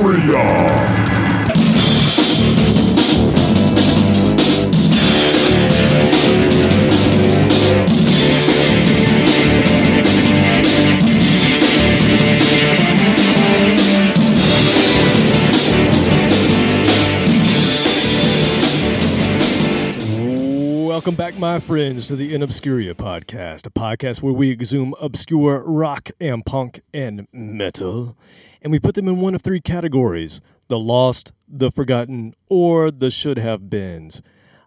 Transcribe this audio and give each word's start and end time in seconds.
Obscuria! 0.00 0.59
My 21.40 21.58
friends, 21.58 22.06
to 22.06 22.16
the 22.16 22.34
In 22.34 22.42
Obscuria 22.42 22.92
podcast, 22.92 23.66
a 23.66 23.70
podcast 23.70 24.20
where 24.20 24.34
we 24.34 24.50
exhume 24.50 24.94
obscure 25.00 25.64
rock 25.64 26.10
and 26.20 26.44
punk 26.44 26.82
and 26.92 27.26
metal, 27.32 28.14
and 28.60 28.70
we 28.70 28.78
put 28.78 28.94
them 28.94 29.08
in 29.08 29.22
one 29.22 29.34
of 29.34 29.40
three 29.40 29.62
categories 29.62 30.42
the 30.68 30.78
lost, 30.78 31.32
the 31.48 31.70
forgotten, 31.70 32.34
or 32.50 32.90
the 32.90 33.10
should 33.10 33.38
have 33.38 33.70
beens. 33.70 34.20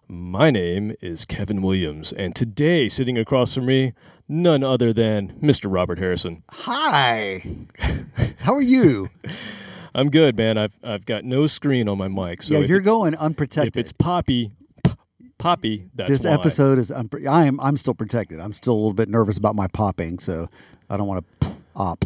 My 0.08 0.50
name 0.50 0.96
is 1.00 1.24
Kevin 1.24 1.62
Williams, 1.62 2.12
and 2.12 2.34
today, 2.34 2.88
sitting 2.88 3.16
across 3.16 3.54
from 3.54 3.66
me, 3.66 3.92
none 4.28 4.64
other 4.64 4.92
than 4.92 5.34
Mr. 5.40 5.72
Robert 5.72 6.00
Harrison. 6.00 6.42
Hi. 6.50 7.44
How 8.38 8.52
are 8.52 8.60
you? 8.60 9.10
I'm 9.94 10.10
good, 10.10 10.36
man. 10.36 10.58
I've, 10.58 10.76
I've 10.82 11.06
got 11.06 11.24
no 11.24 11.46
screen 11.46 11.88
on 11.88 11.98
my 11.98 12.08
mic. 12.08 12.42
So 12.42 12.54
yeah, 12.54 12.66
you're 12.66 12.80
going 12.80 13.14
If 13.14 13.20
unprotected. 13.20 13.76
it's 13.76 13.92
Poppy, 13.92 14.50
Poppy, 15.38 15.88
that's 15.94 16.08
this 16.10 16.24
why. 16.24 16.32
episode 16.32 16.78
is 16.78 16.90
unpre- 16.90 17.26
I 17.28 17.44
am 17.44 17.60
I'm 17.60 17.76
still 17.76 17.94
protected. 17.94 18.40
I'm 18.40 18.52
still 18.52 18.72
a 18.74 18.76
little 18.76 18.92
bit 18.94 19.08
nervous 19.08 19.36
about 19.36 19.54
my 19.54 19.66
popping, 19.66 20.18
so 20.18 20.48
I 20.88 20.96
don't 20.96 21.06
want 21.06 21.24
to 21.40 21.48
op. 21.76 22.04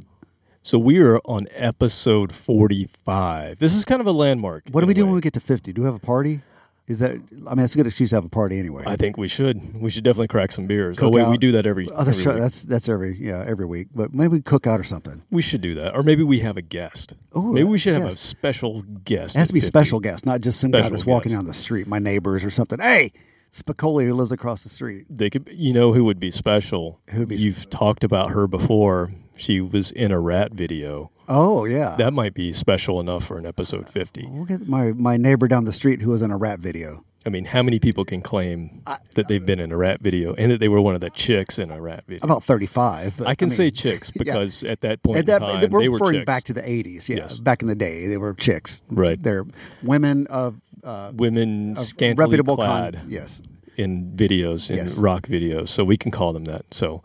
So 0.62 0.78
we 0.78 0.98
are 1.00 1.18
on 1.24 1.46
episode 1.52 2.32
45. 2.32 3.58
This 3.58 3.74
is 3.74 3.84
kind 3.84 4.00
of 4.00 4.06
a 4.06 4.12
landmark. 4.12 4.64
What 4.70 4.80
do 4.82 4.86
we 4.86 4.94
do 4.94 5.06
when 5.06 5.14
we 5.14 5.20
get 5.20 5.32
to 5.34 5.40
50? 5.40 5.72
Do 5.72 5.82
we 5.82 5.86
have 5.86 5.94
a 5.94 5.98
party? 6.00 6.40
Is 6.88 7.00
that 7.00 7.12
I 7.46 7.54
mean, 7.54 7.64
it's 7.64 7.74
a 7.74 7.76
good 7.76 7.86
excuse 7.86 8.10
to 8.10 8.16
have 8.16 8.24
a 8.24 8.30
party 8.30 8.58
anyway. 8.58 8.82
I 8.86 8.96
think 8.96 9.18
we 9.18 9.28
should. 9.28 9.78
We 9.80 9.90
should 9.90 10.04
definitely 10.04 10.28
crack 10.28 10.52
some 10.52 10.66
beers. 10.66 10.96
oh 10.98 11.02
Cook 11.02 11.12
wait, 11.14 11.28
we 11.28 11.36
do 11.36 11.52
that 11.52 11.66
every. 11.66 11.86
oh, 11.90 12.02
that's 12.02 12.16
every 12.16 12.22
true. 12.22 12.32
week. 12.32 12.40
That's 12.40 12.62
that's 12.62 12.88
every 12.88 13.18
yeah, 13.18 13.44
every 13.46 13.66
week. 13.66 13.88
But 13.94 14.14
maybe 14.14 14.28
we 14.28 14.40
cook 14.40 14.66
out 14.66 14.80
or 14.80 14.84
something. 14.84 15.22
We 15.30 15.42
should 15.42 15.60
do 15.60 15.74
that, 15.74 15.94
or 15.94 16.02
maybe 16.02 16.22
we 16.22 16.40
have 16.40 16.56
a 16.56 16.62
guest. 16.62 17.14
Ooh, 17.36 17.52
maybe 17.52 17.68
we 17.68 17.78
should 17.78 17.94
have 17.94 18.08
a 18.08 18.16
special 18.16 18.82
guest. 19.04 19.36
It 19.36 19.38
has 19.38 19.48
to 19.48 19.54
be 19.54 19.60
50. 19.60 19.66
special 19.66 20.00
guest, 20.00 20.24
not 20.24 20.40
just 20.40 20.60
some 20.60 20.70
guy 20.70 20.78
Special 20.78 20.90
that's 20.92 21.04
walking 21.06 21.30
guest. 21.30 21.38
down 21.38 21.44
the 21.44 21.52
street, 21.54 21.86
my 21.86 21.98
neighbors 21.98 22.42
or 22.42 22.50
something. 22.50 22.78
Hey, 22.80 23.12
Spicoli 23.52 24.06
who 24.06 24.14
lives 24.14 24.32
across 24.32 24.62
the 24.62 24.68
street. 24.70 25.04
They 25.10 25.28
could. 25.28 25.48
You 25.52 25.74
know 25.74 25.92
who 25.92 26.04
would 26.04 26.18
be 26.18 26.30
special? 26.30 27.00
Who'd 27.10 27.28
be 27.28 27.36
You've 27.36 27.68
talked 27.68 28.02
about 28.02 28.30
her 28.30 28.46
before. 28.46 29.12
She 29.36 29.60
was 29.60 29.90
in 29.90 30.10
a 30.10 30.18
rat 30.18 30.52
video. 30.52 31.10
Oh 31.28 31.64
yeah. 31.64 31.94
That 31.96 32.12
might 32.12 32.34
be 32.34 32.52
special 32.52 33.00
enough 33.00 33.24
for 33.24 33.38
an 33.38 33.46
episode 33.46 33.88
50. 33.88 34.28
Look 34.32 34.50
at 34.50 34.66
my, 34.68 34.92
my 34.92 35.16
neighbor 35.16 35.46
down 35.48 35.64
the 35.64 35.72
street 35.72 36.00
who 36.00 36.10
was 36.10 36.22
in 36.22 36.30
a 36.30 36.36
rap 36.36 36.58
video. 36.60 37.04
I 37.26 37.30
mean, 37.30 37.44
how 37.44 37.62
many 37.62 37.78
people 37.78 38.04
can 38.06 38.22
claim 38.22 38.80
that 39.14 39.28
they've 39.28 39.44
been 39.44 39.60
in 39.60 39.70
a 39.70 39.76
rap 39.76 40.00
video 40.00 40.32
and 40.38 40.50
that 40.50 40.60
they 40.60 40.68
were 40.68 40.80
one 40.80 40.94
of 40.94 41.02
the 41.02 41.10
chicks 41.10 41.58
in 41.58 41.70
a 41.70 41.78
rap 41.80 42.04
video? 42.06 42.24
About 42.24 42.42
35. 42.44 43.18
but, 43.18 43.26
I 43.26 43.34
can 43.34 43.48
mean, 43.48 43.56
say 43.56 43.70
chicks 43.70 44.10
because 44.16 44.62
at 44.64 44.80
that 44.80 45.02
point 45.02 45.18
At 45.18 45.26
that, 45.26 45.42
in 45.42 45.48
time, 45.60 45.70
we're 45.70 45.80
they 45.82 45.88
were 45.90 45.98
referring 45.98 46.20
chicks. 46.20 46.26
back 46.26 46.44
to 46.44 46.54
the 46.54 46.62
80s. 46.62 47.08
Yeah, 47.08 47.16
Yes. 47.16 47.34
back 47.38 47.60
in 47.60 47.68
the 47.68 47.74
day, 47.74 48.06
they 48.06 48.16
were 48.16 48.32
chicks. 48.32 48.82
Right. 48.88 49.22
They're 49.22 49.44
women 49.82 50.26
of, 50.28 50.58
uh, 50.84 51.10
women 51.14 51.72
of 51.76 51.80
scantily 51.84 52.24
reputable 52.24 52.56
clad 52.56 52.94
con- 52.94 53.06
Yes. 53.10 53.42
in 53.76 54.12
videos, 54.16 54.70
in 54.70 54.76
Yes. 54.76 54.96
rock 54.96 55.26
videos. 55.26 55.68
So 55.68 55.84
we 55.84 55.98
can 55.98 56.10
call 56.10 56.32
them 56.32 56.44
that. 56.46 56.72
So 56.72 57.02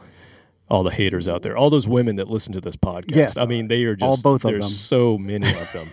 all 0.73 0.83
the 0.83 0.91
haters 0.91 1.27
out 1.27 1.43
there, 1.43 1.55
all 1.55 1.69
those 1.69 1.87
women 1.87 2.15
that 2.15 2.27
listen 2.29 2.51
to 2.53 2.59
this 2.59 2.75
podcast, 2.75 3.15
Yes. 3.15 3.37
I 3.37 3.45
mean, 3.45 3.67
they 3.67 3.83
are 3.83 3.95
just 3.95 4.03
All 4.03 4.17
both 4.17 4.43
of 4.43 4.51
there's 4.51 4.63
them. 4.63 4.71
so 4.71 5.17
many 5.19 5.47
of 5.47 5.71
them. 5.71 5.89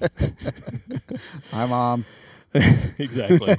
Hi, 1.52 1.66
mom. 1.66 2.06
exactly. 2.98 3.56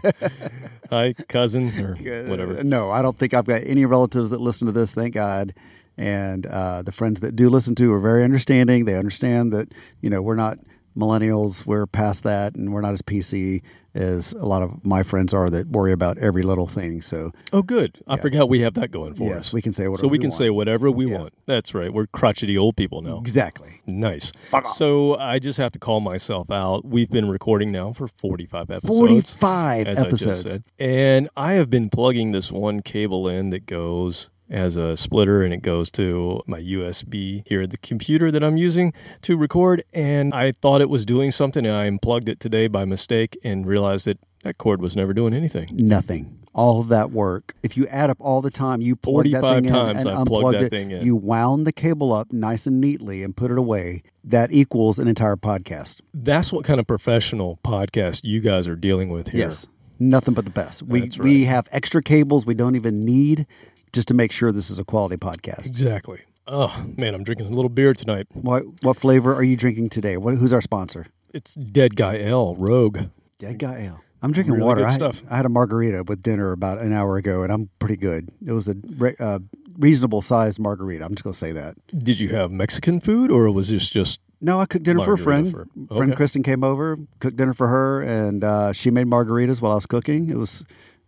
Hi, 0.89 1.13
cousin, 1.27 1.69
or 1.79 1.95
whatever. 2.27 2.63
No, 2.63 2.89
I 2.89 3.03
don't 3.03 3.15
think 3.17 3.35
I've 3.35 3.45
got 3.45 3.61
any 3.65 3.85
relatives 3.85 4.31
that 4.31 4.41
listen 4.41 4.65
to 4.65 4.71
this. 4.71 4.93
Thank 4.95 5.13
God. 5.13 5.53
And 5.95 6.47
uh, 6.47 6.81
the 6.81 6.91
friends 6.91 7.19
that 7.19 7.35
do 7.35 7.49
listen 7.49 7.75
to 7.75 7.93
are 7.93 7.99
very 7.99 8.23
understanding. 8.23 8.85
They 8.85 8.95
understand 8.95 9.53
that 9.53 9.71
you 10.01 10.09
know 10.09 10.23
we're 10.23 10.35
not 10.35 10.57
millennials. 10.97 11.65
We're 11.65 11.85
past 11.85 12.23
that, 12.23 12.55
and 12.55 12.73
we're 12.73 12.81
not 12.81 12.93
as 12.93 13.01
PC 13.01 13.61
as 13.93 14.33
a 14.33 14.45
lot 14.45 14.61
of 14.61 14.85
my 14.85 15.01
friends 15.01 15.33
are 15.33 15.49
that 15.49 15.67
worry 15.69 15.91
about 15.91 16.19
every 16.19 16.43
little 16.43 16.67
thing. 16.67 17.01
So 17.01 17.31
Oh, 17.51 17.63
good. 17.63 17.97
I 18.07 18.17
forgot 18.17 18.47
we 18.47 18.61
have 18.61 18.75
that 18.75 18.91
going 18.91 19.15
for 19.15 19.23
us. 19.23 19.29
yes, 19.29 19.37
us. 19.37 19.53
we 19.53 19.61
can 19.61 19.73
say 19.73 19.87
whatever 19.87 20.01
so 20.01 20.07
we 20.07 20.11
we 20.11 20.17
can 20.19 20.29
want. 20.29 20.37
say 20.37 20.49
whatever 20.51 20.91
we 20.91 21.07
Yeah. 21.09 21.17
want. 21.19 21.33
That's 21.47 21.73
right. 21.73 21.91
We're 21.91 22.05
crotchety 22.07 22.57
old 22.59 22.75
people 22.75 23.01
now. 23.01 23.17
exactly. 23.19 23.81
Nice. 23.87 24.31
Fuck 24.51 24.65
off. 24.65 24.75
So 24.75 25.15
I 25.17 25.39
just 25.39 25.57
have 25.57 25.71
to 25.71 25.79
call 25.79 25.99
myself 25.99 26.51
out. 26.51 26.85
We've 26.85 27.09
been 27.09 27.27
recording 27.27 27.71
now 27.71 27.91
for 27.91 28.07
45 28.07 28.69
episodes. 28.69 28.97
45 28.99 29.87
as 29.87 29.97
I 29.97 30.05
episodes. 30.05 30.41
said. 30.43 30.63
And 30.77 31.27
I 31.35 31.53
have 31.53 31.69
been 31.71 31.89
plugging 31.89 32.33
this 32.33 32.51
one 32.51 32.81
cable 32.81 33.27
in 33.27 33.49
that 33.49 33.65
goes 33.65 34.29
as 34.49 34.75
a 34.75 34.95
splitter 34.95 35.43
and 35.43 35.53
it 35.53 35.61
goes 35.61 35.91
to 35.91 36.41
my 36.45 36.59
USB 36.59 37.43
here 37.45 37.63
at 37.63 37.71
the 37.71 37.77
computer 37.77 38.31
that 38.31 38.43
I'm 38.43 38.57
using 38.57 38.93
to 39.23 39.37
record. 39.37 39.83
And 39.93 40.33
I 40.33 40.51
thought 40.51 40.81
it 40.81 40.89
was 40.89 41.05
doing 41.05 41.31
something 41.31 41.65
and 41.65 41.75
I 41.75 41.85
unplugged 41.85 42.29
it 42.29 42.39
today 42.39 42.67
by 42.67 42.85
mistake 42.85 43.37
and 43.43 43.65
realized 43.65 44.05
that 44.05 44.19
that 44.43 44.57
cord 44.57 44.81
was 44.81 44.95
never 44.95 45.13
doing 45.13 45.33
anything. 45.33 45.67
Nothing. 45.73 46.33
All 46.53 46.79
of 46.79 46.87
that 46.87 47.11
work. 47.11 47.53
If 47.61 47.77
you 47.77 47.85
add 47.87 48.09
up 48.09 48.17
all 48.19 48.41
the 48.41 48.49
time 48.49 48.81
you 48.81 48.95
plugged 48.95 49.33
that 49.33 49.41
thing 49.41 49.65
in 49.65 49.75
and 49.75 49.99
I 49.99 50.01
plugged 50.01 50.19
unplugged 50.19 50.55
that 50.55 50.63
it, 50.63 50.69
thing 50.69 50.91
in. 50.91 51.05
you 51.05 51.15
wound 51.15 51.67
the 51.67 51.71
cable 51.71 52.13
up 52.13 52.31
nice 52.31 52.65
and 52.65 52.81
neatly 52.81 53.23
and 53.23 53.35
put 53.35 53.51
it 53.51 53.59
away. 53.59 54.01
That 54.23 54.51
equals 54.51 54.97
an 54.97 55.07
entire 55.07 55.35
podcast. 55.35 56.01
That's 56.13 56.51
what 56.51 56.65
kind 56.65 56.79
of 56.79 56.87
professional 56.87 57.59
podcast 57.63 58.21
you 58.23 58.39
guys 58.39 58.67
are 58.67 58.75
dealing 58.75 59.09
with 59.09 59.29
here. 59.29 59.41
Yes. 59.41 59.67
Nothing 59.99 60.33
but 60.33 60.45
the 60.45 60.51
best. 60.51 60.83
We 60.83 61.01
That's 61.01 61.17
we 61.17 61.45
have 61.45 61.67
extra 61.71 62.03
cables 62.03 62.45
we 62.45 62.53
don't 62.53 62.75
even 62.75 63.03
need 63.03 63.47
just 63.93 64.07
to 64.09 64.13
make 64.13 64.31
sure 64.31 64.51
this 64.51 64.69
is 64.69 64.79
a 64.79 64.83
quality 64.83 65.17
podcast. 65.17 65.67
Exactly. 65.67 66.21
Oh, 66.47 66.85
man, 66.95 67.13
I'm 67.13 67.23
drinking 67.23 67.47
a 67.47 67.49
little 67.49 67.69
beer 67.69 67.93
tonight. 67.93 68.27
What 68.33 68.63
what 68.81 68.97
flavor 68.97 69.33
are 69.35 69.43
you 69.43 69.57
drinking 69.57 69.89
today? 69.89 70.15
What, 70.17 70.35
who's 70.35 70.53
our 70.53 70.61
sponsor? 70.61 71.07
It's 71.33 71.55
Dead 71.55 71.95
Guy 71.95 72.19
L, 72.21 72.55
Rogue. 72.55 72.99
Dead 73.37 73.59
Guy 73.59 73.79
Ale. 73.83 74.01
I'm 74.21 74.31
drinking 74.31 74.55
Really 74.55 74.65
water. 74.65 74.85
I, 74.85 74.89
stuff. 74.91 75.21
I 75.29 75.35
had 75.37 75.45
a 75.45 75.49
margarita 75.49 76.03
with 76.07 76.23
dinner 76.23 76.51
about 76.51 76.79
an 76.79 76.91
hour 76.93 77.17
ago, 77.17 77.43
and 77.43 77.51
I'm 77.51 77.69
pretty 77.79 77.97
good. 77.97 78.29
It 78.45 78.51
was 78.53 78.67
a 78.69 78.75
re- 78.97 79.15
uh, 79.19 79.39
reasonable 79.77 80.21
sized 80.21 80.57
margarita. 80.57 81.03
I'm 81.05 81.13
just 81.15 81.23
gonna 81.23 81.33
say 81.33 81.51
that. 81.51 81.75
Did 81.97 82.19
you 82.19 82.29
have 82.29 82.49
Mexican 82.49 82.99
food 82.99 83.29
or 83.29 83.51
was 83.51 83.67
this 83.69 83.89
just 83.89 84.21
No, 84.41 84.59
I 84.61 84.65
cooked 84.65 84.85
dinner 84.85 85.03
for 85.03 85.13
a 85.13 85.17
friend. 85.17 85.51
for- 85.51 85.67
Friend. 85.95 86.15
Kristen 86.15 86.41
came 86.43 86.63
over, 86.63 86.97
cooked 87.19 87.35
dinner 87.37 87.53
for 87.53 87.67
her, 87.67 88.01
and 88.01 88.43
uh, 88.43 88.71
she 88.73 88.89
made 88.89 89.05
margaritas 89.07 89.61
while 89.61 89.73
I 89.73 89.75
was 89.75 89.85
cooking. 89.85 90.29
It 90.29 90.37
was 90.37 90.63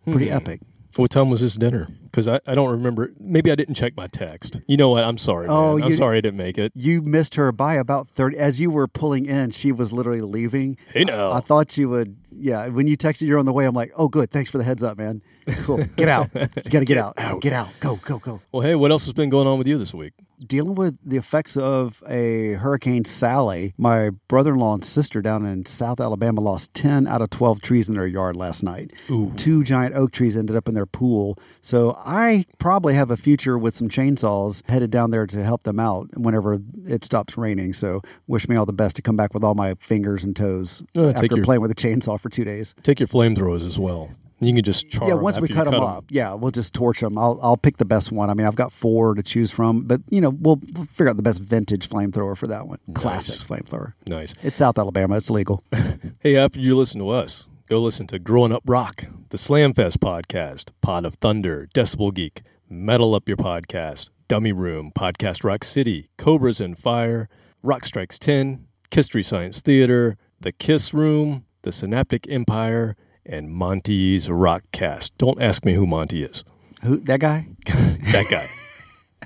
pretty 0.08 0.28
Hmm. 0.28 0.34
epic. 0.34 0.60
What 0.96 1.10
time 1.10 1.30
was 1.30 1.40
this 1.40 1.54
dinner? 1.54 1.88
Because 2.04 2.26
I, 2.26 2.40
I 2.46 2.54
don't 2.54 2.70
remember. 2.70 3.12
Maybe 3.20 3.52
I 3.52 3.54
didn't 3.54 3.74
check 3.74 3.96
my 3.96 4.08
text. 4.08 4.60
You 4.66 4.76
know 4.76 4.88
what? 4.88 5.04
I'm 5.04 5.18
sorry. 5.18 5.46
Oh, 5.48 5.76
man. 5.76 5.84
I'm 5.84 5.90
you- 5.90 5.96
sorry 5.96 6.18
I 6.18 6.20
didn't 6.20 6.36
make 6.38 6.58
it. 6.58 6.72
You 6.74 7.00
missed 7.02 7.36
her 7.36 7.52
by 7.52 7.74
about 7.74 8.08
30. 8.10 8.36
As 8.36 8.60
you 8.60 8.70
were 8.70 8.88
pulling 8.88 9.26
in, 9.26 9.50
she 9.52 9.70
was 9.72 9.92
literally 9.92 10.20
leaving. 10.20 10.76
Hey, 10.92 11.04
now. 11.04 11.30
I, 11.30 11.38
I 11.38 11.40
thought 11.40 11.76
you 11.76 11.88
would, 11.88 12.16
yeah. 12.32 12.66
When 12.68 12.86
you 12.88 12.96
texted 12.96 13.22
you're 13.28 13.38
on 13.38 13.46
the 13.46 13.52
way, 13.52 13.66
I'm 13.66 13.74
like, 13.74 13.92
oh, 13.96 14.08
good. 14.08 14.30
Thanks 14.30 14.50
for 14.50 14.58
the 14.58 14.64
heads 14.64 14.82
up, 14.82 14.98
man. 14.98 15.22
Cool. 15.64 15.84
Get 15.96 16.08
out. 16.08 16.28
You 16.34 16.70
got 16.70 16.80
to 16.80 16.84
get, 16.84 16.98
out. 16.98 17.16
Get 17.40 17.52
out. 17.52 17.68
Go, 17.80 17.96
go, 17.96 18.18
go. 18.18 18.40
Well, 18.52 18.62
hey, 18.62 18.74
what 18.74 18.90
else 18.90 19.04
has 19.06 19.14
been 19.14 19.30
going 19.30 19.46
on 19.46 19.58
with 19.58 19.66
you 19.66 19.78
this 19.78 19.94
week? 19.94 20.12
Dealing 20.46 20.74
with 20.74 20.96
the 21.04 21.18
effects 21.18 21.54
of 21.58 22.02
a 22.08 22.52
Hurricane 22.54 23.04
Sally, 23.04 23.74
my 23.76 24.08
brother 24.26 24.54
in 24.54 24.58
law 24.58 24.72
and 24.72 24.82
sister 24.82 25.20
down 25.20 25.44
in 25.44 25.66
South 25.66 26.00
Alabama 26.00 26.40
lost 26.40 26.72
10 26.72 27.06
out 27.06 27.20
of 27.20 27.28
12 27.28 27.60
trees 27.60 27.88
in 27.90 27.94
their 27.94 28.06
yard 28.06 28.36
last 28.36 28.62
night. 28.62 28.90
Ooh. 29.10 29.32
Two 29.36 29.62
giant 29.62 29.94
oak 29.94 30.12
trees 30.12 30.38
ended 30.38 30.56
up 30.56 30.66
in 30.66 30.72
their 30.74 30.86
pool. 30.86 31.38
So 31.60 31.94
I 32.06 32.46
probably 32.58 32.94
have 32.94 33.10
a 33.10 33.18
future 33.18 33.58
with 33.58 33.74
some 33.74 33.90
chainsaws 33.90 34.66
headed 34.66 34.90
down 34.90 35.10
there 35.10 35.26
to 35.26 35.44
help 35.44 35.64
them 35.64 35.78
out 35.78 36.08
whenever 36.16 36.58
it 36.86 37.04
stops 37.04 37.36
raining. 37.36 37.74
So 37.74 38.00
wish 38.26 38.48
me 38.48 38.56
all 38.56 38.64
the 38.66 38.72
best 38.72 38.96
to 38.96 39.02
come 39.02 39.16
back 39.16 39.34
with 39.34 39.44
all 39.44 39.54
my 39.54 39.74
fingers 39.74 40.24
and 40.24 40.34
toes 40.34 40.82
Uh, 40.96 41.08
after 41.10 41.26
your- 41.26 41.44
playing 41.44 41.60
with 41.60 41.70
a 41.70 41.74
chainsaw 41.74 42.18
for 42.18 42.30
two 42.30 42.44
days. 42.44 42.74
Take 42.82 42.98
your 42.98 43.08
flamethrowers 43.08 43.60
as 43.66 43.78
well. 43.78 44.08
You 44.40 44.54
can 44.54 44.64
just 44.64 44.88
char 44.88 45.06
yeah, 45.08 45.14
once 45.14 45.38
we 45.38 45.48
you 45.48 45.54
cut 45.54 45.64
them 45.64 45.74
'em. 45.74 45.82
up, 45.82 46.06
yeah, 46.08 46.32
we'll 46.32 46.50
just 46.50 46.72
torch 46.72 47.00
them. 47.00 47.18
I'll 47.18 47.38
I'll 47.42 47.56
pick 47.58 47.76
the 47.76 47.84
best 47.84 48.10
one. 48.10 48.30
I 48.30 48.34
mean, 48.34 48.46
I've 48.46 48.54
got 48.56 48.72
four 48.72 49.14
to 49.14 49.22
choose 49.22 49.50
from, 49.50 49.82
but 49.82 50.00
you 50.08 50.20
know, 50.20 50.30
we'll, 50.30 50.60
we'll 50.72 50.86
figure 50.86 51.08
out 51.10 51.16
the 51.16 51.22
best 51.22 51.40
vintage 51.40 51.88
flamethrower 51.88 52.36
for 52.36 52.46
that 52.46 52.66
one. 52.66 52.78
Classic 52.94 53.38
flamethrower. 53.38 53.92
Nice. 54.06 54.34
It's 54.42 54.56
South 54.58 54.78
Alabama. 54.78 55.16
It's 55.16 55.30
legal. 55.30 55.62
Hey, 56.20 56.36
after 56.36 56.58
you 56.60 56.76
listen 56.76 56.98
to 57.00 57.08
us, 57.10 57.46
go 57.68 57.80
listen 57.80 58.06
to 58.08 58.18
Growing 58.18 58.52
Up 58.52 58.62
Rock, 58.66 59.06
the 59.30 59.36
Slamfest 59.38 59.98
podcast, 59.98 60.70
Pod 60.82 61.04
of 61.06 61.14
Thunder, 61.14 61.68
Decibel 61.74 62.12
Geek, 62.12 62.42
Metal 62.68 63.14
Up 63.14 63.26
Your 63.28 63.36
Podcast, 63.38 64.10
Dummy 64.28 64.52
Room, 64.52 64.92
Podcast 64.94 65.44
Rock 65.44 65.64
City, 65.64 66.08
Cobras 66.18 66.60
and 66.60 66.78
Fire, 66.78 67.28
Rock 67.62 67.84
Strikes 67.84 68.18
10, 68.18 68.66
Kistry 68.90 69.24
Science 69.24 69.60
Theater, 69.62 70.16
The 70.40 70.52
Kiss 70.52 70.92
Room, 70.94 71.44
The 71.62 71.72
Synaptic 71.72 72.26
Empire, 72.28 72.96
and 73.30 73.50
Monty's 73.50 74.26
Rockcast. 74.28 75.12
Don't 75.16 75.40
ask 75.40 75.64
me 75.64 75.74
who 75.74 75.86
Monty 75.86 76.22
is. 76.22 76.44
Who 76.82 76.96
that 77.00 77.20
guy? 77.20 77.46
That 78.12 78.26
guy. 78.28 78.48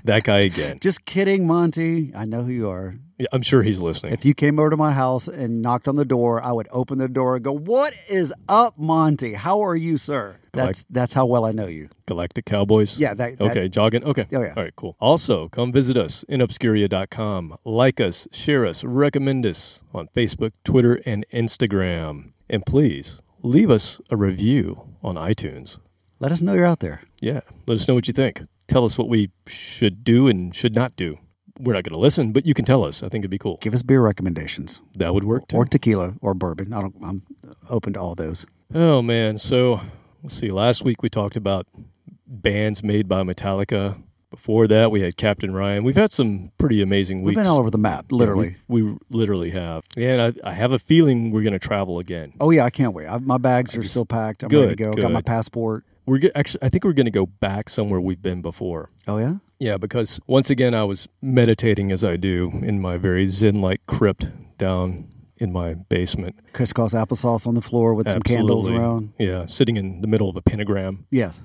that 0.03 0.23
guy 0.23 0.39
again. 0.41 0.77
Just 0.79 1.05
kidding, 1.05 1.47
Monty. 1.47 2.11
I 2.15 2.25
know 2.25 2.43
who 2.43 2.51
you 2.51 2.69
are. 2.69 2.95
Yeah, 3.17 3.27
I'm 3.31 3.41
sure 3.41 3.63
he's 3.63 3.79
listening. 3.79 4.13
If 4.13 4.23
you 4.25 4.35
came 4.35 4.59
over 4.59 4.69
to 4.69 4.77
my 4.77 4.91
house 4.91 5.27
and 5.27 5.61
knocked 5.61 5.87
on 5.87 5.95
the 5.95 6.05
door, 6.05 6.39
I 6.43 6.51
would 6.51 6.67
open 6.69 6.99
the 6.99 7.07
door 7.07 7.35
and 7.35 7.43
go, 7.43 7.51
"What 7.53 7.93
is 8.09 8.31
up, 8.47 8.77
Monty? 8.77 9.33
How 9.33 9.61
are 9.61 9.75
you, 9.75 9.97
sir?" 9.97 10.37
That's 10.51 10.85
that's 10.89 11.13
how 11.13 11.25
well 11.25 11.45
I 11.45 11.51
know 11.51 11.65
you. 11.65 11.89
Galactic 12.05 12.45
Cowboys. 12.45 12.99
Yeah. 12.99 13.13
That, 13.15 13.39
that- 13.39 13.49
Okay, 13.51 13.67
jogging. 13.69 14.03
Okay. 14.03 14.27
Oh, 14.33 14.41
yeah. 14.41 14.53
All 14.55 14.63
right, 14.63 14.75
cool. 14.75 14.95
Also, 14.99 15.49
come 15.49 15.71
visit 15.71 15.97
us 15.97 16.23
in 16.29 16.41
obscuria.com. 16.41 17.57
Like 17.65 17.99
us, 17.99 18.27
share 18.31 18.65
us, 18.67 18.83
recommend 18.83 19.45
us 19.47 19.81
on 19.93 20.09
Facebook, 20.15 20.51
Twitter, 20.63 21.01
and 21.05 21.25
Instagram. 21.33 22.33
And 22.49 22.63
please 22.65 23.21
leave 23.45 23.69
us 23.69 24.01
a 24.09 24.17
review 24.17 24.81
on 25.03 25.15
iTunes. 25.15 25.77
Let 26.19 26.31
us 26.31 26.41
know 26.41 26.53
you're 26.53 26.65
out 26.65 26.79
there. 26.79 27.01
Yeah, 27.21 27.41
let 27.67 27.75
us 27.75 27.87
know 27.87 27.93
what 27.93 28.07
you 28.07 28.13
think. 28.13 28.41
Tell 28.67 28.85
us 28.85 28.97
what 28.97 29.07
we 29.09 29.29
should 29.47 30.03
do 30.03 30.27
and 30.27 30.55
should 30.55 30.73
not 30.73 30.95
do. 30.95 31.17
We're 31.59 31.73
not 31.73 31.83
going 31.83 31.93
to 31.93 31.99
listen, 31.99 32.31
but 32.33 32.45
you 32.45 32.53
can 32.53 32.65
tell 32.65 32.83
us. 32.83 33.03
I 33.03 33.07
think 33.09 33.21
it'd 33.21 33.31
be 33.31 33.37
cool. 33.37 33.57
Give 33.61 33.73
us 33.73 33.83
beer 33.83 34.01
recommendations 34.01 34.81
That 34.97 35.13
would 35.13 35.23
work 35.23 35.47
too. 35.47 35.55
or 35.57 35.65
tequila 35.65 36.15
or 36.21 36.33
bourbon. 36.33 36.73
I 36.73 36.81
don't. 36.81 36.95
I'm 37.03 37.21
open 37.69 37.93
to 37.93 37.99
all 37.99 38.15
those. 38.15 38.45
Oh 38.73 39.01
man, 39.01 39.37
so 39.37 39.79
let's 40.23 40.35
see. 40.35 40.49
Last 40.51 40.83
week 40.83 41.01
we 41.03 41.09
talked 41.09 41.37
about 41.37 41.67
bands 42.27 42.83
made 42.83 43.07
by 43.07 43.21
Metallica. 43.23 44.01
Before 44.35 44.67
that, 44.67 44.91
we 44.91 44.99
had 44.99 45.15
Captain 45.15 45.53
Ryan. 45.53 45.85
We've 45.85 45.95
had 45.95 46.11
some 46.11 46.51
pretty 46.57 46.81
amazing 46.81 47.19
We've 47.21 47.37
weeks. 47.37 47.37
been 47.37 47.47
all 47.47 47.57
over 47.59 47.71
the 47.71 47.77
map, 47.77 48.11
literally. 48.11 48.57
We, 48.67 48.83
we 48.83 48.97
literally 49.09 49.51
have. 49.51 49.83
And 49.95 50.21
I, 50.21 50.33
I 50.49 50.51
have 50.51 50.73
a 50.73 50.77
feeling 50.79 51.31
we're 51.31 51.41
going 51.41 51.53
to 51.53 51.59
travel 51.59 51.99
again. 51.99 52.33
Oh 52.41 52.51
yeah, 52.51 52.65
I 52.65 52.69
can't 52.69 52.93
wait. 52.93 53.07
I, 53.07 53.17
my 53.19 53.37
bags 53.37 53.73
are 53.75 53.79
just- 53.81 53.93
still 53.93 54.05
packed. 54.05 54.43
I'm 54.43 54.49
ready 54.49 54.67
to 54.69 54.75
Good, 54.75 54.95
go. 54.97 55.01
Got 55.01 55.11
my 55.13 55.21
passport. 55.21 55.85
We're 56.05 56.17
go- 56.19 56.31
actually, 56.35 56.63
I 56.63 56.69
think 56.69 56.83
we're 56.83 56.91
going 56.93 57.05
to 57.05 57.11
go 57.11 57.25
back 57.25 57.69
somewhere 57.69 58.01
we've 58.01 58.21
been 58.21 58.41
before. 58.41 58.89
Oh 59.07 59.17
yeah. 59.19 59.35
Yeah, 59.57 59.77
because 59.77 60.19
once 60.27 60.49
again, 60.49 60.73
I 60.73 60.83
was 60.83 61.07
meditating 61.21 61.93
as 61.93 62.03
I 62.03 62.17
do 62.17 62.51
in 62.61 62.81
my 62.81 62.97
very 62.97 63.25
zen-like 63.27 63.85
crypt 63.87 64.27
down 64.57 65.07
in 65.37 65.53
my 65.53 65.75
basement. 65.75 66.35
Crisscross 66.51 66.93
applesauce 66.93 67.47
on 67.47 67.55
the 67.55 67.61
floor 67.61 67.93
with 67.93 68.09
some 68.11 68.21
candles 68.21 68.67
around. 68.67 69.13
Yeah, 69.17 69.45
sitting 69.45 69.77
in 69.77 70.01
the 70.01 70.07
middle 70.07 70.29
of 70.29 70.35
a 70.35 70.41
pentagram, 70.41 71.05
Yes, 71.09 71.39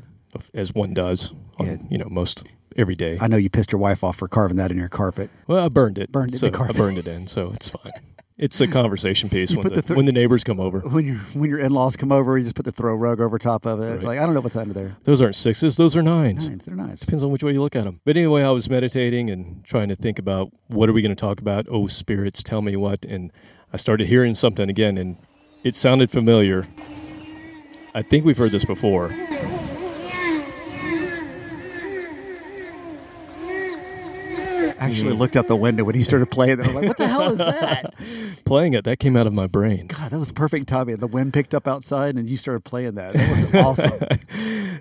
as 0.54 0.74
one 0.74 0.94
does 0.94 1.32
on 1.58 1.66
Yeah. 1.66 1.76
you 1.90 1.98
know 1.98 2.08
most 2.10 2.44
every 2.76 2.94
day. 2.94 3.18
I 3.20 3.26
know 3.28 3.36
you 3.36 3.50
pissed 3.50 3.72
your 3.72 3.80
wife 3.80 4.04
off 4.04 4.16
for 4.16 4.28
carving 4.28 4.56
that 4.56 4.70
in 4.70 4.78
your 4.78 4.88
carpet. 4.88 5.30
Well, 5.46 5.64
I 5.64 5.68
burned 5.68 5.98
it. 5.98 6.12
Burned 6.12 6.30
it 6.30 6.34
in 6.34 6.38
so 6.40 6.46
the 6.46 6.52
carpet. 6.56 6.76
I 6.76 6.78
burned 6.78 6.98
it 6.98 7.06
in, 7.08 7.26
so 7.26 7.50
it's 7.52 7.68
fine. 7.68 7.92
It's 8.38 8.58
a 8.58 8.66
conversation 8.66 9.28
piece 9.36 9.50
when 9.54 9.68
the, 9.68 9.74
the 9.74 9.82
thir- 9.82 9.94
when 9.96 10.06
the 10.06 10.12
neighbors 10.12 10.44
come 10.44 10.58
over. 10.60 10.80
When 10.80 11.04
your 11.06 11.16
when 11.34 11.50
your 11.50 11.58
in 11.58 11.72
laws 11.72 11.94
come 11.96 12.10
over, 12.10 12.38
you 12.38 12.44
just 12.44 12.54
put 12.54 12.64
the 12.64 12.72
throw 12.72 12.94
rug 12.94 13.20
over 13.20 13.38
top 13.38 13.66
of 13.66 13.80
it. 13.82 13.96
Right. 13.96 14.02
Like 14.02 14.18
I 14.18 14.24
don't 14.24 14.34
know 14.34 14.40
what's 14.40 14.56
under 14.56 14.72
there. 14.72 14.96
Those 15.04 15.20
aren't 15.20 15.34
sixes; 15.36 15.76
those 15.76 15.94
are 15.96 16.02
nines. 16.02 16.48
Nice, 16.48 16.62
they're 16.64 16.74
nice. 16.74 17.00
Depends 17.00 17.22
on 17.22 17.30
which 17.30 17.42
way 17.42 17.52
you 17.52 17.60
look 17.60 17.76
at 17.76 17.84
them. 17.84 18.00
But 18.06 18.16
anyway, 18.16 18.42
I 18.42 18.50
was 18.50 18.70
meditating 18.70 19.28
and 19.28 19.62
trying 19.64 19.88
to 19.90 19.96
think 19.96 20.18
about 20.18 20.50
what 20.68 20.88
are 20.88 20.92
we 20.94 21.02
going 21.02 21.14
to 21.14 21.20
talk 21.20 21.40
about. 21.40 21.66
Oh, 21.70 21.86
spirits, 21.86 22.42
tell 22.42 22.62
me 22.62 22.76
what. 22.76 23.04
And 23.04 23.30
I 23.74 23.76
started 23.76 24.06
hearing 24.06 24.34
something 24.34 24.70
again, 24.70 24.96
and 24.96 25.18
it 25.62 25.74
sounded 25.74 26.10
familiar. 26.10 26.66
I 27.94 28.00
think 28.02 28.24
we've 28.24 28.38
heard 28.38 28.52
this 28.52 28.64
before. 28.64 29.10
Actually 34.80 35.10
mm-hmm. 35.10 35.20
looked 35.20 35.36
out 35.36 35.46
the 35.46 35.56
window 35.56 35.84
when 35.84 35.94
he 35.94 36.02
started 36.02 36.26
playing. 36.26 36.56
that. 36.56 36.66
I'm 36.66 36.74
like, 36.74 36.88
what 36.88 36.96
the 36.96 37.06
hell 37.06 37.30
is 37.30 37.38
that? 37.38 37.94
Playing 38.44 38.74
it, 38.74 38.84
that 38.84 38.98
came 38.98 39.16
out 39.16 39.26
of 39.26 39.32
my 39.32 39.46
brain. 39.46 39.86
God, 39.86 40.10
that 40.10 40.18
was 40.18 40.32
perfect 40.32 40.68
timing. 40.68 40.96
The 40.96 41.06
wind 41.06 41.32
picked 41.32 41.54
up 41.54 41.68
outside, 41.68 42.16
and 42.16 42.28
you 42.28 42.36
started 42.36 42.64
playing 42.64 42.94
that. 42.94 43.14
That 43.14 43.30
was 43.30 43.54
awesome. 43.54 44.00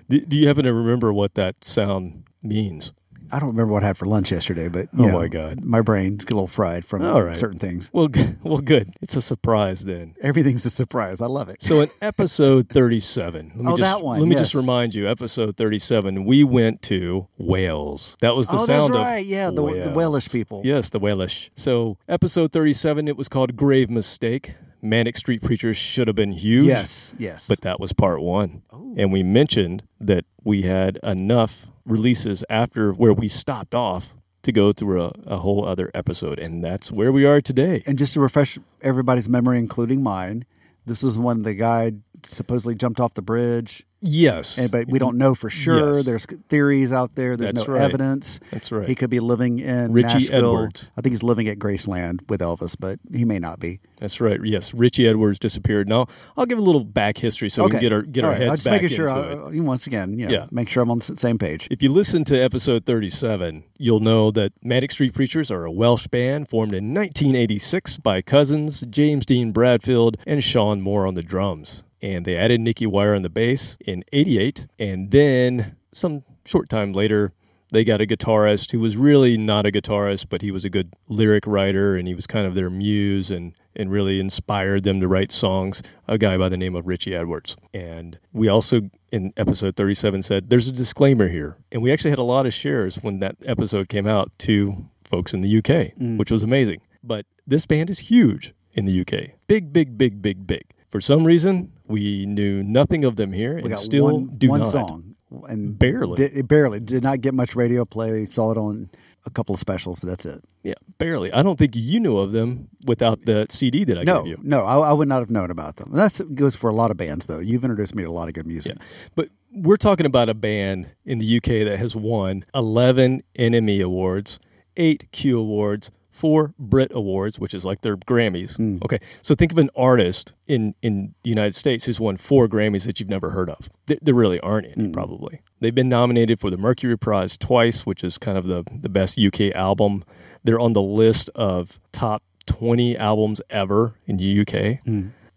Do, 0.08 0.20
do 0.20 0.36
you 0.36 0.48
happen 0.48 0.64
to 0.64 0.74
remember 0.74 1.12
what 1.12 1.34
that 1.34 1.64
sound 1.64 2.24
means? 2.42 2.92
I 3.32 3.38
don't 3.38 3.50
remember 3.50 3.72
what 3.72 3.84
I 3.84 3.88
had 3.88 3.98
for 3.98 4.06
lunch 4.06 4.32
yesterday, 4.32 4.68
but 4.68 4.88
Oh, 4.98 5.04
know, 5.06 5.12
my 5.18 5.28
God. 5.28 5.64
my 5.64 5.80
brain's 5.80 6.24
a 6.24 6.26
little 6.28 6.46
fried 6.46 6.84
from 6.84 7.04
All 7.04 7.22
right. 7.22 7.38
certain 7.38 7.58
things. 7.58 7.90
Well, 7.92 8.08
g- 8.08 8.34
well, 8.42 8.58
good. 8.58 8.92
It's 9.00 9.16
a 9.16 9.22
surprise 9.22 9.84
then. 9.84 10.14
Everything's 10.20 10.64
a 10.66 10.70
surprise. 10.70 11.20
I 11.20 11.26
love 11.26 11.48
it. 11.48 11.62
So 11.62 11.80
in 11.80 11.90
episode 12.02 12.68
37, 12.68 13.52
let 13.54 13.56
me 13.56 13.62
Oh, 13.72 13.76
just, 13.76 13.80
that 13.82 14.02
one, 14.02 14.18
Let 14.20 14.28
me 14.28 14.34
yes. 14.34 14.42
just 14.42 14.54
remind 14.54 14.94
you, 14.94 15.08
episode 15.08 15.56
37, 15.56 16.24
we 16.24 16.44
went 16.44 16.82
to 16.82 17.28
Wales. 17.38 18.16
That 18.20 18.34
was 18.36 18.48
the 18.48 18.54
oh, 18.54 18.64
sound 18.66 18.94
that's 18.94 19.20
of. 19.20 19.26
Yeah, 19.26 19.46
the, 19.50 19.62
the. 19.62 19.90
Walish 19.94 20.30
people. 20.32 20.62
Yes, 20.64 20.90
the 20.90 20.98
Welsh. 20.98 21.50
So 21.54 21.98
episode 22.08 22.52
37, 22.52 23.08
it 23.08 23.16
was 23.16 23.28
called 23.28 23.56
Grave 23.56 23.90
Mistake. 23.90 24.54
Manic 24.82 25.16
Street 25.18 25.42
Preachers 25.42 25.76
should 25.76 26.06
have 26.08 26.16
been 26.16 26.32
huge. 26.32 26.66
Yes, 26.66 27.14
yes. 27.18 27.46
But 27.46 27.60
that 27.60 27.78
was 27.78 27.92
part 27.92 28.22
one. 28.22 28.62
Oh. 28.72 28.94
And 28.96 29.12
we 29.12 29.22
mentioned 29.22 29.82
that 30.00 30.24
we 30.42 30.62
had 30.62 30.98
enough 31.02 31.66
releases 31.90 32.44
after 32.48 32.92
where 32.92 33.12
we 33.12 33.28
stopped 33.28 33.74
off 33.74 34.14
to 34.42 34.52
go 34.52 34.72
through 34.72 35.02
a, 35.02 35.12
a 35.26 35.36
whole 35.38 35.66
other 35.66 35.90
episode. 35.94 36.38
And 36.38 36.64
that's 36.64 36.90
where 36.90 37.12
we 37.12 37.24
are 37.26 37.40
today. 37.40 37.82
and 37.86 37.98
just 37.98 38.14
to 38.14 38.20
refresh 38.20 38.58
everybody's 38.80 39.28
memory, 39.28 39.58
including 39.58 40.02
mine, 40.02 40.46
this 40.86 41.02
is 41.02 41.18
when 41.18 41.42
the 41.42 41.54
guy 41.54 41.92
supposedly 42.26 42.74
jumped 42.74 43.00
off 43.00 43.14
the 43.14 43.22
bridge, 43.22 43.84
Yes. 44.02 44.56
and, 44.56 44.70
but 44.70 44.88
we 44.88 44.98
don't 44.98 45.18
know 45.18 45.34
for 45.34 45.50
sure. 45.50 45.96
Yes. 45.96 46.06
There's 46.06 46.26
theories 46.48 46.90
out 46.90 47.16
there. 47.16 47.36
There's 47.36 47.52
That's 47.52 47.68
no 47.68 47.74
right. 47.74 47.82
evidence. 47.82 48.40
That's 48.50 48.72
right. 48.72 48.88
He 48.88 48.94
could 48.94 49.10
be 49.10 49.20
living 49.20 49.58
in 49.58 49.92
Richie 49.92 50.06
Nashville. 50.14 50.56
Edwards. 50.56 50.86
I 50.96 51.02
think 51.02 51.12
he's 51.12 51.22
living 51.22 51.48
at 51.48 51.58
Graceland 51.58 52.20
with 52.30 52.40
Elvis, 52.40 52.76
but 52.80 52.98
he 53.12 53.26
may 53.26 53.38
not 53.38 53.60
be. 53.60 53.80
That's 53.98 54.18
right. 54.18 54.40
Yes, 54.42 54.72
Richie 54.72 55.06
Edwards 55.06 55.38
disappeared. 55.38 55.86
Now 55.86 56.06
I'll 56.38 56.46
give 56.46 56.58
a 56.58 56.62
little 56.62 56.82
back 56.84 57.18
history 57.18 57.50
so 57.50 57.64
we 57.64 57.70
can 57.72 57.80
get 57.80 57.92
our 57.92 58.00
get 58.00 58.24
All 58.24 58.30
our 58.30 58.36
right. 58.36 58.42
I'm 58.44 58.48
heads 58.48 58.58
just 58.60 58.64
back 58.64 58.80
making 58.82 58.96
sure. 58.96 59.10
I, 59.12 59.32
uh, 59.58 59.62
once 59.62 59.86
again, 59.86 60.18
you 60.18 60.26
know, 60.26 60.32
Yeah. 60.32 60.46
make 60.50 60.70
sure 60.70 60.82
I'm 60.82 60.90
on 60.90 60.98
the 61.00 61.04
same 61.18 61.36
page. 61.36 61.68
If 61.70 61.82
you 61.82 61.92
listen 61.92 62.24
to 62.24 62.42
episode 62.42 62.86
37, 62.86 63.64
you'll 63.76 64.00
know 64.00 64.30
that 64.30 64.54
Manic 64.62 64.92
Street 64.92 65.12
Preachers 65.12 65.50
are 65.50 65.66
a 65.66 65.70
Welsh 65.70 66.06
band 66.06 66.48
formed 66.48 66.72
in 66.72 66.94
1986 66.94 67.98
by 67.98 68.22
cousins 68.22 68.82
James 68.88 69.26
Dean 69.26 69.52
Bradfield 69.52 70.16
and 70.26 70.42
Sean 70.42 70.80
Moore 70.80 71.06
on 71.06 71.12
the 71.12 71.22
drums. 71.22 71.82
And 72.02 72.24
they 72.24 72.36
added 72.36 72.60
Nicky 72.60 72.86
Wire 72.86 73.14
on 73.14 73.22
the 73.22 73.28
bass 73.28 73.76
in 73.84 74.04
88. 74.12 74.66
And 74.78 75.10
then 75.10 75.76
some 75.92 76.24
short 76.44 76.68
time 76.68 76.92
later, 76.92 77.32
they 77.72 77.84
got 77.84 78.00
a 78.00 78.06
guitarist 78.06 78.72
who 78.72 78.80
was 78.80 78.96
really 78.96 79.36
not 79.36 79.66
a 79.66 79.70
guitarist, 79.70 80.26
but 80.28 80.42
he 80.42 80.50
was 80.50 80.64
a 80.64 80.70
good 80.70 80.92
lyric 81.08 81.46
writer 81.46 81.96
and 81.96 82.08
he 82.08 82.14
was 82.14 82.26
kind 82.26 82.46
of 82.46 82.54
their 82.54 82.70
muse 82.70 83.30
and, 83.30 83.54
and 83.76 83.90
really 83.90 84.18
inspired 84.18 84.82
them 84.82 85.00
to 85.00 85.08
write 85.08 85.30
songs, 85.30 85.82
a 86.08 86.18
guy 86.18 86.36
by 86.36 86.48
the 86.48 86.56
name 86.56 86.74
of 86.74 86.86
Richie 86.86 87.14
Edwards. 87.14 87.56
And 87.72 88.18
we 88.32 88.48
also, 88.48 88.90
in 89.12 89.32
episode 89.36 89.76
37, 89.76 90.22
said 90.22 90.50
there's 90.50 90.68
a 90.68 90.72
disclaimer 90.72 91.28
here. 91.28 91.56
And 91.70 91.82
we 91.82 91.92
actually 91.92 92.10
had 92.10 92.18
a 92.18 92.24
lot 92.24 92.46
of 92.46 92.54
shares 92.54 92.96
when 92.96 93.20
that 93.20 93.36
episode 93.44 93.88
came 93.88 94.06
out 94.06 94.30
to 94.40 94.88
folks 95.04 95.32
in 95.32 95.40
the 95.40 95.58
UK, 95.58 95.94
mm. 95.96 96.18
which 96.18 96.30
was 96.30 96.42
amazing. 96.42 96.80
But 97.02 97.26
this 97.46 97.66
band 97.66 97.90
is 97.90 98.00
huge 98.00 98.52
in 98.72 98.86
the 98.86 99.00
UK. 99.00 99.36
Big, 99.46 99.72
big, 99.72 99.96
big, 99.96 100.22
big, 100.22 100.46
big. 100.46 100.64
For 100.88 101.00
some 101.00 101.24
reason, 101.24 101.72
we 101.90 102.26
knew 102.26 102.62
nothing 102.62 103.04
of 103.04 103.16
them 103.16 103.32
here 103.32 103.56
We 103.56 103.70
and 103.70 103.78
still 103.78 104.04
one, 104.04 104.26
do 104.36 104.48
one 104.48 104.60
not. 104.60 104.68
song, 104.68 105.16
and 105.48 105.78
Barely. 105.78 106.16
did, 106.16 106.36
it 106.36 106.48
barely 106.48 106.80
did 106.80 107.02
not 107.02 107.20
get 107.20 107.34
much 107.34 107.54
radio 107.54 107.84
play. 107.84 108.26
Saw 108.26 108.52
it 108.52 108.56
on 108.58 108.90
a 109.26 109.30
couple 109.30 109.54
of 109.54 109.58
specials, 109.60 110.00
but 110.00 110.08
that's 110.08 110.24
it. 110.24 110.42
Yeah, 110.62 110.74
barely. 110.98 111.32
I 111.32 111.42
don't 111.42 111.58
think 111.58 111.76
you 111.76 112.00
knew 112.00 112.16
of 112.18 112.32
them 112.32 112.68
without 112.86 113.24
the 113.26 113.46
CD 113.50 113.84
that 113.84 113.98
I 113.98 114.02
no, 114.04 114.22
gave 114.22 114.30
you. 114.30 114.38
no, 114.42 114.64
I, 114.64 114.78
I 114.78 114.92
would 114.92 115.08
not 115.08 115.20
have 115.20 115.30
known 115.30 115.50
about 115.50 115.76
them. 115.76 115.90
That 115.92 116.34
goes 116.34 116.54
for 116.56 116.70
a 116.70 116.74
lot 116.74 116.90
of 116.90 116.96
bands, 116.96 117.26
though. 117.26 117.38
You've 117.38 117.64
introduced 117.64 117.94
me 117.94 118.02
to 118.04 118.08
a 118.08 118.12
lot 118.12 118.28
of 118.28 118.34
good 118.34 118.46
music. 118.46 118.76
But 119.14 119.28
we're 119.52 119.76
talking 119.76 120.06
about 120.06 120.28
a 120.28 120.34
band 120.34 120.88
in 121.04 121.18
the 121.18 121.36
UK 121.36 121.66
that 121.66 121.76
has 121.78 121.94
won 121.96 122.44
11 122.54 123.22
NME 123.38 123.82
awards, 123.82 124.38
8 124.76 125.10
Q 125.12 125.38
awards, 125.38 125.90
4 126.20 126.54
Brit 126.58 126.92
awards, 126.94 127.38
which 127.38 127.54
is 127.54 127.64
like 127.64 127.80
their 127.80 127.96
Grammys. 127.96 128.56
Hmm. 128.56 128.76
Okay. 128.84 128.98
So 129.22 129.34
think 129.34 129.52
of 129.52 129.58
an 129.58 129.70
artist 129.74 130.34
in 130.46 130.74
in 130.82 131.14
the 131.22 131.30
United 131.30 131.54
States 131.54 131.84
who's 131.84 131.98
won 131.98 132.18
4 132.18 132.46
Grammys 132.46 132.84
that 132.84 133.00
you've 133.00 133.08
never 133.08 133.30
heard 133.30 133.48
of. 133.48 133.70
There, 133.86 133.96
there 134.02 134.14
really 134.14 134.38
aren't 134.40 134.66
any 134.66 134.88
Hmm. 134.88 134.92
probably. 134.92 135.40
They've 135.60 135.74
been 135.74 135.88
nominated 135.88 136.38
for 136.40 136.50
the 136.50 136.58
Mercury 136.58 136.98
Prize 136.98 137.38
twice, 137.38 137.86
which 137.86 138.04
is 138.04 138.18
kind 138.18 138.36
of 138.36 138.46
the 138.46 138.64
the 138.70 138.90
best 138.90 139.18
UK 139.18 139.52
album. 139.54 140.04
They're 140.44 140.60
on 140.60 140.74
the 140.74 140.82
list 140.82 141.30
of 141.34 141.80
top 141.92 142.22
20 142.46 142.96
albums 142.96 143.40
ever 143.50 143.94
in 144.06 144.18
the 144.18 144.40
UK 144.40 144.80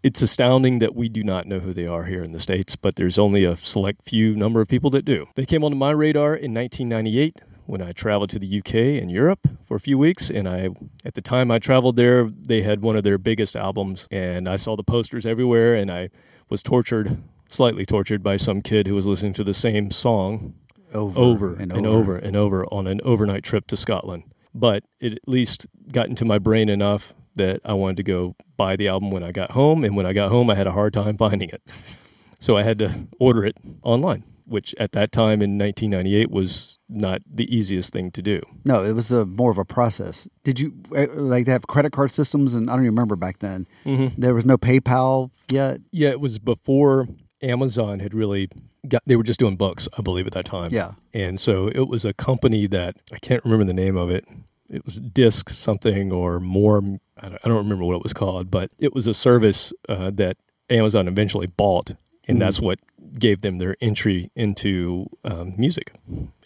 it's 0.04 0.20
astounding 0.20 0.80
that 0.80 0.94
we 0.94 1.08
do 1.08 1.24
not 1.24 1.46
know 1.46 1.60
who 1.60 1.72
they 1.72 1.86
are 1.86 2.04
here 2.04 2.22
in 2.22 2.32
the 2.32 2.38
States, 2.38 2.76
but 2.76 2.96
there's 2.96 3.18
only 3.18 3.42
a 3.44 3.56
select 3.56 4.02
few 4.02 4.36
number 4.36 4.60
of 4.60 4.68
people 4.68 4.90
that 4.90 5.06
do. 5.06 5.26
They 5.34 5.46
came 5.46 5.64
onto 5.64 5.78
my 5.78 5.92
radar 5.92 6.36
in 6.36 6.52
1998 6.52 7.40
when 7.66 7.82
I 7.82 7.92
traveled 7.92 8.30
to 8.30 8.38
the 8.38 8.58
UK 8.58 8.74
and 8.74 9.10
Europe 9.10 9.48
for 9.64 9.76
a 9.76 9.80
few 9.80 9.98
weeks. 9.98 10.30
And 10.30 10.48
I, 10.48 10.70
at 11.04 11.14
the 11.14 11.22
time 11.22 11.50
I 11.50 11.58
traveled 11.58 11.96
there, 11.96 12.24
they 12.24 12.62
had 12.62 12.82
one 12.82 12.96
of 12.96 13.04
their 13.04 13.18
biggest 13.18 13.56
albums, 13.56 14.06
and 14.10 14.48
I 14.48 14.56
saw 14.56 14.76
the 14.76 14.84
posters 14.84 15.26
everywhere, 15.26 15.74
and 15.74 15.90
I 15.90 16.10
was 16.48 16.62
tortured, 16.62 17.22
slightly 17.48 17.86
tortured 17.86 18.22
by 18.22 18.36
some 18.36 18.62
kid 18.62 18.86
who 18.86 18.94
was 18.94 19.06
listening 19.06 19.32
to 19.34 19.44
the 19.44 19.54
same 19.54 19.90
song 19.90 20.54
Over, 20.92 21.18
over 21.18 21.54
and, 21.54 21.72
over 21.86 22.16
and 22.16 22.36
over 22.36 22.66
on 22.66 22.86
an 22.86 23.00
overnight 23.04 23.42
trip 23.44 23.66
to 23.68 23.76
Scotland. 23.76 24.24
But 24.54 24.84
it 25.00 25.12
at 25.14 25.26
least 25.26 25.66
got 25.90 26.08
into 26.08 26.24
my 26.24 26.38
brain 26.38 26.68
enough 26.68 27.14
that 27.36 27.60
I 27.64 27.72
wanted 27.72 27.96
to 27.96 28.02
go 28.04 28.36
buy 28.56 28.76
the 28.76 28.88
album 28.88 29.10
when 29.10 29.24
I 29.24 29.32
got 29.32 29.50
home. 29.50 29.84
And 29.84 29.96
when 29.96 30.06
I 30.06 30.12
got 30.12 30.30
home, 30.30 30.50
I 30.50 30.54
had 30.54 30.68
a 30.68 30.72
hard 30.72 30.92
time 30.92 31.16
finding 31.16 31.48
it. 31.48 31.62
So 32.38 32.56
I 32.56 32.62
had 32.62 32.78
to 32.78 33.08
order 33.18 33.44
it 33.44 33.56
online. 33.82 34.22
Which 34.46 34.74
at 34.78 34.92
that 34.92 35.12
time 35.12 35.42
in 35.42 35.58
1998 35.58 36.30
was 36.30 36.78
not 36.88 37.22
the 37.30 37.54
easiest 37.54 37.92
thing 37.92 38.10
to 38.12 38.22
do. 38.22 38.40
No, 38.64 38.84
it 38.84 38.92
was 38.92 39.10
a 39.10 39.24
more 39.24 39.50
of 39.50 39.58
a 39.58 39.64
process. 39.64 40.28
Did 40.42 40.60
you 40.60 40.74
uh, 40.96 41.06
like 41.14 41.46
they 41.46 41.52
have 41.52 41.66
credit 41.66 41.92
card 41.92 42.12
systems? 42.12 42.54
And 42.54 42.70
I 42.70 42.74
don't 42.74 42.84
even 42.84 42.94
remember 42.94 43.16
back 43.16 43.38
then. 43.40 43.66
Mm-hmm. 43.84 44.20
There 44.20 44.34
was 44.34 44.44
no 44.44 44.56
PayPal 44.58 45.30
yet. 45.50 45.80
Yeah, 45.90 46.10
it 46.10 46.20
was 46.20 46.38
before 46.38 47.08
Amazon 47.42 48.00
had 48.00 48.14
really 48.14 48.48
got. 48.88 49.02
They 49.06 49.16
were 49.16 49.22
just 49.22 49.38
doing 49.38 49.56
books, 49.56 49.88
I 49.98 50.02
believe, 50.02 50.26
at 50.26 50.32
that 50.34 50.44
time. 50.46 50.70
Yeah. 50.72 50.92
and 51.12 51.38
so 51.40 51.68
it 51.68 51.88
was 51.88 52.04
a 52.04 52.12
company 52.12 52.66
that 52.68 52.96
I 53.12 53.18
can't 53.18 53.44
remember 53.44 53.64
the 53.64 53.72
name 53.72 53.96
of 53.96 54.10
it. 54.10 54.26
It 54.70 54.84
was 54.84 54.96
Disc 54.98 55.50
something 55.50 56.10
or 56.10 56.40
more. 56.40 56.78
I 57.18 57.28
don't, 57.28 57.38
I 57.44 57.48
don't 57.48 57.58
remember 57.58 57.84
what 57.84 57.96
it 57.96 58.02
was 58.02 58.12
called, 58.14 58.50
but 58.50 58.70
it 58.78 58.94
was 58.94 59.06
a 59.06 59.14
service 59.14 59.72
uh, 59.88 60.10
that 60.14 60.36
Amazon 60.70 61.06
eventually 61.06 61.46
bought, 61.46 61.92
and 62.26 62.40
that's 62.40 62.60
what 62.60 62.78
gave 63.18 63.42
them 63.42 63.58
their 63.58 63.76
entry 63.80 64.30
into 64.34 65.06
um, 65.24 65.54
music 65.56 65.92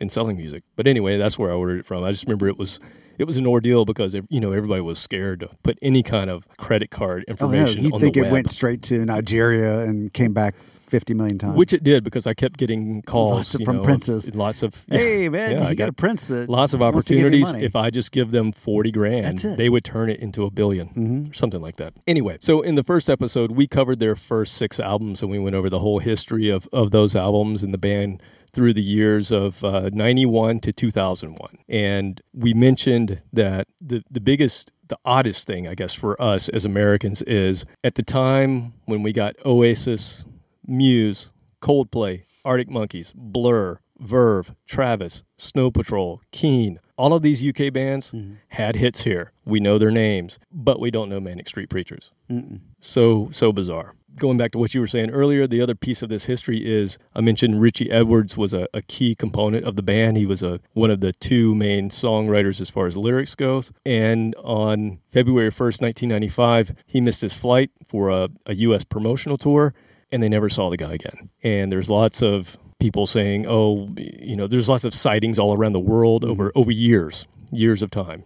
and 0.01 0.13
selling 0.13 0.37
music. 0.37 0.65
But 0.77 0.87
anyway, 0.87 1.17
that's 1.17 1.39
where 1.39 1.51
I 1.51 1.55
ordered 1.55 1.81
it 1.81 1.87
from. 1.87 2.05
I 2.05 2.11
just 2.11 2.25
remember 2.25 2.49
it 2.49 2.59
was 2.59 2.81
it 3.19 3.25
was 3.25 3.37
an 3.37 3.47
ordeal 3.47 3.85
because 3.85 4.15
you 4.15 4.41
know 4.41 4.53
everybody 4.53 4.81
was 4.81 4.99
scared 4.99 5.41
to 5.41 5.51
put 5.63 5.79
any 5.83 6.03
kind 6.03 6.31
of 6.31 6.47
credit 6.57 6.91
card 6.91 7.25
information. 7.27 7.87
Oh, 7.87 7.89
no, 7.89 7.95
on 7.97 8.01
think 8.01 8.15
the 8.15 8.27
it 8.27 8.33
went 8.33 8.51
straight 8.51 8.83
to 8.83 9.05
Nigeria 9.05 9.81
and 9.81 10.13
came 10.13 10.33
back 10.33 10.55
fifty 10.89 11.15
million 11.15 11.39
times. 11.39 11.57
Which 11.57 11.73
it 11.73 11.83
did 11.83 12.05
because 12.05 12.27
I 12.27 12.35
kept 12.35 12.57
getting 12.59 13.03
calls 13.03 13.37
Lots 13.39 13.55
of- 13.57 13.63
from 13.63 13.77
know, 13.79 13.83
princes. 13.83 14.35
Lots 14.35 14.63
of 14.63 14.85
hey 14.89 15.29
man, 15.29 15.51
yeah, 15.53 15.57
I 15.67 15.71
you 15.71 15.77
got, 15.77 15.85
got 15.85 15.89
a 15.91 15.93
prince 15.93 16.27
that 16.27 16.49
lots 16.49 16.75
of 16.75 16.81
wants 16.81 17.07
to 17.07 17.15
give 17.15 17.21
you 17.21 17.27
opportunities. 17.43 17.63
If 17.65 17.77
I 17.77 17.91
just 17.91 18.13
give 18.13 18.31
them 18.31 18.53
forty 18.53 18.91
grand, 18.91 19.25
That's 19.27 19.45
it. 19.45 19.57
they 19.59 19.69
would 19.69 19.85
turn 19.85 20.11
it 20.11 20.21
into 20.21 20.45
a 20.45 20.51
1000000000 20.51 20.95
Mhm. 20.95 21.31
or 21.31 21.35
something 21.35 21.61
like 21.61 21.77
that. 21.77 21.95
Anyway, 22.07 22.39
so 22.41 22.61
in 22.63 22.75
the 22.75 22.85
first 22.85 23.09
episode, 23.11 23.53
we 23.53 23.67
covered 23.67 23.99
their 24.01 24.17
first 24.17 24.55
six 24.55 24.79
albums, 24.81 25.23
and 25.23 25.31
we 25.31 25.39
went 25.39 25.55
over 25.57 25.71
the 25.71 25.81
whole 25.81 25.99
history 25.99 26.49
of 26.49 26.69
of 26.73 26.91
those 26.91 27.15
albums 27.17 27.63
and 27.63 27.73
the 27.75 27.79
band 27.79 28.23
through 28.53 28.73
the 28.73 28.83
years 28.83 29.31
of 29.31 29.63
uh, 29.63 29.91
91 29.93 30.59
to 30.59 30.73
2001 30.73 31.59
and 31.69 32.23
we 32.33 32.55
mentioned 32.55 33.21
that 33.31 33.69
the 33.79 34.03
the 34.11 34.21
biggest 34.23 34.73
the 34.89 34.97
oddest 35.05 35.47
thing 35.47 35.69
i 35.69 35.75
guess 35.75 35.93
for 35.93 36.21
us 36.21 36.49
as 36.49 36.65
americans 36.65 37.21
is 37.23 37.67
at 37.85 37.95
the 37.97 38.03
time 38.03 38.73
when 38.87 39.03
we 39.03 39.13
got 39.13 39.37
oasis 39.45 40.25
muse 40.69 41.33
coldplay 41.61 42.23
arctic 42.45 42.71
monkeys 42.71 43.13
blur 43.17 43.81
verve 43.99 44.55
travis 44.67 45.25
snow 45.37 45.71
patrol 45.71 46.21
Keane 46.31 46.79
all 46.97 47.15
of 47.15 47.23
these 47.23 47.45
uk 47.45 47.73
bands 47.73 48.13
mm-hmm. 48.13 48.35
had 48.51 48.77
hits 48.77 49.03
here 49.03 49.33
we 49.45 49.59
know 49.59 49.79
their 49.79 49.91
names 49.91 50.39
but 50.53 50.79
we 50.79 50.91
don't 50.91 51.09
know 51.09 51.19
manic 51.19 51.49
street 51.49 51.69
preachers 51.69 52.13
Mm-mm. 52.31 52.61
so 52.81 53.29
so 53.33 53.53
bizarre. 53.53 53.95
Going 54.17 54.37
back 54.37 54.51
to 54.53 54.59
what 54.59 54.75
you 54.75 54.81
were 54.81 54.89
saying 54.89 55.11
earlier, 55.11 55.47
the 55.47 55.61
other 55.61 55.77
piece 55.77 56.03
of 56.03 56.09
this 56.09 56.25
history 56.25 56.59
is 56.67 56.99
I 57.15 57.21
mentioned 57.21 57.61
Richie 57.61 57.91
Edwards 57.91 58.37
was 58.37 58.53
a, 58.53 58.67
a 58.75 58.83
key 58.83 59.15
component 59.15 59.65
of 59.65 59.77
the 59.77 59.83
band. 59.83 60.17
He 60.17 60.27
was 60.27 60.43
a 60.43 60.59
one 60.73 60.91
of 60.91 61.01
the 61.01 61.13
two 61.13 61.55
main 61.55 61.89
songwriters 61.89 62.61
as 62.61 62.69
far 62.69 62.87
as 62.87 62.97
lyrics 62.97 63.37
goes. 63.37 63.71
And 63.87 64.35
on 64.43 64.99
February 65.13 65.51
first, 65.53 65.81
nineteen 65.81 66.09
ninety 66.09 66.29
five, 66.29 66.75
he 66.87 67.01
missed 67.01 67.21
his 67.21 67.35
flight 67.35 67.71
for 67.87 68.11
a, 68.11 68.29
a 68.45 68.57
U.S. 68.57 68.83
promotional 68.83 69.39
tour, 69.39 69.73
and 70.11 70.23
they 70.23 70.29
never 70.29 70.49
saw 70.49 70.71
the 70.71 70.77
guy 70.77 70.95
again. 70.95 71.31
And 71.43 71.71
there's 71.71 71.91
lots 71.91 72.23
of 72.23 72.57
people 72.79 73.07
saying, 73.07 73.47
"Oh, 73.47 73.89
you 73.97 74.37
know," 74.37 74.47
there's 74.47 74.69
lots 74.69 74.85
of 74.85 74.95
sightings 74.95 75.39
all 75.39 75.55
around 75.55 75.73
the 75.73 75.81
world 75.81 76.25
over 76.25 76.53
over 76.55 76.71
years, 76.71 77.27
years 77.51 77.83
of 77.83 77.91
time. 77.91 78.25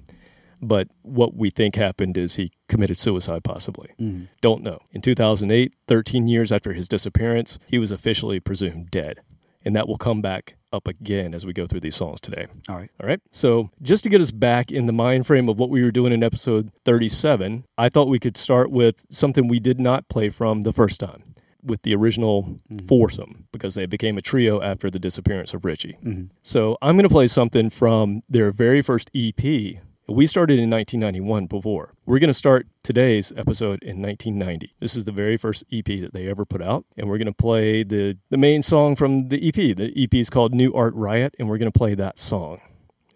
But 0.62 0.89
what 1.03 1.35
we 1.35 1.51
think 1.51 1.75
happened 1.75 2.17
is 2.17 2.37
he 2.37 2.53
committed 2.69 2.97
suicide, 2.97 3.43
possibly. 3.43 3.91
Mm. 4.01 4.29
Don't 4.41 4.62
know. 4.62 4.79
In 4.93 5.01
2008, 5.03 5.75
13 5.89 6.29
years 6.29 6.53
after 6.53 6.73
his 6.73 6.87
disappearance, 6.87 7.59
he 7.67 7.79
was 7.79 7.91
officially 7.91 8.39
presumed 8.39 8.91
dead. 8.91 9.21
And 9.65 9.75
that 9.75 9.89
will 9.89 9.99
come 9.99 10.23
back 10.23 10.57
up 10.73 10.87
again 10.89 11.35
as 11.35 11.45
we 11.45 11.53
go 11.53 11.67
through 11.67 11.81
these 11.81 11.97
songs 11.97 12.21
today. 12.21 12.47
All 12.69 12.77
right. 12.77 12.91
All 13.01 13.09
right. 13.09 13.21
So, 13.31 13.71
just 13.81 14.05
to 14.05 14.11
get 14.11 14.21
us 14.21 14.31
back 14.31 14.73
in 14.73 14.87
the 14.87 14.93
mind 14.93 15.27
frame 15.27 15.49
of 15.49 15.59
what 15.59 15.71
we 15.71 15.83
were 15.83 15.91
doing 15.91 16.12
in 16.12 16.23
episode 16.23 16.71
37, 16.85 17.65
I 17.77 17.89
thought 17.89 18.09
we 18.09 18.19
could 18.19 18.37
start 18.37 18.71
with 18.71 19.05
something 19.11 19.49
we 19.49 19.61
did 19.61 19.81
not 19.81 20.09
play 20.09 20.31
from 20.31 20.62
the 20.62 20.73
first 20.73 20.99
time 21.01 21.23
with 21.64 21.83
the 21.83 21.95
original 21.95 22.59
foursome 22.88 23.47
because 23.52 23.75
they 23.75 23.87
became 23.87 24.19
a 24.19 24.23
trio 24.23 24.61
after 24.61 24.90
the 24.90 24.99
disappearance 24.99 25.54
of 25.54 25.64
Richie. 25.64 25.97
Mhm. 26.04 26.31
So, 26.42 26.76
I'm 26.83 26.97
going 26.97 27.04
to 27.09 27.09
play 27.09 27.28
something 27.28 27.71
from 27.71 28.23
their 28.28 28.50
very 28.52 28.83
first 28.83 29.11
EP. 29.14 29.78
We 30.09 30.26
started 30.26 30.59
in 30.59 30.69
1991 30.69 31.47
before. 31.47 31.95
We're 32.04 32.19
going 32.19 32.28
to 32.28 32.35
start 32.35 32.66
today's 32.83 33.33
episode 33.37 33.83
in 33.83 34.02
1990. 34.02 34.75
This 34.81 34.97
is 34.97 35.04
the 35.04 35.12
very 35.12 35.37
first 35.37 35.64
EP 35.73 35.85
that 36.00 36.12
they 36.12 36.26
ever 36.28 36.45
put 36.45 36.61
out, 36.61 36.85
and 36.97 37.09
we're 37.09 37.19
going 37.19 37.26
to 37.26 37.33
play 37.33 37.85
the, 37.85 38.19
the 38.28 38.37
main 38.37 38.62
song 38.62 38.97
from 38.97 39.28
the 39.28 39.49
EP. 39.49 39.54
The 39.76 39.92
EP 39.97 40.12
is 40.14 40.28
called 40.28 40.52
New 40.52 40.73
Art 40.75 40.95
Riot, 40.95 41.35
and 41.38 41.49
we're 41.49 41.57
going 41.59 41.71
to 41.71 41.78
play 41.78 41.95
that 41.95 42.19
song 42.19 42.61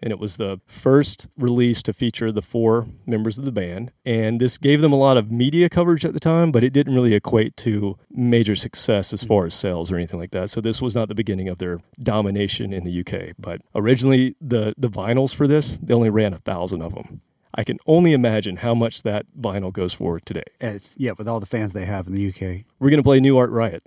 and 0.01 0.11
it 0.11 0.19
was 0.19 0.37
the 0.37 0.59
first 0.67 1.27
release 1.37 1.81
to 1.83 1.93
feature 1.93 2.31
the 2.31 2.41
four 2.41 2.87
members 3.05 3.37
of 3.37 3.45
the 3.45 3.51
band. 3.51 3.91
And 4.05 4.39
this 4.39 4.57
gave 4.57 4.81
them 4.81 4.93
a 4.93 4.97
lot 4.97 5.17
of 5.17 5.31
media 5.31 5.69
coverage 5.69 6.05
at 6.05 6.13
the 6.13 6.19
time, 6.19 6.51
but 6.51 6.63
it 6.63 6.71
didn't 6.71 6.93
really 6.93 7.13
equate 7.13 7.57
to 7.57 7.97
major 8.09 8.55
success 8.55 9.13
as 9.13 9.23
far 9.23 9.45
as 9.45 9.53
sales 9.53 9.91
or 9.91 9.95
anything 9.97 10.19
like 10.19 10.31
that. 10.31 10.49
So 10.49 10.61
this 10.61 10.81
was 10.81 10.95
not 10.95 11.07
the 11.07 11.15
beginning 11.15 11.49
of 11.49 11.57
their 11.57 11.79
domination 12.01 12.73
in 12.73 12.83
the 12.83 12.99
UK. 12.99 13.35
But 13.39 13.61
originally, 13.75 14.35
the 14.41 14.73
the 14.77 14.89
vinyls 14.89 15.33
for 15.33 15.47
this 15.47 15.77
they 15.81 15.93
only 15.93 16.09
ran 16.09 16.33
a 16.33 16.39
thousand 16.39 16.81
of 16.81 16.93
them. 16.93 17.21
I 17.53 17.63
can 17.63 17.79
only 17.87 18.13
imagine 18.13 18.57
how 18.57 18.75
much 18.75 19.01
that 19.01 19.25
vinyl 19.39 19.73
goes 19.73 19.91
for 19.91 20.19
today. 20.19 20.43
It's, 20.61 20.93
yeah, 20.95 21.13
with 21.17 21.27
all 21.27 21.39
the 21.39 21.47
fans 21.47 21.73
they 21.73 21.85
have 21.85 22.05
in 22.05 22.13
the 22.13 22.29
UK. 22.29 22.65
We're 22.79 22.91
going 22.91 22.97
to 22.97 23.03
play 23.03 23.19
New 23.19 23.37
Art 23.37 23.49
Riot. 23.49 23.81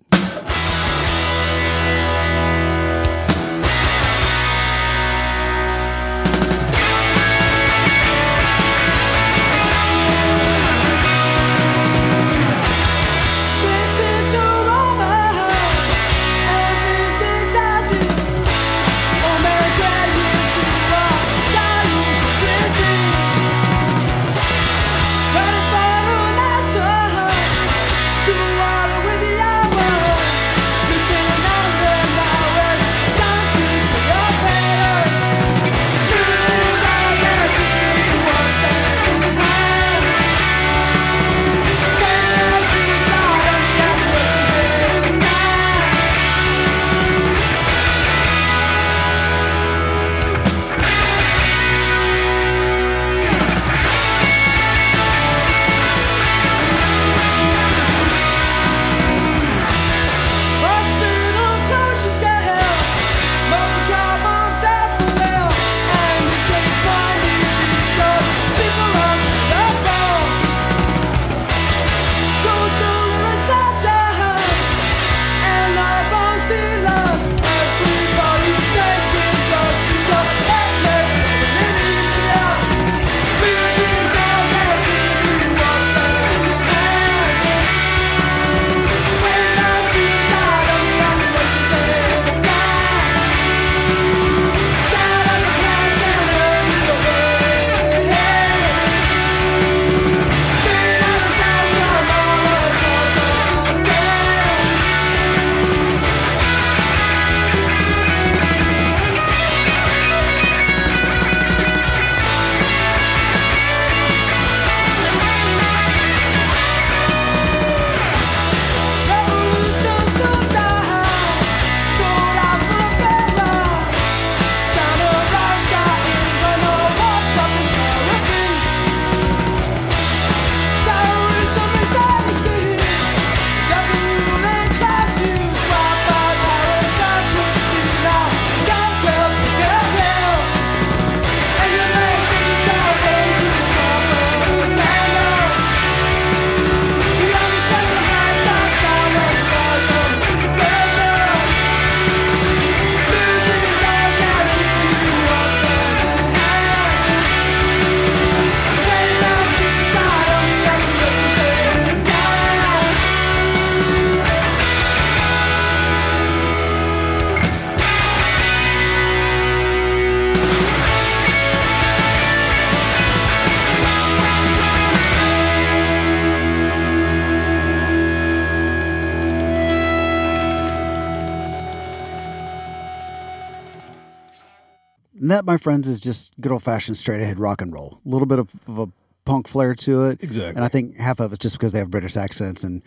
And 185.30 185.36
that, 185.38 185.44
my 185.44 185.58
friends, 185.58 185.86
is 185.86 186.00
just 186.00 186.32
good 186.40 186.50
old 186.50 186.64
fashioned 186.64 186.96
straight 186.96 187.20
ahead 187.20 187.38
rock 187.38 187.60
and 187.62 187.72
roll. 187.72 188.00
A 188.04 188.08
little 188.08 188.26
bit 188.26 188.40
of, 188.40 188.48
of 188.66 188.78
a 188.80 188.88
punk 189.24 189.46
flair 189.46 189.76
to 189.76 190.06
it. 190.06 190.20
Exactly. 190.24 190.56
And 190.56 190.64
I 190.64 190.66
think 190.66 190.96
half 190.96 191.20
of 191.20 191.32
it's 191.32 191.38
just 191.40 191.56
because 191.56 191.72
they 191.72 191.78
have 191.78 191.88
British 191.88 192.16
accents 192.16 192.64
and 192.64 192.82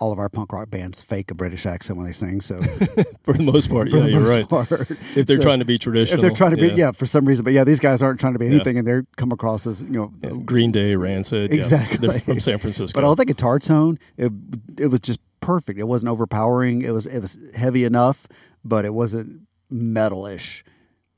all 0.00 0.10
of 0.10 0.18
our 0.18 0.28
punk 0.28 0.52
rock 0.52 0.68
bands 0.68 1.00
fake 1.00 1.30
a 1.30 1.34
British 1.34 1.64
accent 1.64 1.96
when 1.96 2.04
they 2.04 2.12
sing. 2.12 2.40
So 2.40 2.60
For 3.22 3.34
the 3.34 3.44
most 3.44 3.70
part, 3.70 3.88
yeah, 3.92 4.04
you're 4.06 4.20
right. 4.26 4.48
part, 4.48 4.68
If 5.14 5.26
they're 5.26 5.36
So- 5.36 5.42
trying 5.44 5.60
to 5.60 5.64
be 5.64 5.78
traditional, 5.78 6.18
if 6.18 6.22
they're 6.22 6.36
trying 6.36 6.56
to 6.56 6.60
be, 6.60 6.74
yeah. 6.74 6.90
for 6.90 7.06
some 7.06 7.24
reason. 7.24 7.44
But 7.44 7.52
yeah, 7.52 7.62
these 7.62 7.78
guys 7.78 8.02
aren't 8.02 8.18
trying 8.18 8.32
to 8.32 8.40
be 8.40 8.46
Yeah. 8.46 8.56
anything, 8.56 8.78
and 8.78 8.84
they're 8.88 9.06
come 9.16 9.30
across 9.30 9.64
as 9.64 9.82
you 9.82 9.90
know. 9.90 10.12
Yeah, 10.24 10.30
Green 10.44 10.72
Day, 10.72 10.96
Rancid, 10.96 11.52
yeah. 11.52 11.56
Exactly. 11.58 12.08
They're 12.08 12.18
from 12.18 12.40
San 12.40 12.58
Francisco. 12.58 12.98
But 12.98 13.04
all 13.04 13.14
the 13.14 13.24
guitar 13.24 13.60
tone, 13.60 14.00
it 14.16 14.32
it 14.76 14.88
was 14.88 14.98
just 14.98 15.20
perfect. 15.38 15.78
It 15.78 15.84
wasn't 15.86 16.10
overpowering. 16.10 16.82
It 16.82 16.90
was 16.90 17.06
it 17.06 17.20
was 17.20 17.38
heavy 17.54 17.84
enough, 17.84 18.26
but 18.64 18.84
it 18.84 18.92
wasn't 18.92 19.42
metalish. 19.72 20.64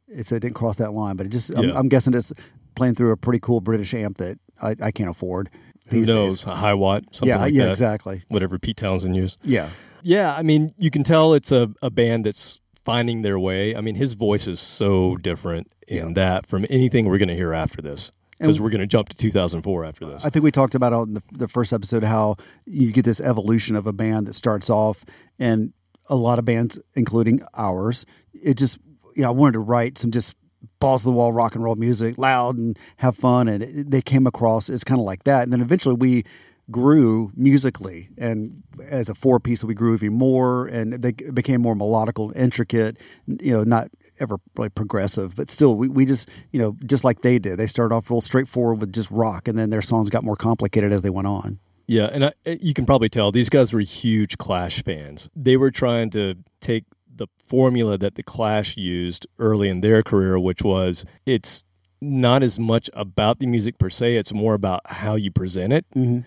It, 0.09 0.27
so 0.27 0.37
it 0.37 0.41
didn't 0.41 0.55
cross 0.57 0.77
that 0.77 0.93
line. 0.93 1.17
But 1.17 1.27
it 1.27 1.31
just, 1.31 1.51
I'm, 1.57 1.65
Yeah. 1.69 1.79
I'm 1.79 1.89
guessing 1.89 2.15
it's 2.15 2.33
playing 2.75 2.95
through 2.95 3.13
a 3.13 3.17
pretty 3.17 3.41
cool 3.41 3.61
British 3.61 3.93
amp 3.95 4.19
that 4.19 4.39
I, 4.63 4.75
I 4.83 4.91
can't 4.91 5.11
afford. 5.11 5.51
Who 5.91 6.01
these 6.01 6.09
knows? 6.09 6.39
days. 6.39 6.47
A 6.47 6.57
Hiwatt, 6.57 7.03
something 7.15 7.29
yeah, 7.29 7.37
like 7.39 7.55
yeah, 7.55 7.65
that. 7.67 7.71
exactly. 7.73 8.23
Whatever 8.29 8.59
Pete 8.59 8.77
Townshend 8.77 9.17
used. 9.17 9.39
Yeah, 9.43 9.71
Yeah, 10.03 10.35
I 10.35 10.43
mean, 10.43 10.75
you 10.79 10.91
can 10.91 11.03
tell 11.03 11.33
it's 11.35 11.51
a, 11.53 11.71
a 11.83 11.91
band 11.91 12.27
that's 12.27 12.61
finding 12.85 13.23
their 13.23 13.39
way. 13.39 13.75
I 13.75 13.81
mean, 13.81 13.95
his 13.95 14.13
voice 14.15 14.47
is 14.47 14.61
so 14.61 15.17
different 15.17 15.69
in 15.87 15.97
Yeah. 16.09 16.13
that 16.15 16.47
from 16.47 16.67
anything 16.71 17.07
we're 17.09 17.19
going 17.19 17.29
to 17.29 17.35
hear 17.37 17.53
after 17.55 17.81
this. 17.83 18.13
Because 18.39 18.57
And- 18.57 18.65
we're 18.65 18.71
going 18.71 18.81
to 18.83 18.87
jump 18.87 19.09
to 19.09 19.17
2004 19.17 19.85
after 19.85 20.07
this. 20.07 20.25
I 20.25 20.31
think 20.31 20.45
we 20.45 20.51
talked 20.53 20.75
about 20.75 20.93
on 20.93 21.15
the, 21.15 21.23
the 21.33 21.49
first 21.49 21.73
episode 21.73 22.05
how 22.05 22.37
you 22.67 22.93
get 22.93 23.05
this 23.05 23.21
evolution 23.21 23.75
of 23.75 23.87
a 23.87 23.93
band 23.93 24.27
that 24.29 24.35
starts 24.35 24.71
off, 24.71 25.05
and 25.39 25.73
a 26.09 26.15
lot 26.17 26.39
of 26.39 26.45
bands, 26.45 26.79
including 26.95 27.41
ours, 27.55 28.07
it 28.33 28.55
just, 28.55 28.79
you 29.19 29.25
know, 29.25 29.29
I 29.29 29.33
wanted 29.33 29.55
to 29.55 29.59
write 29.59 29.99
some 29.99 30.13
just 30.13 30.37
balls 30.79 31.03
to 31.03 31.07
the 31.07 31.13
wall 31.13 31.33
rock 31.33 31.57
and 31.57 31.65
roll 31.65 31.75
music, 31.75 32.17
loud 32.19 32.57
and 32.57 32.79
have 32.99 33.17
fun, 33.17 33.49
and 33.49 33.65
it, 33.65 33.91
they 33.91 34.01
came 34.01 34.29
across 34.29 34.71
as 34.71 34.85
kind 34.85 35.01
of 35.01 35.05
like 35.05 35.25
that, 35.25 35.43
and 35.43 35.53
then 35.53 35.61
eventually 35.61 35.97
we 35.97 36.25
grew 36.71 37.33
musically, 37.35 38.11
and 38.17 38.63
as 38.89 39.09
a 39.09 39.15
four 39.15 39.41
piece, 39.41 39.65
we 39.65 39.75
grew 39.75 39.95
even 39.95 40.13
more, 40.13 40.67
and 40.67 40.93
they 40.93 41.13
became 41.13 41.61
more 41.61 41.75
melodical, 41.75 42.35
intricate, 42.37 42.97
you 43.27 43.53
know, 43.53 43.65
not 43.65 43.91
ever 44.21 44.39
really 44.57 44.69
progressive, 44.69 45.35
but 45.35 45.51
still, 45.51 45.75
we, 45.75 45.89
we 45.89 46.07
just, 46.07 46.29
you 46.53 46.61
know, 46.61 46.77
just 46.87 47.03
like 47.03 47.23
they 47.23 47.39
did. 47.39 47.57
They 47.57 47.67
started 47.67 47.95
off 47.95 48.11
real 48.11 48.21
straightforward 48.21 48.81
with 48.81 48.93
just 48.93 49.11
rock, 49.11 49.49
and 49.49 49.59
then 49.59 49.71
their 49.71 49.83
songs 49.83 50.11
got 50.11 50.23
more 50.23 50.37
complicated 50.37 50.93
as 50.93 51.03
they 51.03 51.11
went 51.11 51.27
on. 51.27 51.59
Yeah, 51.89 52.11
and 52.13 52.27
I, 52.27 52.33
you 52.45 52.75
can 52.75 52.85
probably 52.85 53.09
tell 53.09 53.33
these 53.33 53.49
guys 53.49 53.73
were 53.73 53.81
huge 53.81 54.37
Clash 54.37 54.85
fans. 54.85 55.31
They 55.35 55.57
were 55.57 55.71
trying 55.71 56.11
to 56.11 56.35
take 56.61 56.85
the 57.19 57.27
formula 57.47 57.99
that 57.99 58.15
the 58.15 58.23
Clash 58.23 58.77
used 58.77 59.27
early 59.39 59.69
in 59.69 59.81
their 59.81 60.03
career, 60.03 60.39
which 60.39 60.63
was 60.63 61.05
it's 61.27 61.65
not 62.01 62.43
as 62.43 62.59
much 62.59 62.89
about 62.95 63.39
the 63.41 63.47
music 63.47 63.79
per 63.79 63.91
se, 63.91 64.17
it's 64.17 64.33
more 64.33 64.55
about 64.55 64.81
how 64.87 65.15
you 65.17 65.31
present 65.31 65.73
it 65.73 65.85
Mm-hmm. 65.95 66.21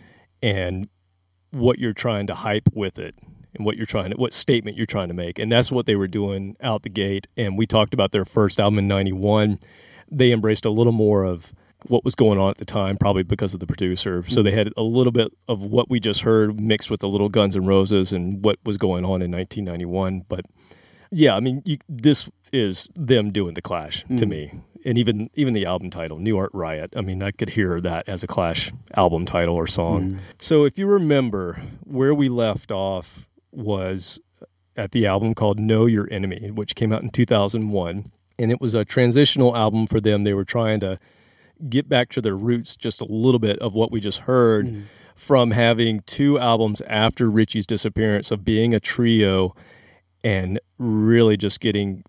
and 0.43 0.87
what 1.51 1.79
you're 1.79 1.93
trying 1.93 2.27
to 2.27 2.35
hype 2.35 2.69
with 2.73 2.97
it 2.97 3.15
and 3.55 3.65
what 3.65 3.75
you're 3.75 3.85
trying 3.85 4.11
to 4.11 4.17
what 4.17 4.33
statement 4.33 4.77
you're 4.77 4.85
trying 4.85 5.09
to 5.09 5.13
make. 5.13 5.39
And 5.39 5.51
that's 5.51 5.71
what 5.71 5.85
they 5.85 5.95
were 5.95 6.07
doing 6.07 6.55
out 6.61 6.83
the 6.83 6.89
gate. 6.89 7.27
And 7.35 7.57
we 7.57 7.65
talked 7.65 7.93
about 7.93 8.11
their 8.11 8.25
first 8.25 8.59
album 8.59 8.79
in 8.79 8.87
91. 8.87 9.59
They 10.09 10.31
embraced 10.31 10.65
a 10.65 10.69
little 10.69 10.93
more 10.93 11.23
of 11.23 11.53
what 11.87 12.05
was 12.05 12.15
going 12.15 12.37
on 12.39 12.51
at 12.51 12.57
the 12.57 12.65
time, 12.65 12.95
probably 12.95 13.23
because 13.23 13.53
of 13.53 13.59
the 13.59 13.65
producer. 13.65 14.23
So 14.27 14.43
they 14.43 14.51
had 14.51 14.71
a 14.77 14.83
little 14.83 15.11
bit 15.11 15.33
of 15.47 15.61
what 15.61 15.89
we 15.89 15.99
just 15.99 16.21
heard 16.21 16.59
mixed 16.59 16.91
with 16.91 16.99
the 16.99 17.07
little 17.07 17.27
Guns 17.27 17.55
and 17.55 17.65
Roses 17.67 18.13
and 18.13 18.43
what 18.45 18.59
was 18.63 18.77
going 18.77 19.03
on 19.03 19.21
in 19.21 19.31
1991. 19.31 20.25
But 20.29 20.45
yeah, 21.11 21.35
I 21.35 21.39
mean, 21.41 21.61
you, 21.65 21.77
this 21.89 22.29
is 22.53 22.87
them 22.95 23.31
doing 23.31 23.53
the 23.53 23.61
Clash 23.61 24.03
to 24.03 24.25
mm. 24.25 24.27
me, 24.27 24.61
and 24.85 24.97
even 24.97 25.29
even 25.35 25.53
the 25.53 25.65
album 25.65 25.89
title, 25.89 26.17
New 26.17 26.37
Art 26.37 26.51
Riot. 26.53 26.93
I 26.95 27.01
mean, 27.01 27.21
I 27.21 27.31
could 27.31 27.49
hear 27.49 27.81
that 27.81 28.07
as 28.07 28.23
a 28.23 28.27
Clash 28.27 28.71
album 28.95 29.25
title 29.25 29.55
or 29.55 29.67
song. 29.67 30.11
Mm. 30.11 30.19
So 30.39 30.65
if 30.65 30.79
you 30.79 30.87
remember, 30.87 31.61
where 31.83 32.13
we 32.13 32.29
left 32.29 32.71
off 32.71 33.27
was 33.51 34.19
at 34.77 34.91
the 34.91 35.05
album 35.05 35.35
called 35.35 35.59
Know 35.59 35.85
Your 35.85 36.07
Enemy, 36.09 36.51
which 36.51 36.75
came 36.75 36.93
out 36.93 37.03
in 37.03 37.09
2001, 37.09 38.11
and 38.39 38.51
it 38.51 38.61
was 38.61 38.73
a 38.73 38.85
transitional 38.85 39.55
album 39.55 39.87
for 39.87 39.99
them. 39.99 40.23
They 40.23 40.33
were 40.33 40.45
trying 40.45 40.79
to 40.79 40.97
get 41.69 41.89
back 41.89 42.09
to 42.09 42.21
their 42.21 42.35
roots 42.35 42.75
just 42.75 43.01
a 43.01 43.05
little 43.05 43.39
bit 43.39 43.59
of 43.59 43.73
what 43.73 43.91
we 43.91 43.99
just 43.99 44.19
heard 44.19 44.67
mm. 44.67 44.83
from 45.15 45.51
having 45.51 45.99
two 46.05 46.39
albums 46.39 46.81
after 46.87 47.29
Richie's 47.29 47.67
disappearance 47.67 48.31
of 48.31 48.45
being 48.45 48.73
a 48.73 48.79
trio 48.79 49.53
and 50.23 50.59
really 50.77 51.37
just 51.37 51.59
getting 51.59 52.03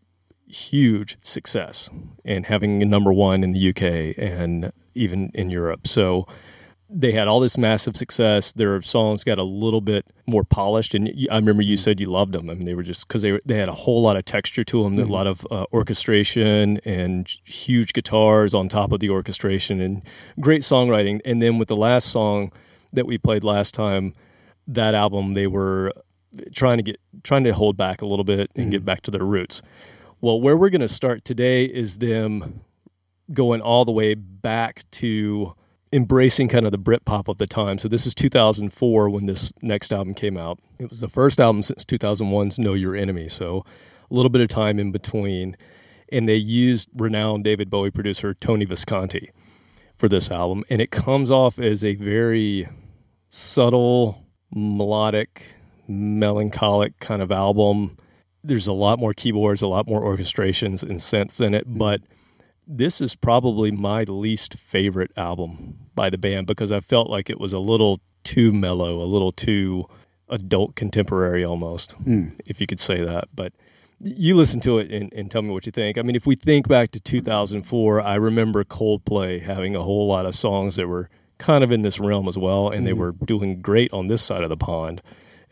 huge 0.47 1.17
success 1.23 1.89
and 2.25 2.47
having 2.47 2.83
a 2.83 2.87
number 2.87 3.13
one 3.13 3.43
in 3.43 3.53
the 3.53 3.69
UK 3.71 4.15
and 4.19 4.73
even 4.95 5.31
in 5.35 5.51
Europe. 5.51 5.87
So 5.87 6.27
they 6.95 7.13
had 7.13 7.27
all 7.27 7.41
this 7.41 7.57
massive 7.57 7.97
success. 7.97 8.53
Their 8.53 8.83
songs 8.83 9.25
got 9.25 9.39
a 9.39 9.43
little 9.43 9.81
bit 9.81 10.07
more 10.27 10.45
polished, 10.45 10.95
and 10.95 11.11
I 11.31 11.37
remember 11.37 11.63
you 11.63 11.77
said 11.77 12.01
you 12.01 12.11
loved 12.11 12.33
them. 12.33 12.51
I 12.51 12.55
mean, 12.55 12.67
they 12.67 12.75
were 12.75 12.83
just 12.83 13.09
because 13.09 13.23
they 13.23 13.39
they 13.47 13.57
had 13.57 13.71
a 13.71 13.75
whole 13.75 14.03
lot 14.03 14.17
of 14.17 14.25
texture 14.25 14.63
to 14.65 14.83
them, 14.83 14.99
a 14.99 15.05
lot 15.05 15.27
of 15.27 15.47
uh, 15.51 15.65
orchestration 15.73 16.79
and 16.85 17.27
huge 17.45 17.95
guitars 17.95 18.53
on 18.53 18.69
top 18.69 18.93
of 18.93 19.01
the 19.01 19.09
orchestration, 19.09 19.81
and 19.81 20.03
great 20.39 20.63
songwriting. 20.63 21.21
And 21.25 21.41
then 21.41 21.59
with 21.59 21.69
the 21.69 21.77
last 21.77 22.11
song 22.11 22.53
that 22.93 23.07
we 23.07 23.17
played 23.17 23.43
last 23.43 23.73
time, 23.73 24.15
that 24.67 24.95
album 24.95 25.33
they 25.33 25.47
were 25.47 25.93
trying 26.55 26.79
to 26.79 26.83
get 26.83 27.01
trying 27.23 27.45
to 27.45 27.53
hold 27.53 27.77
back 27.77 28.03
a 28.03 28.07
little 28.07 28.25
bit 28.25 28.51
and 28.57 28.71
get 28.71 28.79
mm-hmm. 28.79 28.87
back 28.87 29.03
to 29.03 29.11
their 29.11 29.25
roots. 29.25 29.63
Well, 30.21 30.41
where 30.41 30.57
we're 30.57 30.71
going 30.71 30.81
to 30.81 30.89
start 30.89 31.25
today 31.25 31.65
is 31.65 31.99
them 31.99 32.61
going 33.33 33.61
all 33.61 33.85
the 33.85 33.93
way 33.93 34.15
back 34.15 34.89
to 34.93 35.55
embracing 35.93 36.49
kind 36.49 36.65
of 36.65 36.73
the 36.73 36.79
Britpop 36.79 37.29
of 37.29 37.39
the 37.39 37.47
time. 37.47 37.79
So 37.79 37.89
this 37.89 38.07
is 38.07 38.15
2004 38.15 39.11
when 39.11 39.27
this 39.27 39.53
next 39.63 39.93
album 39.93 40.15
came 40.15 40.37
out. 40.37 40.59
It 40.79 40.89
was 40.89 41.01
the 41.01 41.09
first 41.09 41.41
album 41.41 41.63
since 41.63 41.85
2001's 41.85 42.59
Know 42.59 42.75
Your 42.75 42.97
Enemy. 42.97 43.29
So 43.29 43.65
a 44.11 44.15
little 44.15 44.31
bit 44.31 44.41
of 44.41 44.49
time 44.49 44.79
in 44.79 44.93
between. 44.93 45.57
And 46.11 46.29
they 46.29 46.37
used 46.37 46.89
renowned 46.95 47.45
David 47.45 47.71
Bowie 47.71 47.91
producer 47.91 48.35
Tony 48.35 48.65
Visconti 48.65 49.31
for 49.97 50.09
this 50.09 50.31
album. 50.31 50.65
And 50.71 50.81
it 50.81 50.91
comes 50.91 51.31
off 51.31 51.59
as 51.59 51.83
a 51.83 51.95
very 51.97 52.69
subtle, 53.31 54.27
melodic, 54.55 55.57
melancholic 55.89 56.99
kind 57.01 57.23
of 57.23 57.33
album. 57.33 57.97
There's 58.45 58.67
a 58.67 58.73
lot 58.73 58.99
more 58.99 59.13
keyboards, 59.13 59.63
a 59.63 59.67
lot 59.67 59.87
more 59.87 60.03
orchestrations 60.03 60.83
and 60.83 60.99
synths 60.99 61.41
in 61.41 61.55
it, 61.55 61.65
hmm. 61.65 61.79
but 61.79 62.01
this 62.67 63.01
is 63.01 63.15
probably 63.15 63.71
my 63.71 64.05
least 64.05 64.55
favorite 64.55 65.11
album 65.17 65.79
by 65.95 66.11
the 66.11 66.19
band 66.19 66.47
because 66.47 66.73
I 66.73 66.81
felt 66.81 67.11
like 67.11 67.29
it 67.29 67.41
was 67.41 67.53
a 67.53 67.59
little 67.59 68.01
too 68.25 68.53
mellow, 68.53 69.03
a 69.03 69.05
little 69.05 69.33
too 69.33 69.87
adult 70.29 70.75
contemporary 70.75 71.45
almost, 71.45 71.93
hmm. 71.93 72.29
if 72.47 72.61
you 72.61 72.67
could 72.67 72.81
say 72.81 73.03
that. 73.05 73.29
But 73.35 73.53
you 74.01 74.37
listen 74.37 74.61
to 74.61 74.79
it 74.79 74.91
and, 74.91 75.13
and 75.13 75.31
tell 75.31 75.43
me 75.43 75.51
what 75.51 75.67
you 75.67 75.73
think. 75.73 75.99
I 75.99 76.03
mean, 76.03 76.17
if 76.17 76.27
we 76.27 76.35
think 76.35 76.67
back 76.67 76.91
to 76.93 77.01
2004, 77.01 78.01
I 78.01 78.15
remember 78.17 78.65
Coldplay 78.65 79.41
having 79.43 79.77
a 79.77 79.83
whole 79.83 80.09
lot 80.09 80.27
of 80.27 80.35
songs 80.35 80.77
that 80.77 80.89
were 80.89 81.09
kind 81.39 81.63
of 81.63 81.71
in 81.71 81.83
this 81.83 82.01
realm 82.01 82.29
as 82.29 82.39
well, 82.39 82.69
and 82.71 82.87
they 82.87 82.93
hmm. 82.93 83.01
were 83.01 83.13
doing 83.13 83.61
great 83.61 83.93
on 83.93 84.07
this 84.07 84.23
side 84.23 84.43
of 84.43 84.49
the 84.49 84.57
pond 84.57 85.03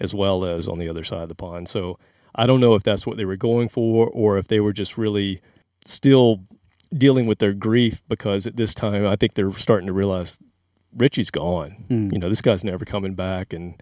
as 0.00 0.14
well 0.14 0.44
as 0.44 0.66
on 0.66 0.78
the 0.78 0.88
other 0.88 1.04
side 1.04 1.22
of 1.22 1.28
the 1.28 1.34
pond. 1.34 1.68
So 1.68 1.98
I 2.34 2.46
don't 2.46 2.60
know 2.60 2.74
if 2.74 2.82
that's 2.82 3.06
what 3.06 3.16
they 3.16 3.24
were 3.24 3.36
going 3.36 3.68
for 3.68 4.08
or 4.08 4.38
if 4.38 4.48
they 4.48 4.60
were 4.60 4.72
just 4.72 4.96
really 4.96 5.40
still 5.84 6.40
dealing 6.96 7.26
with 7.26 7.38
their 7.38 7.52
grief 7.52 8.02
because 8.08 8.46
at 8.46 8.56
this 8.56 8.74
time 8.74 9.06
I 9.06 9.16
think 9.16 9.34
they're 9.34 9.52
starting 9.52 9.86
to 9.86 9.92
realize 9.92 10.38
Richie's 10.96 11.30
gone. 11.30 11.84
Hmm. 11.88 12.10
You 12.12 12.18
know, 12.18 12.28
this 12.28 12.42
guy's 12.42 12.64
never 12.64 12.84
coming 12.84 13.14
back, 13.14 13.52
and 13.52 13.80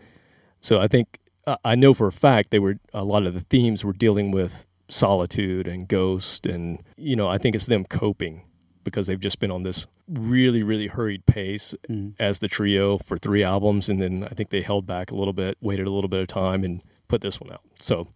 so 0.60 0.78
I 0.78 0.88
think 0.88 1.18
I- 1.46 1.56
I 1.64 1.74
know 1.74 1.94
for 1.94 2.06
a 2.06 2.12
fact 2.12 2.50
they 2.50 2.58
were 2.58 2.78
a 2.92 3.04
lot 3.04 3.26
of 3.26 3.32
the 3.32 3.40
themes 3.40 3.82
were 3.84 3.94
dealing 3.94 4.30
with 4.30 4.66
solitude 4.90 5.66
and 5.66 5.88
ghost, 5.88 6.44
and 6.46 6.82
you 6.98 7.16
know 7.16 7.28
I 7.28 7.38
think 7.38 7.54
it's 7.54 7.66
them 7.66 7.84
coping 7.84 8.42
because 8.88 9.06
they've 9.06 9.20
just 9.20 9.38
been 9.38 9.50
on 9.50 9.62
this 9.62 9.86
really 10.08 10.62
really 10.62 10.86
hurried 10.86 11.26
pace 11.26 11.74
as 12.18 12.38
the 12.38 12.48
trio 12.48 12.98
for 12.98 13.16
three 13.16 13.42
albums, 13.42 13.88
and 13.88 14.00
then 14.00 14.24
I 14.24 14.28
think 14.28 14.50
they 14.50 14.62
held 14.62 14.86
back 14.86 15.10
a 15.10 15.14
little 15.14 15.32
bit, 15.32 15.56
waited 15.60 15.86
a 15.86 15.90
little 15.90 16.08
bit 16.08 16.20
of 16.20 16.28
time, 16.28 16.64
and 16.64 16.82
put 17.08 17.20
this 17.20 17.40
one 17.40 17.52
out. 17.52 17.62
So 17.80 18.08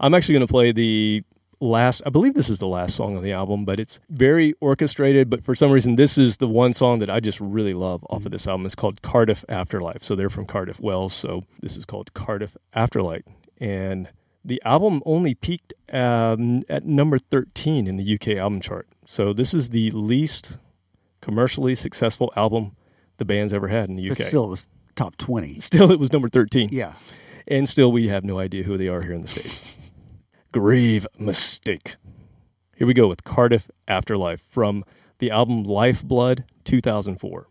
I'm 0.00 0.14
actually 0.14 0.34
going 0.34 0.46
to 0.46 0.50
play 0.50 0.72
the 0.72 1.24
last 1.60 2.02
I 2.04 2.10
believe 2.10 2.34
this 2.34 2.50
is 2.50 2.58
the 2.58 2.66
last 2.66 2.94
song 2.96 3.16
on 3.16 3.22
the 3.22 3.32
album, 3.32 3.64
but 3.64 3.80
it's 3.80 4.00
very 4.10 4.54
orchestrated, 4.60 5.30
but 5.30 5.44
for 5.44 5.54
some 5.54 5.70
reason 5.70 5.96
this 5.96 6.18
is 6.18 6.36
the 6.38 6.48
one 6.48 6.72
song 6.72 6.98
that 6.98 7.10
I 7.10 7.20
just 7.20 7.40
really 7.40 7.74
love 7.74 8.04
off 8.10 8.26
of 8.26 8.32
this 8.32 8.46
album. 8.46 8.66
It's 8.66 8.74
called 8.74 9.02
Cardiff 9.02 9.44
Afterlife. 9.48 10.02
So 10.02 10.14
they're 10.14 10.30
from 10.30 10.46
Cardiff 10.46 10.80
Wales, 10.80 11.14
so 11.14 11.44
this 11.60 11.76
is 11.76 11.84
called 11.84 12.12
Cardiff 12.14 12.56
Afterlife. 12.74 13.24
And 13.58 14.10
the 14.44 14.60
album 14.64 15.02
only 15.06 15.34
peaked 15.34 15.72
um, 15.92 16.62
at 16.68 16.84
number 16.84 17.18
13 17.18 17.86
in 17.86 17.96
the 17.96 18.14
UK 18.14 18.36
album 18.36 18.60
chart. 18.60 18.86
So 19.06 19.32
this 19.32 19.52
is 19.54 19.70
the 19.70 19.90
least 19.90 20.56
commercially 21.20 21.74
successful 21.74 22.32
album 22.36 22.76
the 23.18 23.24
band's 23.24 23.52
ever 23.52 23.68
had 23.68 23.88
in 23.88 23.96
the 23.96 24.10
UK. 24.10 24.18
But 24.18 24.26
still, 24.26 24.44
it 24.44 24.50
was 24.50 24.68
top 24.96 25.16
20. 25.16 25.60
Still, 25.60 25.90
it 25.90 25.98
was 25.98 26.12
number 26.12 26.28
13 26.28 26.68
Yeah. 26.72 26.94
and 27.46 27.68
still 27.68 27.90
we 27.92 28.08
have 28.08 28.24
no 28.24 28.38
idea 28.38 28.62
who 28.64 28.76
they 28.76 28.88
are 28.88 29.02
here 29.02 29.12
in 29.12 29.20
the 29.22 29.28
states. 29.28 29.60
Grave 30.52 31.06
mistake. 31.18 31.96
Here 32.76 32.78
Here 32.78 32.86
we 32.86 32.94
go 32.94 33.06
with 33.08 33.24
Cardiff 33.24 33.70
Afterlife 33.88 34.42
from 34.50 34.84
the 35.18 35.30
album 35.30 35.64
Lifeblood 35.64 36.44
2004. 36.64 37.46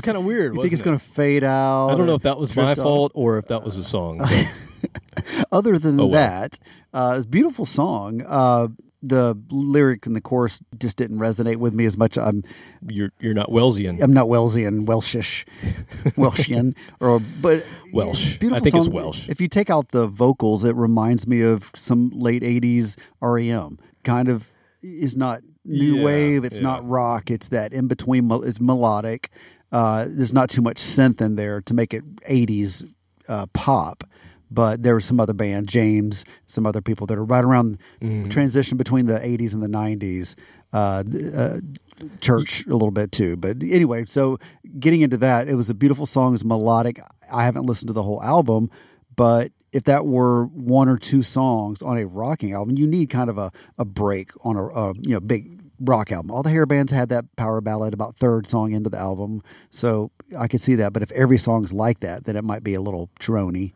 Yeah, 0.00 0.12
it 0.12 0.14
was 0.14 0.14
it's- 0.14 0.14
kinda 0.14 0.20
weird, 0.26 0.54
You 0.54 0.62
think 0.62 0.72
it's 0.72 0.82
it? 0.82 0.84
going 0.84 0.98
to 0.98 1.04
fade 1.04 1.44
out? 1.44 1.88
I 1.88 1.96
don't 1.96 2.06
know 2.06 2.14
if 2.14 2.22
that 2.22 2.38
was 2.38 2.54
my 2.56 2.72
off? 2.72 2.78
fault 2.78 3.12
or 3.14 3.38
if 3.38 3.48
that 3.48 3.64
was 3.64 3.76
a 3.76 3.84
song. 3.84 4.20
Other 5.52 5.78
than 5.78 6.00
Oh, 6.00 6.06
well. 6.06 6.12
that, 6.12 6.58
uh, 6.94 7.14
it's 7.16 7.26
a 7.26 7.28
beautiful 7.28 7.66
song. 7.66 8.22
Uh, 8.26 8.68
the 9.02 9.34
lyric 9.50 10.04
and 10.06 10.14
the 10.14 10.20
chorus 10.20 10.60
just 10.78 10.96
didn't 10.98 11.18
resonate 11.18 11.56
with 11.56 11.72
me 11.72 11.86
as 11.86 11.96
much. 11.96 12.18
I'm 12.18 12.44
you're 12.86 13.10
you're 13.18 13.32
not 13.34 13.48
Wellesian. 13.48 14.00
I'm 14.02 14.12
not 14.12 14.26
Wellesian, 14.26 14.84
Welshish, 14.84 15.46
Welshian, 16.18 16.74
or 17.00 17.18
but 17.40 17.66
Welsh. 17.94 18.36
Beautiful 18.38 18.56
I 18.56 18.60
think 18.60 18.74
it's. 18.76 18.88
Welsh. 18.88 19.26
If 19.28 19.40
you 19.40 19.48
take 19.48 19.70
out 19.70 19.88
the 19.88 20.06
vocals, 20.06 20.64
it 20.64 20.76
reminds 20.76 21.26
me 21.26 21.40
of 21.40 21.70
some 21.74 22.10
late 22.10 22.42
'80s 22.42 22.96
REM. 23.22 23.78
Kind 24.04 24.28
of 24.28 24.52
is 24.82 25.16
not 25.16 25.40
new 25.64 25.96
Yeah, 25.96 26.04
wave. 26.04 26.44
It's 26.44 26.56
yeah. 26.56 26.62
not 26.62 26.86
rock. 26.86 27.30
It's 27.30 27.48
that 27.48 27.72
in 27.72 27.86
between. 27.88 28.30
It's 28.44 28.60
melodic. 28.60 29.30
Uh, 29.72 30.06
there's 30.08 30.32
not 30.32 30.50
too 30.50 30.62
much 30.62 30.76
synth 30.78 31.20
in 31.20 31.36
there 31.36 31.60
to 31.62 31.74
make 31.74 31.94
it 31.94 32.04
'80s 32.22 32.84
uh, 33.28 33.46
pop. 33.52 34.04
But 34.52 34.82
there 34.82 34.94
were 34.94 35.00
some 35.00 35.20
other 35.20 35.32
band, 35.32 35.68
James, 35.68 36.24
some 36.46 36.66
other 36.66 36.80
people 36.80 37.06
that 37.06 37.16
are 37.16 37.24
right 37.24 37.44
around 37.44 37.78
Mm-hmm. 38.02 38.30
transition 38.30 38.76
between 38.76 39.06
the 39.06 39.18
'80s 39.20 39.54
and 39.54 39.62
the 39.62 39.68
'90s. 39.68 40.34
Uh, 40.72 41.02
uh, 41.36 41.60
church 42.20 42.64
a 42.66 42.70
little 42.72 42.90
bit 42.90 43.12
too. 43.12 43.36
But 43.36 43.62
anyway, 43.62 44.04
so 44.06 44.38
getting 44.78 45.02
into 45.02 45.16
that, 45.18 45.48
it 45.48 45.54
was 45.54 45.70
a 45.70 45.74
beautiful 45.74 46.06
song. 46.06 46.28
It 46.28 46.32
was 46.32 46.44
melodic. 46.44 47.00
I 47.32 47.44
haven't 47.44 47.66
listened 47.66 47.88
to 47.88 47.92
the 47.92 48.02
whole 48.02 48.22
album, 48.22 48.70
but 49.16 49.52
if 49.72 49.84
that 49.84 50.06
were 50.06 50.46
one 50.46 50.88
or 50.88 50.96
two 50.96 51.22
songs 51.22 51.80
on 51.82 51.96
a 51.98 52.06
rocking 52.06 52.52
album, 52.52 52.76
you 52.76 52.86
need 52.88 53.08
kind 53.10 53.30
of 53.30 53.38
a, 53.38 53.52
a 53.78 53.84
break 53.84 54.30
on 54.44 54.56
a, 54.56 54.64
a 54.66 54.94
you 54.94 55.12
know 55.14 55.20
big 55.20 55.59
rock 55.80 56.12
album. 56.12 56.30
All 56.30 56.42
the 56.42 56.50
hair 56.50 56.66
bands 56.66 56.92
had 56.92 57.08
that 57.08 57.24
power 57.36 57.60
ballad 57.60 57.94
about 57.94 58.16
third 58.16 58.46
song 58.46 58.72
into 58.72 58.90
the 58.90 58.98
album, 58.98 59.42
so 59.70 60.10
I 60.38 60.46
could 60.48 60.60
see 60.60 60.74
that. 60.76 60.92
But 60.92 61.02
if 61.02 61.10
every 61.12 61.38
song's 61.38 61.72
like 61.72 62.00
that, 62.00 62.24
then 62.24 62.36
it 62.36 62.44
might 62.44 62.62
be 62.62 62.74
a 62.74 62.80
little 62.80 63.10
drony. 63.18 63.72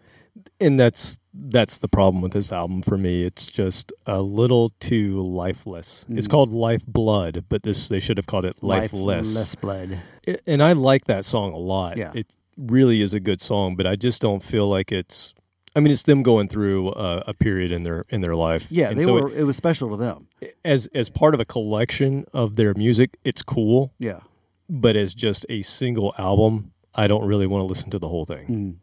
and 0.61 0.79
that's 0.79 1.19
that's 1.33 1.79
the 1.79 1.89
problem 1.89 2.23
with 2.23 2.33
this 2.33 2.53
album 2.53 2.81
for 2.83 2.97
me. 2.97 3.25
It's 3.25 3.45
just 3.47 3.93
a 4.07 4.21
little 4.23 4.71
too 4.79 5.23
lifeless. 5.25 6.05
It's 6.09 6.29
mm. 6.29 6.31
called 6.31 6.53
Life 6.53 6.87
Blood, 6.87 7.45
but 7.49 7.65
this 7.65 7.89
they 7.89 7.99
should 8.01 8.19
have 8.19 8.27
called 8.27 8.45
it 8.45 8.63
Lifeless. 8.63 9.35
less 9.35 9.55
blood. 9.57 10.01
I- 10.29 10.39
And 10.47 10.63
I 10.63 10.73
like 10.73 11.07
that 11.07 11.25
song 11.25 11.53
a 11.53 11.59
lot. 11.59 11.97
Yeah. 11.97 12.13
It 12.15 12.27
really 12.57 13.03
is 13.03 13.13
a 13.15 13.21
good 13.21 13.41
song, 13.41 13.75
but 13.75 13.87
I 13.87 13.97
just 13.97 14.23
don't 14.23 14.43
feel 14.45 14.69
like 14.69 14.93
it's 14.93 15.35
I 15.77 15.81
mean, 15.81 15.91
it's 15.93 16.05
them 16.05 16.23
going 16.23 16.49
through 16.49 16.91
a, 16.93 17.25
a 17.29 17.35
period 17.35 17.73
in 17.73 17.83
their 17.83 18.05
in 18.09 18.21
their 18.21 18.37
life. 18.37 18.67
Yeah, 18.71 18.91
And 18.91 18.99
they 18.99 19.05
so 19.05 19.15
were. 19.15 19.35
It, 19.35 19.45
was 19.45 19.57
special 19.57 19.91
to 19.91 19.97
them. 19.97 20.29
as 20.65 20.87
as 20.95 21.09
part 21.11 21.35
of 21.35 21.41
a 21.41 21.45
collection 21.45 22.25
of 22.33 22.57
their 22.57 22.75
music. 22.75 23.17
It's 23.25 23.43
cool, 23.43 23.93
Yeah. 23.99 24.21
but 24.69 24.95
as 24.97 25.15
just 25.15 25.45
a 25.49 25.63
single 25.63 26.15
album, 26.19 26.73
I 26.95 27.07
don't 27.09 27.27
really 27.27 27.47
want 27.47 27.63
to 27.63 27.67
listen 27.67 27.91
to 27.91 27.99
the 27.99 28.09
whole 28.09 28.25
thing. 28.25 28.47
Mm. 28.47 28.75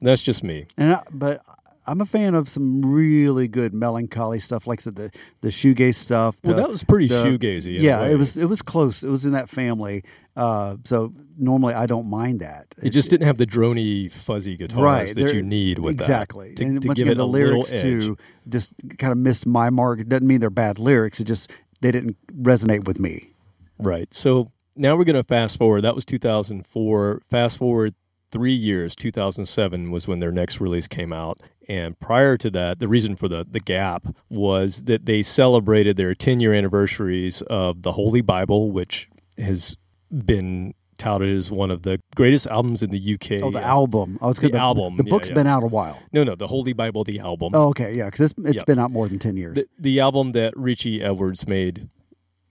That's 0.00 0.22
just 0.22 0.42
me. 0.44 0.66
And 0.78 0.92
I, 0.94 1.02
but 1.12 1.42
I'm 1.86 2.00
a 2.00 2.06
fan 2.06 2.34
of 2.34 2.48
some 2.48 2.84
really 2.84 3.48
good 3.48 3.74
melancholy 3.74 4.38
stuff, 4.38 4.66
like 4.66 4.80
I 4.80 4.82
said, 4.84 4.96
the 4.96 5.10
the 5.40 5.48
shoegaze 5.48 5.96
stuff. 5.96 6.36
Well, 6.44 6.56
that 6.56 6.68
was 6.68 6.82
pretty 6.84 7.08
the- 7.08 7.24
shoegazy. 7.24 7.80
Yeah, 7.80 8.00
way. 8.02 8.12
it 8.12 8.16
was. 8.16 8.36
It 8.36 8.46
was 8.48 8.62
close. 8.62 9.02
It 9.02 9.10
was 9.10 9.26
in 9.26 9.32
that 9.32 9.48
family. 9.50 10.02
Uh, 10.38 10.76
so 10.84 11.12
normally 11.36 11.74
I 11.74 11.86
don't 11.86 12.08
mind 12.08 12.40
that. 12.40 12.72
It 12.80 12.90
just 12.90 13.10
didn't 13.10 13.26
have 13.26 13.38
the 13.38 13.46
drony, 13.46 14.10
fuzzy 14.10 14.56
guitars 14.56 14.80
right 14.80 15.14
that 15.16 15.34
you 15.34 15.42
need 15.42 15.80
with 15.80 16.00
exactly. 16.00 16.50
that 16.50 16.56
to, 16.58 16.64
and 16.64 16.80
to 16.80 16.88
once 16.88 16.96
give 16.96 17.08
again, 17.08 17.16
it 17.16 17.18
the 17.18 17.24
a 17.24 17.26
lyrics 17.26 17.70
too 17.70 18.16
just 18.48 18.72
kind 18.98 19.10
of 19.10 19.18
missed 19.18 19.46
my 19.46 19.68
mark. 19.68 19.98
It 19.98 20.08
doesn't 20.08 20.28
mean 20.28 20.40
they're 20.40 20.48
bad 20.48 20.78
lyrics. 20.78 21.18
It 21.18 21.24
just 21.24 21.50
they 21.80 21.90
didn't 21.90 22.16
resonate 22.40 22.84
with 22.84 23.00
me. 23.00 23.32
Right. 23.80 24.14
So 24.14 24.52
now 24.76 24.96
we're 24.96 25.04
going 25.04 25.16
to 25.16 25.24
fast 25.24 25.58
forward. 25.58 25.82
That 25.82 25.96
was 25.96 26.04
2004. 26.04 27.22
Fast 27.28 27.58
forward 27.58 27.94
three 28.30 28.54
years. 28.54 28.94
2007 28.94 29.90
was 29.90 30.06
when 30.06 30.20
their 30.20 30.32
next 30.32 30.60
release 30.60 30.86
came 30.86 31.12
out. 31.12 31.40
And 31.68 31.98
prior 31.98 32.36
to 32.36 32.50
that, 32.50 32.78
the 32.78 32.86
reason 32.86 33.16
for 33.16 33.26
the, 33.26 33.44
the 33.48 33.60
gap 33.60 34.06
was 34.28 34.82
that 34.82 35.04
they 35.06 35.22
celebrated 35.22 35.96
their 35.96 36.14
10 36.14 36.38
year 36.38 36.54
anniversaries 36.54 37.42
of 37.42 37.82
the 37.82 37.92
Holy 37.92 38.20
Bible, 38.20 38.70
which 38.70 39.08
has 39.36 39.76
been 40.10 40.74
touted 40.96 41.34
as 41.36 41.50
one 41.50 41.70
of 41.70 41.82
the 41.82 42.00
greatest 42.16 42.46
albums 42.48 42.82
in 42.82 42.90
the 42.90 43.14
UK. 43.14 43.40
Oh, 43.42 43.50
the 43.52 43.62
album. 43.62 44.18
I 44.20 44.26
was 44.26 44.36
the 44.38 44.48
good. 44.50 44.56
album, 44.56 44.96
The 44.96 45.04
yeah, 45.04 45.10
book's 45.10 45.28
yeah. 45.28 45.34
been 45.36 45.46
out 45.46 45.62
a 45.62 45.66
while. 45.68 45.98
No, 46.12 46.24
no, 46.24 46.34
the 46.34 46.48
Holy 46.48 46.72
Bible, 46.72 47.04
the 47.04 47.20
album. 47.20 47.52
Oh, 47.54 47.68
okay, 47.68 47.94
yeah, 47.96 48.06
because 48.06 48.32
it's, 48.32 48.34
it's 48.44 48.54
Yeah. 48.56 48.64
been 48.66 48.78
out 48.80 48.90
more 48.90 49.06
than 49.08 49.18
ten 49.20 49.36
years. 49.36 49.54
the, 49.56 49.66
the 49.78 50.00
album 50.00 50.32
that 50.32 50.52
Richie 50.56 51.00
Edwards 51.02 51.46
made 51.46 51.88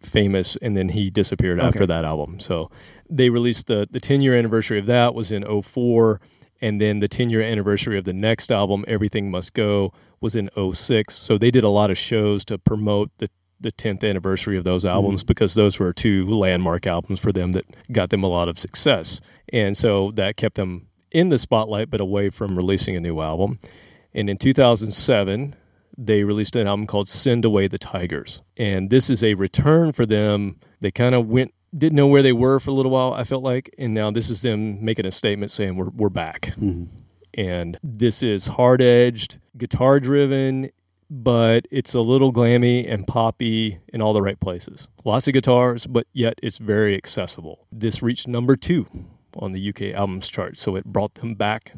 famous 0.02 0.56
and 0.58 0.78
then 0.78 0.90
he 0.90 1.10
disappeared 1.10 1.60
after 1.60 1.86
that 1.88 2.06
album. 2.06 2.40
So 2.40 2.70
they 3.10 3.30
released 3.30 3.66
the 3.68 3.88
the 3.90 4.00
10 4.00 4.22
year 4.22 4.36
anniversary 4.36 4.78
of 4.80 4.86
that 4.86 5.16
was 5.16 5.32
in 5.32 5.44
04 5.64 6.22
and 6.62 6.80
then 6.80 7.00
the 7.00 7.08
10 7.08 7.30
year 7.32 7.42
anniversary 7.42 7.98
of 7.98 8.06
the 8.06 8.14
next 8.14 8.52
album 8.52 8.86
Everything 8.88 9.32
Must 9.32 9.54
Go 9.54 9.92
was 10.22 10.36
in 10.36 10.50
06. 10.56 11.16
So 11.16 11.38
they 11.40 11.50
did 11.52 11.64
a 11.64 11.70
lot 11.70 11.90
of 11.90 11.98
shows 11.98 12.46
to 12.46 12.58
promote 12.60 13.10
the 13.18 13.30
the 13.60 13.72
10th 13.72 14.08
anniversary 14.08 14.58
of 14.58 14.64
those 14.64 14.84
mm-hmm. 14.84 14.94
albums 14.94 15.24
because 15.24 15.54
those 15.54 15.80
were 15.80 15.94
two 15.94 16.26
landmark 16.26 16.86
albums 16.88 17.20
for 17.20 17.32
them 17.32 17.54
that 17.54 17.66
got 17.92 18.10
them 18.10 18.24
a 18.24 18.28
lot 18.28 18.50
of 18.50 18.60
success. 18.60 19.22
And 19.52 19.76
so 19.76 20.12
that 20.12 20.38
kept 20.38 20.56
them 20.56 20.88
in 21.12 21.30
the 21.30 21.38
spotlight 21.38 21.90
but 21.90 22.02
away 22.02 22.30
from 22.30 22.56
releasing 22.56 22.96
a 22.96 23.00
new 23.00 23.22
album. 23.22 23.60
And 24.14 24.30
in 24.30 24.38
2007, 24.38 25.56
they 25.98 26.24
released 26.24 26.56
an 26.56 26.68
album 26.68 26.86
called 26.86 27.08
Send 27.08 27.44
Away 27.44 27.68
the 27.68 27.80
Tigers. 27.80 28.42
And 28.56 28.90
this 28.90 29.10
is 29.10 29.24
a 29.24 29.34
return 29.34 29.92
for 29.92 30.06
them. 30.06 30.60
They 30.80 30.92
kind 30.92 31.16
of 31.16 31.28
went, 31.28 31.54
didn't 31.76 31.96
know 31.96 32.08
where 32.08 32.22
they 32.22 32.34
were 32.34 32.60
for 32.60 32.70
a 32.70 32.74
little 32.74 32.92
while, 32.92 33.14
I 33.14 33.24
felt 33.24 33.44
like. 33.44 33.74
And 33.78 33.94
now 33.94 34.12
this 34.12 34.30
is 34.30 34.42
them 34.42 34.84
making 34.84 35.06
a 35.06 35.12
statement 35.12 35.52
saying, 35.52 35.76
We're, 35.76 35.90
we're 35.90 36.10
back. 36.10 36.54
Mm-hmm. 36.60 36.86
And 37.34 37.78
this 37.84 38.24
is 38.24 38.48
hard 38.48 38.82
edged, 38.82 39.38
guitar 39.58 40.00
driven, 40.00 40.70
but 41.10 41.68
it's 41.72 41.94
a 41.94 42.02
little 42.02 42.34
glammy 42.34 42.92
and 42.92 43.08
poppy 43.08 43.80
in 43.94 44.02
all 44.02 44.14
the 44.14 44.22
right 44.22 44.40
places. 44.40 44.88
Lots 45.06 45.28
of 45.28 45.34
guitars, 45.34 45.88
but 45.88 46.08
yet 46.14 46.40
it's 46.44 46.58
very 46.58 46.96
accessible. 46.96 47.66
This 47.72 48.02
reached 48.02 48.28
number 48.28 48.56
two 48.56 48.88
on 49.36 49.52
the 49.52 49.70
UK 49.70 49.94
albums 49.94 50.30
chart. 50.30 50.58
So 50.58 50.76
it 50.76 50.86
brought 50.86 51.16
them 51.16 51.36
back 51.36 51.74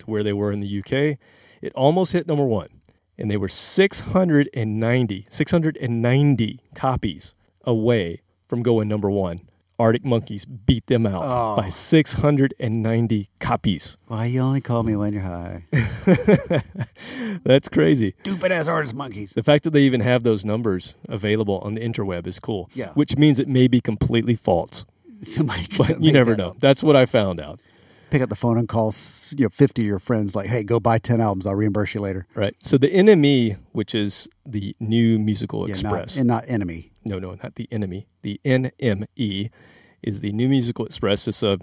to 0.00 0.06
where 0.06 0.22
they 0.22 0.32
were 0.32 0.52
in 0.52 0.60
the 0.60 0.78
UK. 0.78 1.18
It 1.62 1.72
almost 1.74 2.12
hit 2.12 2.26
number 2.26 2.44
one, 2.44 2.68
and 3.16 3.30
they 3.30 3.36
were 3.36 3.48
690, 3.48 5.26
690 5.30 6.60
copies 6.74 7.34
away 7.64 8.22
from 8.46 8.62
going 8.62 8.88
number 8.88 9.10
one. 9.10 9.48
Arctic 9.78 10.04
Monkeys 10.04 10.44
beat 10.44 10.86
them 10.86 11.06
out 11.06 11.22
Oh. 11.24 11.56
by 11.56 11.68
690 11.68 13.28
copies. 13.40 13.96
Why 14.06 14.26
you 14.26 14.40
only 14.40 14.60
call 14.60 14.82
me 14.84 14.94
when 14.96 15.12
you're 15.12 15.22
high? 15.22 15.64
That's 17.44 17.68
crazy. 17.68 18.14
Stupid 18.20 18.52
ass 18.52 18.68
artist 18.68 18.94
monkeys. 18.94 19.32
The 19.32 19.42
fact 19.42 19.64
that 19.64 19.70
they 19.70 19.80
even 19.82 20.00
have 20.00 20.22
those 20.22 20.44
numbers 20.44 20.94
available 21.08 21.58
on 21.60 21.74
the 21.74 21.80
interweb 21.80 22.26
is 22.26 22.38
cool. 22.38 22.70
Yeah. 22.74 22.92
Which 22.94 23.16
means 23.16 23.38
it 23.38 23.48
may 23.48 23.66
be 23.68 23.80
completely 23.80 24.36
false, 24.36 24.84
Somebody, 25.22 25.66
but 25.78 26.02
you 26.02 26.12
never 26.12 26.32
that 26.32 26.38
know. 26.38 26.48
up. 26.50 26.60
That's 26.60 26.82
what 26.82 26.96
I 26.96 27.06
found 27.06 27.40
out. 27.40 27.60
Pick 28.10 28.22
up 28.22 28.28
the 28.28 28.36
phone 28.36 28.58
and 28.58 28.68
call 28.68 28.94
you 29.30 29.44
know 29.46 29.48
fifty 29.48 29.82
of 29.82 29.86
your 29.88 29.98
friends. 29.98 30.36
Like, 30.36 30.46
hey, 30.48 30.62
go 30.62 30.78
buy 30.78 30.98
ten 30.98 31.20
albums. 31.20 31.46
I'll 31.48 31.54
reimburse 31.56 31.94
you 31.94 32.00
later. 32.00 32.26
Right. 32.36 32.54
So 32.60 32.78
the 32.78 32.86
NME, 32.88 33.56
which 33.72 33.92
is 33.94 34.28
the 34.46 34.72
New 34.78 35.18
Musical 35.18 35.66
Yeah, 35.66 35.72
Express. 35.72 36.14
not, 36.14 36.16
and 36.16 36.28
not 36.28 36.44
enemy. 36.46 36.92
No, 37.04 37.18
no, 37.18 37.36
not 37.42 37.54
the 37.56 37.68
enemy. 37.70 38.06
The 38.22 38.40
NME 38.44 39.50
is 40.02 40.20
the 40.20 40.32
New 40.32 40.48
Musical 40.48 40.86
Express. 40.86 41.28
It's 41.28 41.42
a 41.42 41.58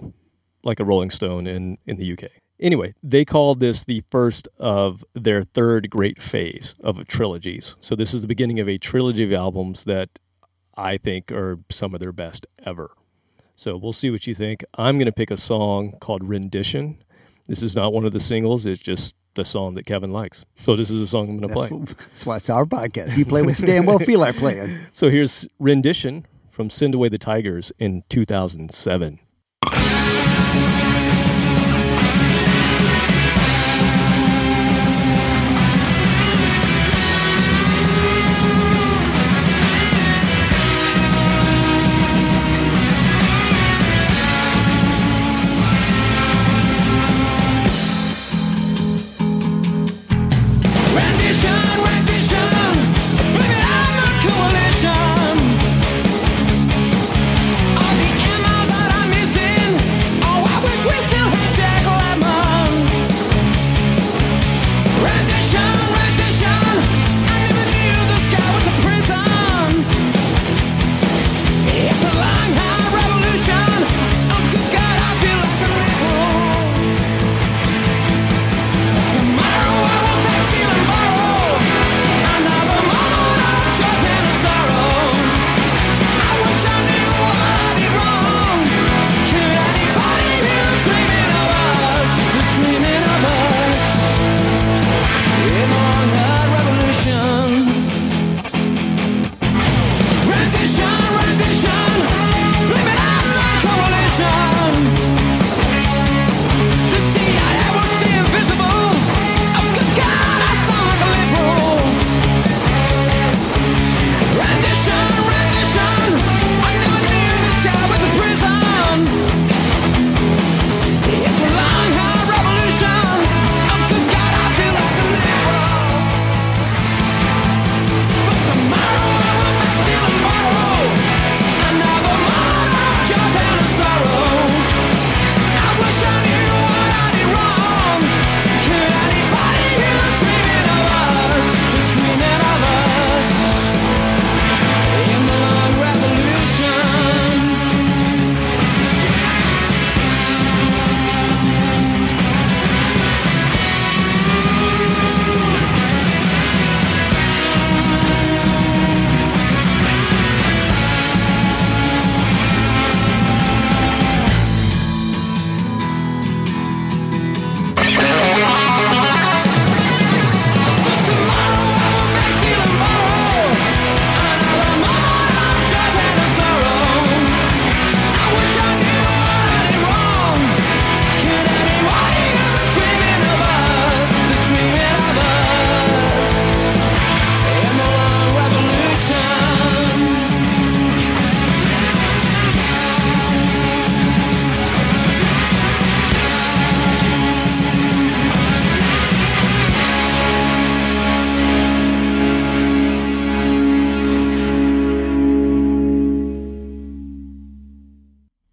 like 0.64 0.80
a 0.80 0.84
Rolling 0.84 1.10
Stone 1.10 1.46
in 1.46 1.78
in 1.86 1.96
the 1.96 2.12
UK. 2.12 2.30
Anyway, 2.60 2.94
they 3.02 3.24
called 3.24 3.58
this 3.58 3.84
the 3.84 4.04
first 4.10 4.46
of 4.58 5.04
their 5.14 5.42
third 5.42 5.90
great 5.90 6.22
phase 6.22 6.76
of 6.80 7.04
trilogies. 7.08 7.76
So 7.80 7.96
this 7.96 8.14
is 8.14 8.22
the 8.22 8.28
beginning 8.28 8.60
of 8.60 8.68
a 8.68 8.78
trilogy 8.78 9.24
of 9.24 9.32
albums 9.32 9.84
that 9.84 10.20
I 10.76 10.96
think 10.96 11.32
are 11.32 11.58
some 11.70 11.92
of 11.92 12.00
their 12.00 12.12
best 12.12 12.46
ever. 12.64 12.92
So 13.56 13.76
we'll 13.76 13.92
see 13.92 14.10
what 14.10 14.26
you 14.26 14.34
think. 14.34 14.64
I'm 14.74 14.96
going 14.96 15.06
to 15.06 15.12
pick 15.12 15.30
a 15.30 15.36
song 15.36 15.94
called 16.00 16.22
Rendition. 16.22 17.02
This 17.48 17.62
is 17.62 17.74
not 17.74 17.92
one 17.92 18.04
of 18.04 18.12
the 18.12 18.20
singles. 18.20 18.64
It's 18.64 18.80
just 18.80 19.14
the 19.34 19.44
song 19.44 19.74
that 19.74 19.86
Kevin 19.86 20.10
likes. 20.12 20.44
So 20.64 20.76
this 20.76 20.90
is 20.90 21.00
the 21.00 21.06
song 21.06 21.28
I'm 21.28 21.38
going 21.38 21.48
to 21.48 21.54
play. 21.54 21.68
what- 21.68 21.88
that's 21.98 22.26
why 22.26 22.36
it's 22.36 22.50
our 22.50 22.64
podcast. 22.66 23.16
You 23.16 23.24
play 23.24 23.42
what 23.42 23.58
you 23.58 23.66
damn 23.66 23.86
well 23.86 23.98
feel 23.98 24.20
like 24.20 24.36
playing. 24.36 24.78
So 24.92 25.08
here's 25.10 25.46
Rendition 25.58 26.26
from 26.50 26.68
Send 26.70 26.94
Away 26.94 27.08
the 27.08 27.18
Tigers 27.18 27.72
in 27.78 28.04
2007. 28.10 29.18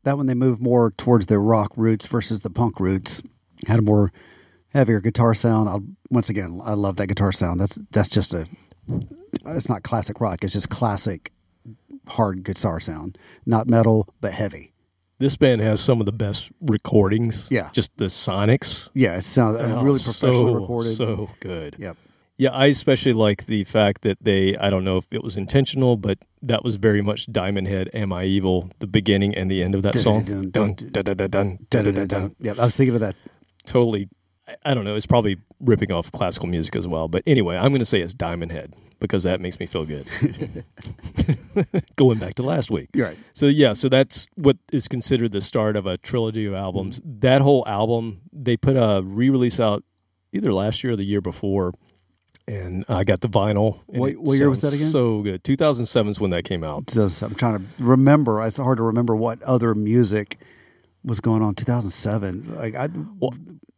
That 0.09 0.17
when 0.17 0.25
they 0.27 0.33
moved 0.33 0.61
more 0.61 0.91
towards 0.91 1.27
their 1.27 1.39
rock 1.39 1.71
roots 1.75 2.07
versus 2.07 2.41
the 2.41 2.49
punk 2.49 2.79
roots, 2.79 3.21
had 3.67 3.79
a 3.79 3.83
more 3.83 4.11
heavier 4.69 4.99
guitar 4.99 5.33
sound. 5.35 5.69
I'll, 5.69 5.83
once 6.09 6.29
again, 6.29 6.59
I 6.63 6.73
love 6.73 6.95
that 6.97 7.07
guitar 7.07 7.31
sound. 7.31 7.59
That's 7.59 7.79
that's 7.91 8.09
just 8.09 8.33
a. 8.33 8.47
It's 9.45 9.69
not 9.69 9.83
classic 9.83 10.19
rock. 10.19 10.43
It's 10.43 10.53
just 10.53 10.69
classic 10.69 11.31
hard 12.07 12.43
guitar 12.43 12.79
sound. 12.79 13.17
Not 13.45 13.67
metal, 13.67 14.11
but 14.19 14.33
heavy. 14.33 14.73
This 15.19 15.35
band 15.37 15.61
has 15.61 15.79
some 15.81 15.99
of 15.99 16.05
the 16.05 16.11
best 16.11 16.49
recordings. 16.61 17.45
Yeah. 17.51 17.69
Just 17.73 17.95
the 17.97 18.05
sonics. 18.05 18.89
Yeah, 18.93 19.17
it 19.17 19.23
sounds 19.23 19.57
Oh, 19.59 19.83
really 19.83 19.99
professionally 19.99 20.53
so, 20.53 20.53
recorded. 20.53 20.95
So 20.95 21.29
good. 21.41 21.75
Yep. 21.77 21.97
Yeah, 22.39 22.51
I 22.51 22.67
especially 22.67 23.11
like 23.11 23.47
the 23.47 23.65
fact 23.65 24.01
that 24.03 24.17
they, 24.21 24.55
I 24.55 24.69
don't 24.69 24.85
know 24.85 24.95
if 24.95 25.07
it 25.11 25.21
was 25.21 25.35
intentional, 25.35 25.97
but 25.97 26.19
that 26.41 26.63
was 26.63 26.77
very 26.77 27.01
much 27.01 27.29
Diamond 27.29 27.67
Head, 27.67 27.89
Am 27.93 28.13
I 28.13 28.23
Evil, 28.23 28.71
the 28.79 28.87
beginning 28.87 29.35
and 29.35 29.51
the 29.51 29.61
end 29.61 29.75
of 29.75 29.83
that 29.83 29.95
song. 29.95 30.23
Dun, 30.23 30.73
dun, 30.73 30.77
dun, 32.07 32.35
yeah, 32.39 32.53
I 32.57 32.63
was 32.63 32.77
thinking 32.77 32.95
of 32.95 33.01
that. 33.01 33.17
Totally. 33.65 34.07
I 34.63 34.73
don't 34.73 34.85
know. 34.85 34.95
It's 34.95 35.05
probably 35.05 35.35
ripping 35.59 35.91
off 35.91 36.13
classical 36.13 36.47
music 36.47 36.77
as 36.77 36.87
well. 36.87 37.09
But 37.09 37.23
anyway, 37.27 37.57
I'm 37.57 37.71
going 37.71 37.79
to 37.79 37.85
say 37.85 37.99
it's 37.99 38.13
Diamond 38.13 38.53
Head 38.53 38.73
because 39.01 39.23
that 39.23 39.41
makes 39.41 39.59
me 39.59 39.65
feel 39.65 39.83
good. 39.83 40.07
Going 41.97 42.19
back 42.19 42.35
to 42.35 42.43
last 42.43 42.71
week. 42.71 42.87
You're 42.93 43.07
right. 43.07 43.17
So, 43.33 43.47
yeah, 43.47 43.73
so 43.73 43.89
that's 43.89 44.29
what 44.35 44.55
is 44.71 44.87
considered 44.87 45.33
the 45.33 45.41
start 45.41 45.75
of 45.75 45.85
a 45.85 45.97
trilogy 45.97 46.45
of 46.45 46.53
albums. 46.53 47.01
Mm-hmm. 47.01 47.19
That 47.19 47.41
whole 47.41 47.67
album, 47.67 48.21
they 48.31 48.55
put 48.55 48.77
a 48.77 49.01
re 49.03 49.29
release 49.29 49.59
out 49.59 49.83
either 50.31 50.53
last 50.53 50.85
year 50.85 50.93
or 50.93 50.95
the 50.95 51.05
year 51.05 51.19
before 51.19 51.73
and 52.49 52.83
I 52.89 53.03
got 53.03 53.21
the 53.21 53.29
vinyl. 53.29 53.79
What- 53.85 54.15
what 54.17 54.37
year 54.37 54.49
was 54.49 54.61
that 54.61 54.73
again? 54.73 54.89
So 54.89 55.21
good. 55.21 55.43
2007 55.43 56.11
is 56.11 56.19
when 56.19 56.31
that 56.31 56.43
came 56.43 56.63
out. 56.63 56.95
I'm 56.97 57.35
trying 57.35 57.59
to 57.59 57.63
remember. 57.79 58.41
It's 58.45 58.57
hard 58.57 58.77
to 58.77 58.83
remember 58.83 59.15
what 59.15 59.41
other 59.43 59.75
music 59.75 60.37
was 61.03 61.19
going 61.19 61.41
on. 61.41 61.55
2007. 61.55 62.55
Like 62.57 62.75
I, 62.75 62.89
Well, 63.19 63.33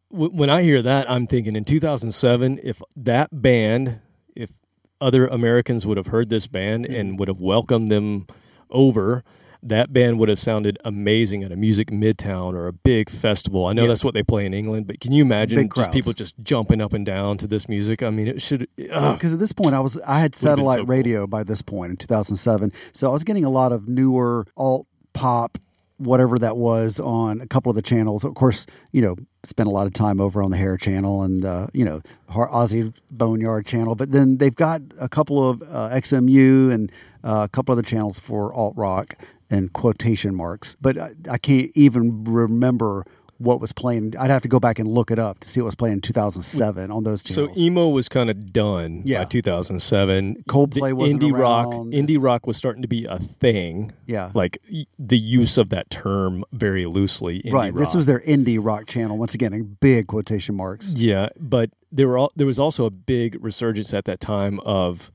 when 0.09 0.49
I 0.49 0.63
hear 0.63 0.81
that, 0.81 1.09
I'm 1.09 1.27
thinking 1.27 1.55
in 1.55 1.63
2007, 1.65 2.59
if 2.63 2.81
that 2.95 3.29
band, 3.41 3.99
if 4.35 4.51
other 4.99 5.27
Americans 5.27 5.85
would 5.85 5.97
have 5.97 6.07
heard 6.07 6.29
this 6.29 6.47
band 6.47 6.85
Mm-hmm. 6.85 6.95
and 6.95 7.19
would 7.19 7.27
have 7.27 7.39
welcomed 7.39 7.91
them 7.91 8.27
over, 8.69 9.23
that 9.63 9.93
band 9.93 10.17
would 10.19 10.27
have 10.29 10.39
sounded 10.39 10.79
amazing 10.83 11.43
at 11.43 11.51
a 11.51 11.55
music 11.55 11.91
midtown 11.91 12.53
or 12.53 12.67
a 12.67 12.73
big 12.73 13.09
festival. 13.09 13.67
I 13.67 13.73
know 13.73 13.83
Yes. 13.83 13.89
that's 13.89 14.03
what 14.03 14.13
they 14.15 14.23
play 14.23 14.45
in 14.45 14.53
England, 14.55 14.87
but 14.87 14.99
can 14.99 15.11
you 15.11 15.23
imagine 15.23 15.69
just 15.75 15.91
people 15.91 16.13
just 16.13 16.33
jumping 16.41 16.81
up 16.81 16.93
and 16.93 17.05
down 17.05 17.37
to 17.37 17.47
this 17.47 17.69
music? 17.69 18.01
I 18.01 18.09
mean, 18.09 18.27
it 18.27 18.41
should. 18.41 18.67
because 18.75 19.33
at 19.33 19.39
this 19.39 19.51
point 19.51 19.75
I 19.75 19.79
was 19.79 19.99
I 20.01 20.19
had 20.19 20.33
satellite 20.35 20.79
so 20.79 20.85
cool. 20.85 20.95
radio 20.95 21.27
by 21.27 21.43
this 21.43 21.61
point 21.61 21.91
in 21.91 21.97
2007, 21.97 22.71
so 22.91 23.09
I 23.09 23.13
was 23.13 23.23
getting 23.23 23.45
a 23.45 23.49
lot 23.51 23.71
of 23.71 23.87
newer 23.87 24.47
alt 24.57 24.87
pop, 25.13 25.59
whatever 25.97 26.39
that 26.39 26.57
was, 26.57 26.99
on 26.99 27.39
a 27.41 27.45
couple 27.47 27.69
of 27.69 27.75
the 27.75 27.81
channels. 27.83 28.23
Of 28.23 28.33
course, 28.33 28.65
you 28.91 29.01
know, 29.03 29.15
spent 29.43 29.67
a 29.67 29.71
lot 29.71 29.85
of 29.85 29.93
time 29.93 30.19
over 30.19 30.41
on 30.41 30.49
the 30.49 30.57
Hair 30.57 30.77
channel 30.77 31.21
and 31.21 31.45
uh, 31.45 31.67
you 31.73 31.85
know 31.85 32.01
Ozzy 32.29 32.91
Boneyard 33.11 33.65
channel, 33.67 33.93
but 33.93 34.11
then 34.11 34.37
they've 34.37 34.55
got 34.55 34.81
a 34.99 35.07
couple 35.07 35.47
of 35.47 35.61
uh, 35.63 35.89
XMU 35.91 36.71
and 36.73 36.91
uh, 37.23 37.41
a 37.45 37.49
couple 37.49 37.73
other 37.73 37.81
channels 37.83 38.17
for 38.17 38.51
alt 38.55 38.73
rock 38.75 39.15
and 39.51 39.71
quotation 39.73 40.33
marks, 40.33 40.75
but 40.81 40.97
I, 40.97 41.11
I 41.29 41.37
can't 41.37 41.69
even 41.75 42.23
remember. 42.23 43.05
What 43.37 43.59
was 43.59 43.71
playing? 43.71 44.13
I'd 44.19 44.29
have 44.29 44.43
to 44.43 44.47
go 44.47 44.59
back 44.59 44.77
and 44.77 44.87
look 44.87 45.09
it 45.09 45.17
up 45.17 45.39
to 45.39 45.49
see 45.49 45.59
what 45.61 45.65
was 45.65 45.73
playing 45.73 45.93
in 45.93 46.01
2007 46.01 46.91
on 46.91 47.03
those 47.03 47.23
So 47.23 47.51
emo 47.57 47.89
was 47.89 48.07
kind 48.07 48.29
of 48.29 48.53
done 48.53 49.01
Yeah. 49.03 49.23
by 49.23 49.29
2007. 49.29 50.43
Coldplay 50.47 50.93
wasn't 50.93 51.23
indie 51.23 51.35
rock. 51.35 51.69
around. 51.69 51.91
Indie 51.91 52.17
rock 52.21 52.45
was 52.45 52.55
starting 52.55 52.83
to 52.83 52.87
be 52.87 53.05
a 53.05 53.17
thing. 53.17 53.93
Yeah. 54.05 54.29
like 54.35 54.59
the 54.99 55.17
use 55.17 55.57
of 55.57 55.69
that 55.69 55.89
term 55.89 56.43
very 56.53 56.85
loosely. 56.85 57.41
Right. 57.51 57.73
This 57.75 57.95
was 57.95 58.05
their 58.05 58.19
indie 58.19 58.59
rock 58.61 58.85
channel. 58.85 59.17
Once 59.17 59.33
again, 59.33 59.53
in 59.53 59.75
big 59.81 60.05
quotation 60.05 60.53
marks. 60.53 60.93
Yeah, 60.93 61.29
but 61.39 61.71
there 61.91 62.07
were 62.07 62.19
all, 62.19 62.31
there 62.35 62.45
was 62.45 62.59
also 62.59 62.85
a 62.85 62.91
big 62.91 63.43
resurgence 63.43 63.91
at 63.91 64.05
that 64.05 64.19
time 64.19 64.59
of 64.59 65.11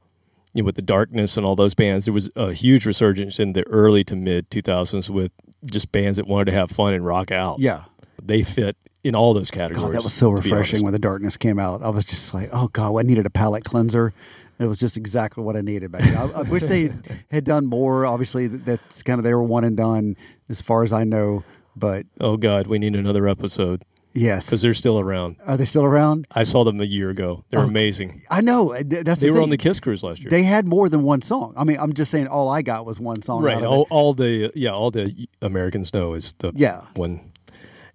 you 0.57 0.62
know 0.62 0.66
with 0.66 0.76
the 0.76 0.82
darkness 0.82 1.36
and 1.36 1.44
all 1.44 1.54
those 1.54 1.74
bands. 1.74 2.07
There 2.07 2.14
was 2.14 2.30
a 2.34 2.52
huge 2.52 2.86
resurgence 2.86 3.38
in 3.38 3.52
the 3.52 3.66
early 3.66 4.04
to 4.04 4.16
mid 4.16 4.50
2000s 4.50 5.11
with 5.11 5.32
just 5.64 5.92
bands 5.92 6.16
that 6.16 6.26
wanted 6.26 6.46
to 6.46 6.52
have 6.52 6.70
fun 6.70 6.94
and 6.94 7.04
rock 7.04 7.30
out. 7.30 7.59
Yeah. 7.59 7.84
They 8.22 8.42
fit 8.42 8.76
in 9.04 9.14
all 9.14 9.34
those 9.34 9.50
categories. 9.50 9.84
God, 9.84 9.94
that 9.94 10.02
was 10.02 10.14
so 10.14 10.30
refreshing 10.30 10.82
when 10.82 10.92
the 10.92 10.98
darkness 10.98 11.36
came 11.36 11.59
out. 11.59 11.82
I 11.82 11.90
was 11.90 12.04
just 12.04 12.32
like, 12.32 12.48
oh 12.52 12.68
God, 12.68 12.96
I 12.96 13.02
needed 13.02 13.26
a 13.26 13.30
palate 13.30 13.64
cleanser. 13.64 14.12
It 14.59 14.66
was 14.66 14.78
just 14.78 14.96
exactly 14.96 15.44
what 15.44 15.54
I 15.54 15.61
needed 15.61 15.92
back 15.92 16.00
then. 16.00 16.16
I, 16.16 16.40
I 16.40 16.42
wish 16.42 16.62
they 16.62 16.90
had 17.30 17.44
done 17.44 17.66
more. 17.66 18.07
Obviously, 18.07 18.46
that's 18.46 19.02
kind 19.02 19.20
of 19.20 19.24
they 19.24 19.34
were 19.34 19.42
one 19.42 19.64
and 19.64 19.76
done 19.76 20.16
as 20.48 20.62
far 20.62 20.82
as 20.82 20.92
I 20.92 21.04
know. 21.04 21.44
But 21.76 22.07
Oh 22.20 22.38
God, 22.38 22.66
we 22.66 22.78
need 22.78 22.96
another 22.96 23.28
episode 23.28 23.84
yes, 24.17 24.47
because 24.47 24.62
they're 24.62 24.75
still 24.75 24.99
around. 24.99 25.37
are 25.47 25.57
they 25.57 25.64
still 25.64 25.85
around? 25.85 26.27
I 26.33 26.43
saw 26.43 26.64
them 26.64 26.81
a 26.81 26.85
year 26.85 27.11
ago. 27.11 27.45
They're 27.51 27.61
Oh, 27.61 27.64
amazing. 27.69 28.23
I 28.31 28.41
know. 28.41 28.73
th- 28.75 29.05
That's 29.05 29.21
They 29.21 29.29
the 29.29 29.35
were 29.35 29.43
on 29.43 29.51
the 29.51 29.57
Kiss 29.57 29.79
cruise 29.79 30.03
last 30.03 30.21
year. 30.23 30.31
They 30.31 30.43
had 30.43 30.67
more 30.67 30.89
than 30.89 31.03
one 31.05 31.23
song. 31.23 31.55
I 31.57 31.62
mean, 31.64 31.77
I'm 31.79 31.93
just 31.93 32.11
saying. 32.11 32.27
All 32.27 32.49
I 32.49 32.62
got 32.62 32.85
was 32.87 32.99
one 32.99 33.23
song. 33.23 33.43
right. 33.43 33.62
All, 33.62 33.87
all 33.91 34.14
the 34.14 34.51
yeah, 34.55 34.71
all 34.71 34.91
the 34.91 35.29
Americans 35.43 35.95
know 35.95 36.14
is 36.14 36.33
the 36.39 36.53
Yeah. 36.57 36.81
one. 36.95 37.21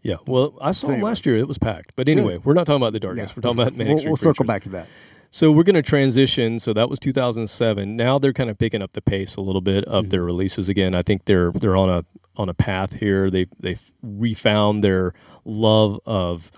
Yeah. 0.03 0.15
Well, 0.25 0.57
I 0.61 0.71
saw 0.71 0.87
So 0.87 0.93
them 0.93 1.01
last 1.01 1.25
year. 1.25 1.37
It 1.37 1.47
was 1.47 1.57
packed. 1.59 1.91
But 1.95 2.07
anyway, 2.09 2.37
we're 2.43 2.53
not 2.55 2.65
talking 2.65 2.81
about 2.81 2.93
the 2.93 2.99
darkness. 2.99 3.29
Yeah. 3.29 3.33
We're 3.35 3.41
talking 3.43 3.61
about 3.61 3.75
Manic 3.75 3.97
We'll, 3.97 4.05
we'll 4.05 4.15
circle 4.17 4.45
back 4.45 4.63
to 4.63 4.69
that. 4.69 4.87
So 5.33 5.49
we're 5.51 5.63
going 5.63 5.75
to 5.75 5.81
transition. 5.81 6.59
So 6.59 6.73
that 6.73 6.89
was 6.89 6.99
2007. 6.99 7.95
Now 7.95 8.19
they're 8.19 8.33
kind 8.33 8.49
of 8.49 8.57
picking 8.57 8.81
up 8.81 8.91
the 8.93 9.01
pace 9.01 9.35
a 9.37 9.41
little 9.41 9.61
bit 9.61 9.85
Mm-hmm. 9.85 9.93
of 9.95 10.09
their 10.09 10.23
releases 10.23 10.67
again. 10.69 10.93
I 10.93 11.01
think 11.01 11.25
they're 11.25 11.51
they're 11.51 11.77
on 11.77 11.89
a 11.89 12.05
on 12.35 12.49
a 12.49 12.53
path 12.53 12.93
here. 12.99 13.29
They 13.31 13.47
they 13.59 13.77
refound 14.03 14.83
their 14.83 15.13
love 15.45 15.99
of 16.05 16.51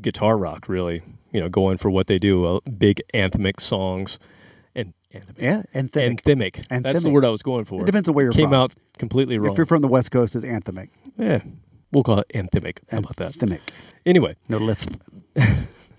guitar 0.00 0.38
rock. 0.38 0.68
Really, 0.68 1.02
you 1.32 1.40
know, 1.40 1.48
going 1.48 1.78
for 1.78 1.90
what 1.90 2.06
they 2.06 2.18
do. 2.18 2.44
Uh, 2.44 2.60
big 2.78 3.02
anthemic 3.12 3.60
songs 3.60 4.18
and 4.74 4.94
anthemic. 5.12 5.38
Yeah, 5.42 5.62
anthemic. 5.74 6.20
Anthemic. 6.22 6.82
That's 6.82 7.02
the 7.02 7.10
word 7.10 7.24
I 7.24 7.30
was 7.30 7.42
going 7.42 7.64
for. 7.64 7.82
It 7.82 7.86
depends 7.86 8.08
on 8.08 8.14
where 8.14 8.24
you're 8.24 8.32
Came 8.32 8.50
from. 8.50 8.54
out 8.54 8.74
completely 8.98 9.38
wrong. 9.38 9.52
If 9.52 9.58
you're 9.58 9.66
from 9.66 9.82
the 9.82 9.88
West 9.88 10.10
Coast, 10.12 10.36
it's 10.36 10.44
anthemic. 10.44 10.90
yeah, 11.18 11.40
we'll 11.92 12.04
call 12.04 12.20
it 12.20 12.28
anthemic. 12.34 12.78
How 12.90 12.98
about 12.98 13.16
that? 13.16 13.32
Anthemic. 13.34 13.60
Anyway, 14.06 14.36
No 14.48 14.58
lisp. 14.58 14.94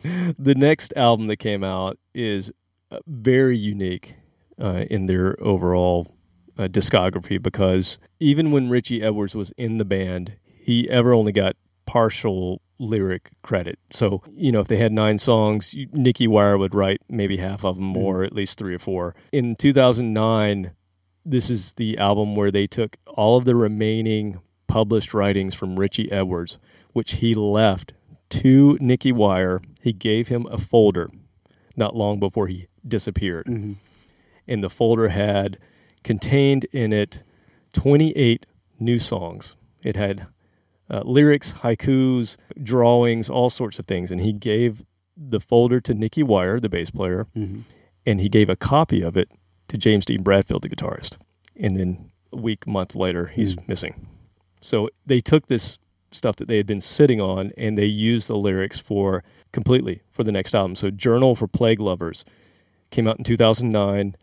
the 0.40 0.56
next 0.56 0.94
album 0.96 1.28
that 1.28 1.38
came 1.38 1.64
out 1.64 1.98
is 2.14 2.52
uh, 2.92 3.00
very 3.08 3.58
unique 3.58 4.16
uh, 4.62 4.86
in 4.90 5.08
their 5.08 5.36
overall 5.42 6.16
uh, 6.58 6.64
discography 6.68 7.42
because 7.42 7.98
even 8.20 8.52
when 8.52 8.70
Richie 8.70 9.02
Edwards 9.02 9.36
was 9.36 9.52
in 9.58 9.78
the 9.78 9.86
band, 9.86 10.38
he 10.46 10.90
ever 10.90 11.14
only 11.14 11.32
got 11.32 11.56
partial 11.86 12.62
lyric 12.80 13.32
credit. 13.42 13.80
So, 13.90 14.22
you 14.36 14.52
know, 14.52 14.60
if 14.60 14.68
they 14.68 14.78
had 14.78 14.92
nine 14.92 15.18
songs, 15.18 15.74
you- 15.74 15.88
Nicky 15.92 16.28
Wire 16.28 16.58
would 16.58 16.76
write 16.76 17.02
maybe 17.10 17.38
half 17.38 17.64
of 17.64 17.78
them 17.78 17.96
or 17.98 18.24
at 18.24 18.34
least 18.34 18.58
three 18.58 18.76
or 18.76 18.80
four. 18.80 19.16
In 19.32 19.56
2009, 19.56 20.72
this 21.26 21.50
is 21.50 21.74
the 21.74 21.98
album 21.98 22.36
where 22.36 22.52
they 22.52 22.68
took 22.68 22.98
all 23.08 23.38
of 23.38 23.46
the 23.46 23.56
remaining 23.56 24.40
published 24.68 25.14
writings 25.14 25.54
from 25.54 25.80
Richie 25.80 26.12
Edwards, 26.12 26.58
which 26.92 27.14
he 27.14 27.34
left 27.34 27.94
to 28.30 28.78
Nicky 28.82 29.12
Wire. 29.12 29.62
He 29.84 29.92
gave 29.92 30.30
him 30.30 30.48
a 30.50 30.58
folder 30.58 31.12
not 31.76 31.94
long 31.94 32.18
before 32.18 32.48
he 32.48 32.68
disappeared. 32.88 33.48
Mm-hmm. 33.48 33.74
And 34.48 34.64
the 34.64 34.70
folder 34.70 35.10
had 35.10 35.58
contained 36.06 36.66
in 36.72 36.94
it 36.94 37.22
28 37.74 38.46
new 38.80 38.98
songs. 38.98 39.58
It 39.84 39.98
had 39.98 40.28
uh, 40.90 41.02
lyrics, 41.04 41.52
haikus, 41.52 42.38
drawings, 42.62 43.30
all 43.30 43.50
sorts 43.50 43.78
of 43.78 43.86
things. 43.86 44.10
And 44.10 44.22
he 44.22 44.32
gave 44.32 44.86
the 45.18 45.42
folder 45.42 45.82
to 45.82 45.94
Nicky 45.94 46.24
Wire, 46.24 46.62
the 46.62 46.70
bass 46.70 46.90
player, 46.90 47.28
mm-hmm. 47.36 47.62
and 48.06 48.22
he 48.22 48.30
gave 48.30 48.50
a 48.50 48.56
copy 48.56 49.02
of 49.02 49.18
it 49.18 49.30
to 49.68 49.78
James 49.78 50.06
Dean 50.06 50.24
Bradfield, 50.24 50.62
the 50.62 50.70
guitarist. 50.70 51.18
And 51.58 51.76
then 51.76 52.12
a 52.32 52.38
week, 52.38 52.66
month 52.66 52.96
later, 52.96 53.28
he's 53.28 53.56
mm-hmm. 53.56 53.66
missing. 53.68 54.08
So 54.62 54.90
they 55.06 55.20
took 55.20 55.48
this 55.48 55.78
stuff 56.12 56.38
that 56.38 56.48
they 56.48 56.58
had 56.58 56.68
been 56.68 56.82
sitting 56.82 57.20
on 57.20 57.52
and 57.58 57.78
they 57.78 57.86
used 57.86 58.28
the 58.28 58.38
lyrics 58.38 58.80
for 58.80 59.24
completely 59.54 60.02
for 60.12 60.24
the 60.24 60.32
next 60.32 60.54
album. 60.54 60.76
So 60.76 60.92
Journal 60.92 61.36
for 61.36 61.48
Plague 61.48 61.80
Lovers 61.80 62.26
came 62.92 63.08
out 63.08 63.18
in 63.18 63.24
2009. 63.24 64.16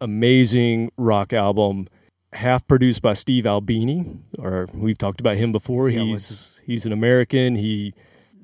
Amazing 0.00 0.90
rock 0.96 1.32
album, 1.32 1.88
half 2.32 2.66
produced 2.66 3.02
by 3.02 3.12
Steve 3.12 3.46
Albini, 3.46 4.06
or 4.38 4.68
we've 4.72 4.96
talked 4.96 5.20
about 5.20 5.36
him 5.36 5.50
before. 5.52 5.88
Yeah, 5.88 6.02
he's 6.02 6.60
he's 6.64 6.86
an 6.86 6.92
American. 6.92 7.56
He 7.56 7.94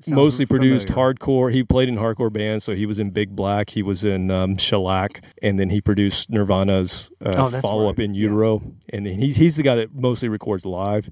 Sounds 0.05 0.15
mostly 0.15 0.45
produced 0.45 0.87
familiar. 0.87 1.13
hardcore. 1.13 1.51
He 1.53 1.63
played 1.63 1.89
in 1.89 1.95
hardcore 1.97 2.31
bands, 2.31 2.63
so 2.63 2.73
he 2.75 2.85
was 2.85 2.99
in 2.99 3.09
Big 3.11 3.35
Black. 3.35 3.71
He 3.71 3.81
was 3.83 4.03
in 4.03 4.29
um, 4.31 4.57
Shellac, 4.57 5.21
and 5.41 5.59
then 5.59 5.69
he 5.69 5.81
produced 5.81 6.29
Nirvana's 6.29 7.09
uh, 7.25 7.31
Oh, 7.35 7.49
follow 7.61 7.89
up 7.89 7.97
right. 7.97 8.05
in 8.05 8.13
Yeah. 8.13 8.23
Utero. 8.29 8.61
And 8.93 9.05
then 9.05 9.19
he's 9.19 9.35
he's 9.37 9.55
the 9.55 9.63
guy 9.63 9.75
that 9.75 9.93
mostly 9.95 10.29
records 10.29 10.65
live. 10.65 11.09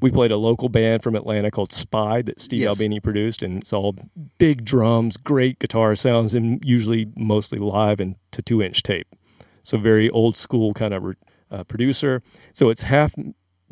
We 0.00 0.10
played 0.10 0.30
a 0.30 0.36
local 0.36 0.68
band 0.68 1.02
from 1.02 1.14
Atlanta 1.16 1.50
called 1.50 1.72
Spy 1.72 2.22
that 2.22 2.40
Steve 2.40 2.60
Yes. 2.60 2.68
Albini 2.68 3.00
produced, 3.00 3.42
and 3.42 3.58
it's 3.58 3.72
all 3.72 3.94
big 4.38 4.64
drums, 4.64 5.16
great 5.16 5.58
guitar 5.58 5.94
sounds, 5.94 6.34
and 6.34 6.64
usually 6.64 7.06
mostly 7.16 7.58
live 7.58 8.00
and 8.00 8.16
to 8.32 8.42
two 8.42 8.62
inch 8.62 8.82
tape. 8.82 9.08
So 9.62 9.76
very 9.78 10.08
old 10.10 10.36
school 10.36 10.72
kind 10.74 10.94
of 10.94 11.16
uh, 11.50 11.64
producer. 11.64 12.22
So 12.52 12.70
it's 12.70 12.82
half 12.82 13.12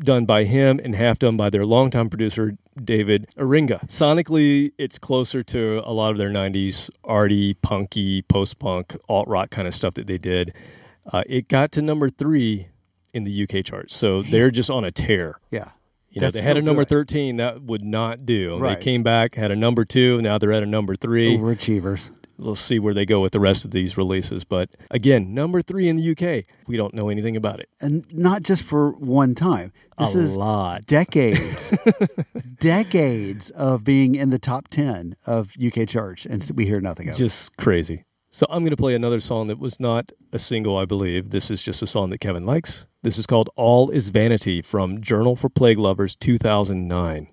done 0.03 0.25
by 0.25 0.43
him 0.43 0.79
and 0.83 0.93
half 0.93 1.17
done 1.19 1.37
by 1.37 1.49
their 1.49 1.65
longtime 1.65 2.09
producer 2.09 2.57
David 2.83 3.27
Eringa. 3.37 3.87
Sonically, 3.87 4.71
it's 4.77 4.99
closer 4.99 5.43
to 5.43 5.81
a 5.85 5.93
lot 5.93 6.11
of 6.11 6.17
their 6.17 6.29
'90s 6.29 6.89
arty, 7.03 7.53
punky, 7.55 8.21
post-punk, 8.23 8.95
alt 9.07 9.27
rock 9.27 9.49
kind 9.49 9.67
of 9.67 9.73
stuff 9.73 9.93
that 9.95 10.07
they 10.07 10.17
did. 10.17 10.53
Uh, 11.11 11.23
it 11.27 11.47
got 11.47 11.71
to 11.73 11.81
number 11.81 12.09
three 12.09 12.67
in 13.13 13.23
the 13.23 13.43
UK 13.43 13.63
charts, 13.63 13.95
so 13.95 14.21
they're 14.21 14.51
just 14.51 14.69
on 14.69 14.83
a 14.83 14.91
tear. 14.91 15.39
Yeah. 15.51 15.69
You 16.09 16.21
know, 16.21 16.27
That's 16.27 16.35
they 16.35 16.41
had 16.41 16.55
a 16.55 16.61
number 16.61 16.83
good. 16.83 16.89
13 16.89 17.37
that 17.37 17.61
would 17.61 17.83
not 17.83 18.25
do. 18.25 18.57
Right. 18.57 18.77
They 18.77 18.83
came 18.83 19.03
back, 19.03 19.35
had 19.35 19.51
a 19.51 19.55
number 19.55 19.83
two. 19.83 20.21
Now 20.21 20.37
they're 20.37 20.53
at 20.53 20.63
a 20.63 20.65
number 20.65 20.95
three. 20.95 21.37
Overachievers. 21.37 22.09
We'll 22.37 22.55
see 22.55 22.79
where 22.79 22.93
they 22.93 23.05
go 23.05 23.21
with 23.21 23.31
the 23.31 23.39
rest 23.39 23.65
of 23.65 23.71
these 23.71 23.97
releases. 23.97 24.43
But 24.43 24.69
again, 24.91 25.33
number 25.33 25.61
three 25.61 25.87
in 25.87 25.95
the 25.95 26.11
UK. 26.11 26.45
We 26.67 26.77
don't 26.77 26.93
know 26.93 27.09
anything 27.09 27.35
about 27.35 27.59
it. 27.59 27.69
And 27.79 28.05
not 28.13 28.43
just 28.43 28.63
for 28.63 28.91
one 28.91 29.35
time. 29.35 29.71
This 29.97 30.15
a 30.15 30.19
is 30.19 30.35
lot. 30.37 30.85
decades, 30.85 31.73
decades 32.59 33.49
of 33.51 33.83
being 33.85 34.15
in 34.15 34.29
the 34.29 34.39
top 34.39 34.67
10 34.67 35.15
of 35.25 35.53
UK 35.63 35.87
charts, 35.87 36.25
and 36.25 36.49
we 36.53 36.65
hear 36.65 36.81
nothing 36.81 37.07
of 37.07 37.15
it. 37.15 37.17
Just 37.17 37.55
crazy. 37.57 38.03
So 38.29 38.45
I'm 38.49 38.63
going 38.63 38.71
to 38.71 38.77
play 38.77 38.95
another 38.95 39.21
song 39.21 39.47
that 39.47 39.59
was 39.59 39.79
not 39.79 40.11
a 40.33 40.39
single, 40.39 40.77
I 40.77 40.83
believe. 40.83 41.29
This 41.29 41.49
is 41.49 41.63
just 41.63 41.81
a 41.81 41.87
song 41.87 42.09
that 42.09 42.17
Kevin 42.17 42.45
likes. 42.45 42.85
This 43.01 43.17
is 43.17 43.25
called 43.25 43.49
All 43.55 43.89
Is 43.89 44.09
Vanity 44.09 44.61
from 44.61 44.99
Journal 44.99 45.37
for 45.37 45.47
Plague 45.47 45.79
Lovers 45.79 46.17
2009. 46.17 47.29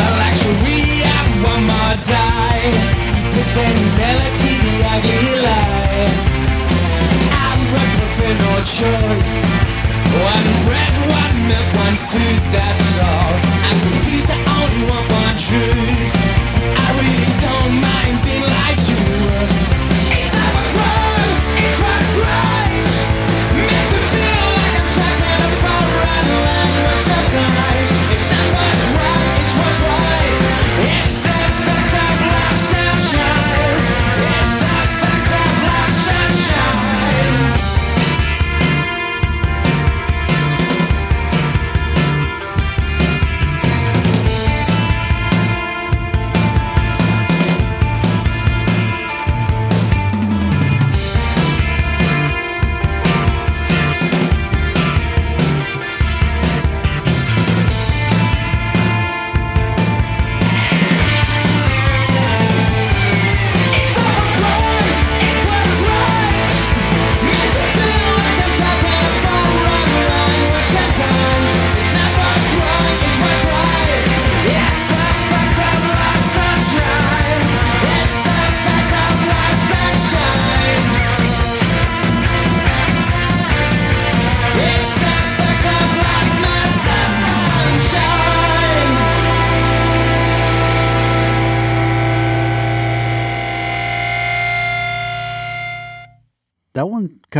The 0.00 0.08
luxury 0.22 1.06
of 1.06 1.26
one 1.50 1.64
more 1.70 1.96
the 4.66 4.76
ugly 4.94 5.34
lie. 5.46 6.08
I 7.30 7.50
would 7.70 7.90
prefer 7.98 8.32
no 8.46 8.54
choice. 8.78 9.34
One 10.34 10.48
bread, 10.66 10.94
one 11.20 11.36
one 11.84 11.96
food, 12.10 12.40
that's 12.50 12.90
all. 12.98 13.34
I'm 13.68 13.78
confused, 13.86 14.30
I 14.34 14.38
only 14.58 14.82
want 14.90 15.06
one 15.22 15.36
truth. 15.38 16.16
I 16.82 16.88
really 16.98 17.32
don't 17.44 17.74
mind 17.82 17.87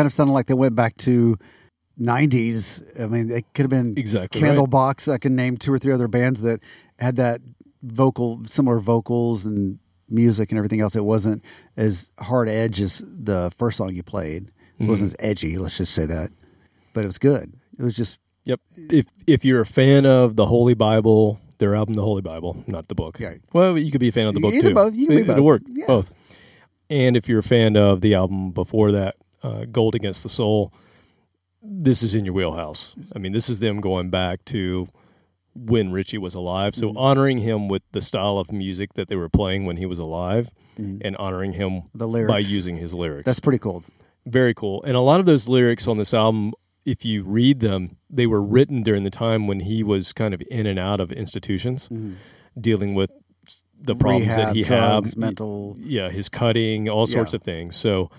of 0.08 0.12
sounded 0.12 0.32
like 0.32 0.46
they 0.46 0.54
went 0.54 0.74
back 0.74 0.96
to 0.98 1.38
90s. 2.00 2.82
I 3.00 3.06
mean, 3.06 3.30
it 3.30 3.44
could 3.54 3.64
have 3.64 3.70
been 3.70 3.96
Exactly 3.96 4.42
right. 4.42 4.52
Candlebox. 4.52 5.12
I 5.12 5.18
can 5.18 5.36
name 5.36 5.56
two 5.56 5.72
or 5.72 5.78
three 5.78 5.92
other 5.92 6.08
bands 6.08 6.42
that 6.42 6.60
had 6.98 7.16
that 7.16 7.40
vocal, 7.82 8.44
similar 8.44 8.78
vocals 8.78 9.44
and 9.44 9.78
music 10.08 10.50
and 10.50 10.58
everything 10.58 10.80
else. 10.80 10.96
It 10.96 11.04
wasn't 11.04 11.44
as 11.76 12.10
hard 12.18 12.48
edge 12.48 12.80
as 12.80 13.04
the 13.06 13.52
first 13.56 13.78
song 13.78 13.94
you 13.94 14.02
played. 14.02 14.48
It 14.48 14.82
mm-hmm. 14.82 14.90
wasn't 14.90 15.12
as 15.12 15.16
edgy, 15.18 15.58
let's 15.58 15.78
just 15.78 15.94
say 15.94 16.06
that. 16.06 16.30
But 16.92 17.04
it 17.04 17.08
was 17.08 17.18
good. 17.18 17.52
It 17.78 17.82
was 17.82 17.94
just, 17.94 18.18
Yep. 18.48 18.60
If 18.76 19.06
if 19.26 19.44
you're 19.44 19.60
a 19.60 19.66
fan 19.66 20.06
of 20.06 20.36
the 20.36 20.46
Holy 20.46 20.72
Bible, 20.72 21.38
their 21.58 21.74
album, 21.74 21.94
The 21.96 22.02
Holy 22.02 22.22
Bible, 22.22 22.64
not 22.66 22.88
the 22.88 22.94
book. 22.94 23.20
Yeah. 23.20 23.34
Well, 23.52 23.76
you 23.76 23.90
could 23.90 24.00
be 24.00 24.08
a 24.08 24.12
fan 24.12 24.26
of 24.26 24.32
the 24.32 24.40
book 24.40 24.54
Either 24.54 24.70
too. 24.70 24.74
both. 24.74 24.94
You 24.94 25.06
can 25.06 25.16
be 25.16 25.22
both. 25.22 25.32
It'll 25.32 25.44
work. 25.44 25.62
Yeah. 25.66 25.86
Both. 25.86 26.12
And 26.88 27.14
if 27.14 27.28
you're 27.28 27.40
a 27.40 27.42
fan 27.42 27.76
of 27.76 28.00
the 28.00 28.14
album 28.14 28.52
before 28.52 28.92
that, 28.92 29.16
uh, 29.42 29.64
Gold 29.70 29.94
Against 29.94 30.22
the 30.22 30.28
Soul, 30.28 30.72
this 31.62 32.02
is 32.02 32.14
in 32.14 32.24
your 32.24 32.34
wheelhouse. 32.34 32.94
I 33.14 33.18
mean, 33.18 33.32
this 33.32 33.48
is 33.48 33.58
them 33.58 33.80
going 33.80 34.10
back 34.10 34.44
to 34.46 34.86
when 35.54 35.90
Richie 35.90 36.18
was 36.18 36.34
alive. 36.34 36.74
So 36.74 36.88
Mm-hmm. 36.88 36.98
honoring 36.98 37.38
him 37.38 37.68
with 37.68 37.82
the 37.92 38.00
style 38.00 38.38
of 38.38 38.52
music 38.52 38.94
that 38.94 39.08
they 39.08 39.16
were 39.16 39.28
playing 39.28 39.66
when 39.66 39.76
he 39.76 39.86
was 39.86 39.98
alive, 39.98 40.50
and 40.76 41.16
honoring 41.16 41.52
him 41.54 41.82
Mm-hmm. 41.96 41.98
The 41.98 42.26
by 42.28 42.38
using 42.38 42.76
his 42.76 42.94
lyrics. 42.94 43.26
That's 43.26 43.40
pretty 43.40 43.58
cool. 43.58 43.82
very 44.26 44.54
cool. 44.54 44.82
And 44.84 44.96
a 44.96 45.00
lot 45.00 45.18
of 45.18 45.26
those 45.26 45.48
lyrics 45.48 45.88
on 45.88 45.98
this 45.98 46.14
album, 46.14 46.52
if 46.84 47.04
you 47.04 47.24
read 47.24 47.58
them, 47.60 47.96
they 48.08 48.26
were 48.28 48.40
written 48.42 48.82
during 48.84 49.02
the 49.02 49.10
time 49.10 49.48
when 49.48 49.60
he 49.60 49.82
was 49.82 50.12
kind 50.12 50.32
of 50.34 50.40
in 50.50 50.66
and 50.66 50.78
out 50.78 51.00
of 51.00 51.10
institutions, 51.10 51.88
dealing 52.60 52.94
with 52.94 53.10
the 53.80 53.96
problems 53.96 54.26
Mm-hmm. 54.28 54.36
Rehab, 54.38 54.46
that 54.48 54.56
he 54.56 54.62
drugs, 54.62 55.10
had, 55.14 55.18
mental. 55.18 55.76
yeah, 55.80 56.08
his 56.10 56.28
cutting, 56.28 56.88
all 56.88 57.06
sorts 57.06 57.32
Yeah. 57.32 57.36
of 57.36 57.42
things. 57.42 57.74
So 57.74 58.10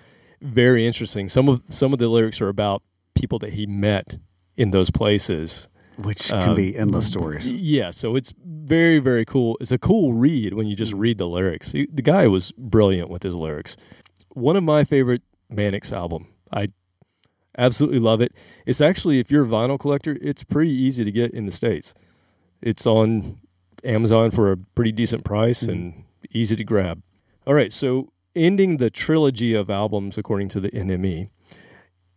very 0.41 0.85
interesting. 0.85 1.29
Some 1.29 1.49
of 1.49 1.61
some 1.69 1.93
of 1.93 1.99
the 1.99 2.07
lyrics 2.07 2.39
are 2.41 2.49
about 2.49 2.81
people 3.15 3.39
that 3.39 3.53
he 3.53 3.65
met 3.65 4.17
in 4.57 4.71
those 4.71 4.89
places. 4.89 5.67
which 5.97 6.29
can 6.29 6.49
Um, 6.51 6.55
be 6.55 6.77
endless 6.77 7.05
stories. 7.07 7.51
Yeah, 7.51 7.91
so 7.91 8.15
it's 8.15 8.33
very 8.45 8.99
very 8.99 9.25
cool. 9.25 9.57
It's 9.59 9.71
a 9.73 9.77
cool 9.77 10.13
read 10.13 10.53
when 10.53 10.65
you 10.67 10.75
just 10.75 10.93
read 10.93 11.17
the 11.17 11.27
lyrics. 11.27 11.73
He- 11.73 11.89
the 11.93 12.01
guy 12.01 12.25
was 12.27 12.53
brilliant 12.57 13.09
with 13.09 13.21
his 13.23 13.35
lyrics. 13.35 13.75
One 14.33 14.55
of 14.55 14.63
my 14.63 14.85
favorite 14.85 15.23
Manics 15.49 15.91
album. 15.91 16.27
I 16.53 16.69
absolutely 17.57 17.99
love 17.99 18.21
it. 18.21 18.33
It's 18.65 18.79
actually 18.79 19.19
if 19.19 19.29
you're 19.29 19.43
a 19.43 19.47
vinyl 19.47 19.77
collector, 19.77 20.17
it's 20.21 20.43
pretty 20.45 20.71
easy 20.71 21.03
to 21.03 21.11
get 21.11 21.31
in 21.31 21.45
the 21.45 21.51
states. 21.51 21.93
It's 22.61 22.85
on 22.87 23.37
Amazon 23.83 24.31
for 24.31 24.51
a 24.53 24.57
pretty 24.57 24.91
decent 24.93 25.25
price 25.25 25.61
and 25.63 26.03
easy 26.31 26.55
to 26.55 26.63
grab. 26.63 27.01
All 27.45 27.53
right, 27.53 27.73
so 27.73 28.11
ending 28.39 28.77
the 28.77 28.89
trilogy 28.89 29.53
of 29.53 29.69
albums 29.69 30.17
according 30.17 30.47
to 30.49 30.59
the 30.59 30.71
NME. 30.71 31.29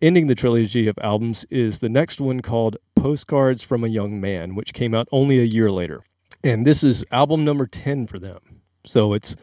Ending 0.01 0.29
the 0.29 0.35
trilogy 0.35 0.87
of 0.87 0.99
albums 1.03 1.45
is 1.51 1.81
the 1.81 1.89
next 1.89 2.21
one 2.21 2.41
called 2.41 2.77
Postcards 2.95 3.63
from 3.63 3.85
a 3.85 3.89
Young 3.89 4.21
Man, 4.21 4.55
which 4.55 4.73
came 4.73 4.95
out 4.95 5.09
only 5.13 5.41
a 5.41 5.45
year 5.45 5.71
later. 5.71 6.03
And 6.45 6.67
this 6.67 6.83
is 6.83 7.05
album 7.11 7.45
number 7.45 7.67
10 7.67 8.07
for 8.07 8.19
them. 8.19 8.39
So 8.85 9.13
it's, 9.13 9.37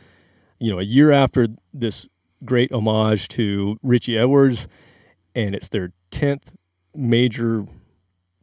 you 0.57 0.71
know, 0.71 0.79
a 0.79 0.83
year 0.83 1.11
after 1.11 1.47
this 1.73 2.07
great 2.43 2.71
homage 2.71 3.27
to 3.29 3.77
Richie 3.83 4.17
Edwards, 4.17 4.67
and 5.35 5.53
it's 5.53 5.69
their 5.69 5.91
10th 6.11 6.53
major 6.95 7.65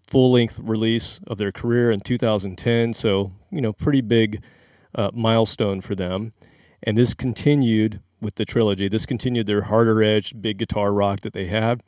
full 0.06 0.32
length 0.32 0.58
release 0.58 1.20
of 1.26 1.38
their 1.38 1.52
career 1.52 1.90
in 1.90 2.00
2010. 2.00 2.92
So, 2.92 3.32
you 3.50 3.60
know, 3.60 3.72
pretty 3.72 4.02
big 4.02 4.42
uh, 4.94 5.10
milestone 5.12 5.80
for 5.80 5.94
them. 5.94 6.32
And 6.82 6.96
this 6.96 7.14
continued 7.14 8.00
with 8.20 8.36
the 8.36 8.44
trilogy. 8.44 8.88
This 8.88 9.06
continued 9.06 9.46
their 9.46 9.62
harder 9.62 10.02
edged 10.02 10.40
big 10.40 10.58
guitar 10.58 10.92
rock 10.92 11.20
that 11.20 11.32
they 11.32 11.46
had. 11.46 11.82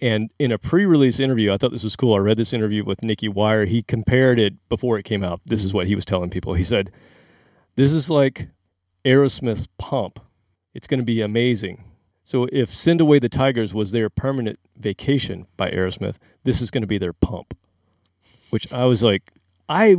And 0.00 0.30
in 0.38 0.52
a 0.52 0.58
pre-release 0.58 1.18
interview, 1.18 1.52
I 1.52 1.56
thought 1.56 1.72
this 1.72 1.84
was 1.84 1.96
cool. 1.96 2.14
I 2.14 2.18
read 2.18 2.36
this 2.36 2.52
interview 2.52 2.84
with 2.84 3.02
Nicky 3.02 3.28
Wire. 3.28 3.64
He 3.64 3.82
compared 3.82 4.38
it 4.38 4.54
before 4.68 4.96
it 4.96 5.04
came 5.04 5.24
out. 5.24 5.40
This 5.44 5.64
is 5.64 5.74
what 5.74 5.88
he 5.88 5.94
was 5.94 6.04
telling 6.04 6.30
people. 6.30 6.54
He 6.54 6.64
said, 6.64 6.92
"This 7.74 7.92
is 7.92 8.08
like 8.08 8.48
Aerosmith's 9.04 9.66
Pump. 9.78 10.20
It's 10.72 10.86
going 10.86 11.00
to 11.00 11.04
be 11.04 11.20
amazing." 11.20 11.84
So 12.22 12.46
if 12.52 12.72
"Send 12.72 13.00
Away 13.00 13.18
the 13.18 13.28
Tigers" 13.28 13.74
was 13.74 13.90
their 13.90 14.08
permanent 14.08 14.60
vacation 14.76 15.46
by 15.56 15.70
Aerosmith, 15.70 16.16
this 16.44 16.60
is 16.60 16.70
going 16.70 16.82
to 16.82 16.86
be 16.86 16.98
their 16.98 17.12
Pump. 17.12 17.56
Which 18.50 18.72
I 18.72 18.84
was 18.84 19.02
like, 19.02 19.32
I 19.68 19.96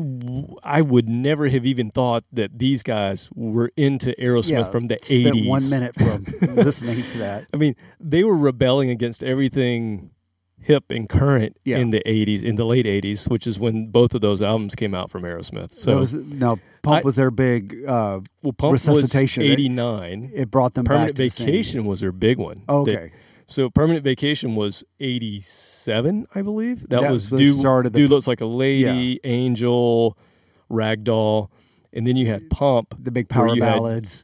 I 0.63 0.81
would 0.81 1.07
never 1.07 1.47
have 1.49 1.65
even 1.65 1.91
thought 1.91 2.23
that 2.33 2.57
these 2.57 2.81
guys 2.83 3.29
were 3.35 3.71
into 3.77 4.15
Aerosmith 4.19 4.71
from 4.71 4.87
the 4.87 4.97
spent 5.03 5.27
eighties. 5.27 5.47
one 5.47 5.69
minute 5.69 5.95
from 5.95 6.25
listening 6.55 7.03
to 7.03 7.17
that. 7.19 7.45
I 7.53 7.57
mean, 7.57 7.75
they 7.99 8.23
were 8.23 8.35
rebelling 8.35 8.89
against 8.89 9.23
everything 9.23 10.09
hip 10.61 10.85
and 10.91 11.07
current 11.07 11.55
Yeah. 11.63 11.77
in 11.77 11.91
the 11.91 12.01
80s, 12.05 12.43
in 12.43 12.55
the 12.55 12.65
late 12.65 12.85
80s, 12.85 13.29
which 13.29 13.47
is 13.47 13.57
when 13.57 13.91
both 13.91 14.13
of 14.13 14.19
those 14.21 14.41
albums 14.41 14.75
came 14.75 14.93
out 14.93 15.09
from 15.09 15.23
Aerosmith. 15.23 15.71
So, 15.71 15.91
that 15.91 15.97
was 15.97 16.13
no 16.15 16.59
Pump 16.81 16.97
I- 16.97 17.01
was 17.01 17.15
their 17.15 17.31
big. 17.31 17.85
Uh, 17.87 18.19
well, 18.43 18.53
Pump 18.53 18.73
Resuscitation, 18.73 19.43
was 19.43 19.51
89. 19.53 20.31
it 20.33 20.51
brought 20.51 20.73
them 20.73 20.83
Permanent 20.85 21.15
back 21.17 21.29
to 21.31 21.37
the. 21.37 21.45
Vacation 21.45 21.85
was 21.85 22.01
their 22.01 22.11
big 22.11 22.37
one. 22.39 22.63
Oh, 22.67 22.81
okay, 22.81 23.11
so 23.49 23.69
Permanent 23.69 24.03
Vacation 24.03 24.55
was 24.55 24.83
87, 24.99 26.27
I 26.35 26.41
believe. 26.41 26.81
That, 26.89 27.01
That 27.01 27.11
was 27.11 27.29
was- 27.31 27.39
Dude, 27.41 27.59
started 27.59 27.93
the- 27.93 27.99
Dude 27.99 28.09
Looks 28.11 28.27
Like 28.27 28.41
a 28.41 28.45
Lady, 28.45 29.19
Angel, 29.23 30.17
Ragdoll. 30.71 31.49
And 31.91 32.05
then 32.05 32.15
you 32.15 32.27
had 32.27 32.49
Pump, 32.51 32.95
the 32.99 33.11
big 33.11 33.27
power 33.29 33.55
ballads. 33.55 34.23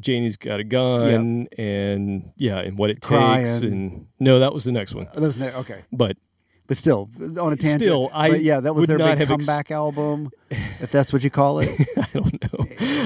Janie's 0.00 0.36
Got 0.38 0.60
a 0.60 0.64
Gun, 0.64 1.48
and 1.58 2.32
yeah, 2.36 2.58
and 2.58 2.78
What 2.78 2.88
It 2.88 3.02
Takes. 3.02 3.60
And 3.60 4.06
no, 4.18 4.38
that 4.38 4.54
was 4.54 4.64
the 4.64 4.72
next 4.72 4.94
one. 4.94 5.08
Oh, 5.14 5.20
those 5.20 5.38
ne- 5.38 5.52
okay, 5.56 5.82
But 5.92 6.16
but 6.66 6.76
still 6.78 7.10
on 7.20 7.52
a 7.52 7.56
tangent. 7.56 7.82
Still, 7.82 8.08
I 8.14 8.30
but 8.30 8.42
yeah, 8.42 8.60
that 8.60 8.74
was 8.74 8.86
their 8.86 8.96
big 8.96 9.06
have 9.06 9.20
ex- 9.20 9.28
comeback 9.28 9.70
album, 9.70 10.30
if 10.50 10.90
that's 10.90 11.12
what 11.12 11.22
you 11.22 11.28
call 11.30 11.58
it. 11.58 11.68
I 11.98 12.06
don't 12.14 12.51
know. 12.51 12.51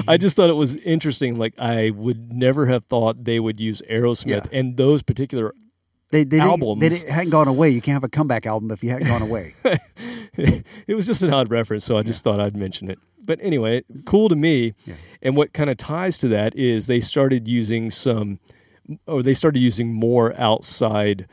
I 0.07 0.17
just 0.17 0.35
thought 0.35 0.49
it 0.49 0.53
was 0.55 0.75
interesting. 0.77 1.37
Like 1.37 1.53
I 1.57 1.89
would 1.91 2.33
never 2.33 2.65
have 2.67 2.85
thought 2.85 3.23
they 3.23 3.39
would 3.39 3.59
use 3.59 3.81
Aerosmith 3.89 4.27
Yeah. 4.51 4.59
and 4.59 4.77
those 4.77 5.01
particular. 5.01 5.53
They, 6.09 6.23
they 6.23 6.37
didn't- 6.37 6.49
Albums. 6.49 6.81
they 6.81 7.11
hadn't 7.11 7.31
gone 7.31 7.47
away. 7.49 7.69
You 7.69 7.81
can't 7.81 7.95
have 7.95 8.03
a 8.05 8.09
comeback 8.09 8.45
album 8.45 8.71
if 8.71 8.81
you 8.83 8.89
hadn't 8.91 9.07
gone 9.07 9.21
away. 9.21 9.55
it 10.35 10.95
was 10.95 11.05
just 11.05 11.21
an 11.23 11.33
odd 11.33 11.51
reference, 11.51 11.83
so 11.83 11.97
I 11.97 12.03
just 12.03 12.23
thought 12.23 12.39
I'd 12.39 12.55
mention 12.55 12.89
it. 12.89 12.97
But 13.23 13.39
anyway, 13.41 13.83
cool 14.05 14.29
to 14.29 14.35
me. 14.35 14.73
Yeah. 14.85 14.93
And 15.21 15.35
what 15.35 15.51
kind 15.51 15.69
of 15.69 15.75
ties 15.77 16.17
to 16.19 16.27
that 16.29 16.55
is 16.55 16.87
they 16.87 17.01
started 17.01 17.45
using 17.47 17.89
some, 17.89 18.39
or 19.05 19.21
they 19.21 19.33
started 19.33 19.59
using 19.59 19.93
more 19.93 20.33
outside 20.39 21.27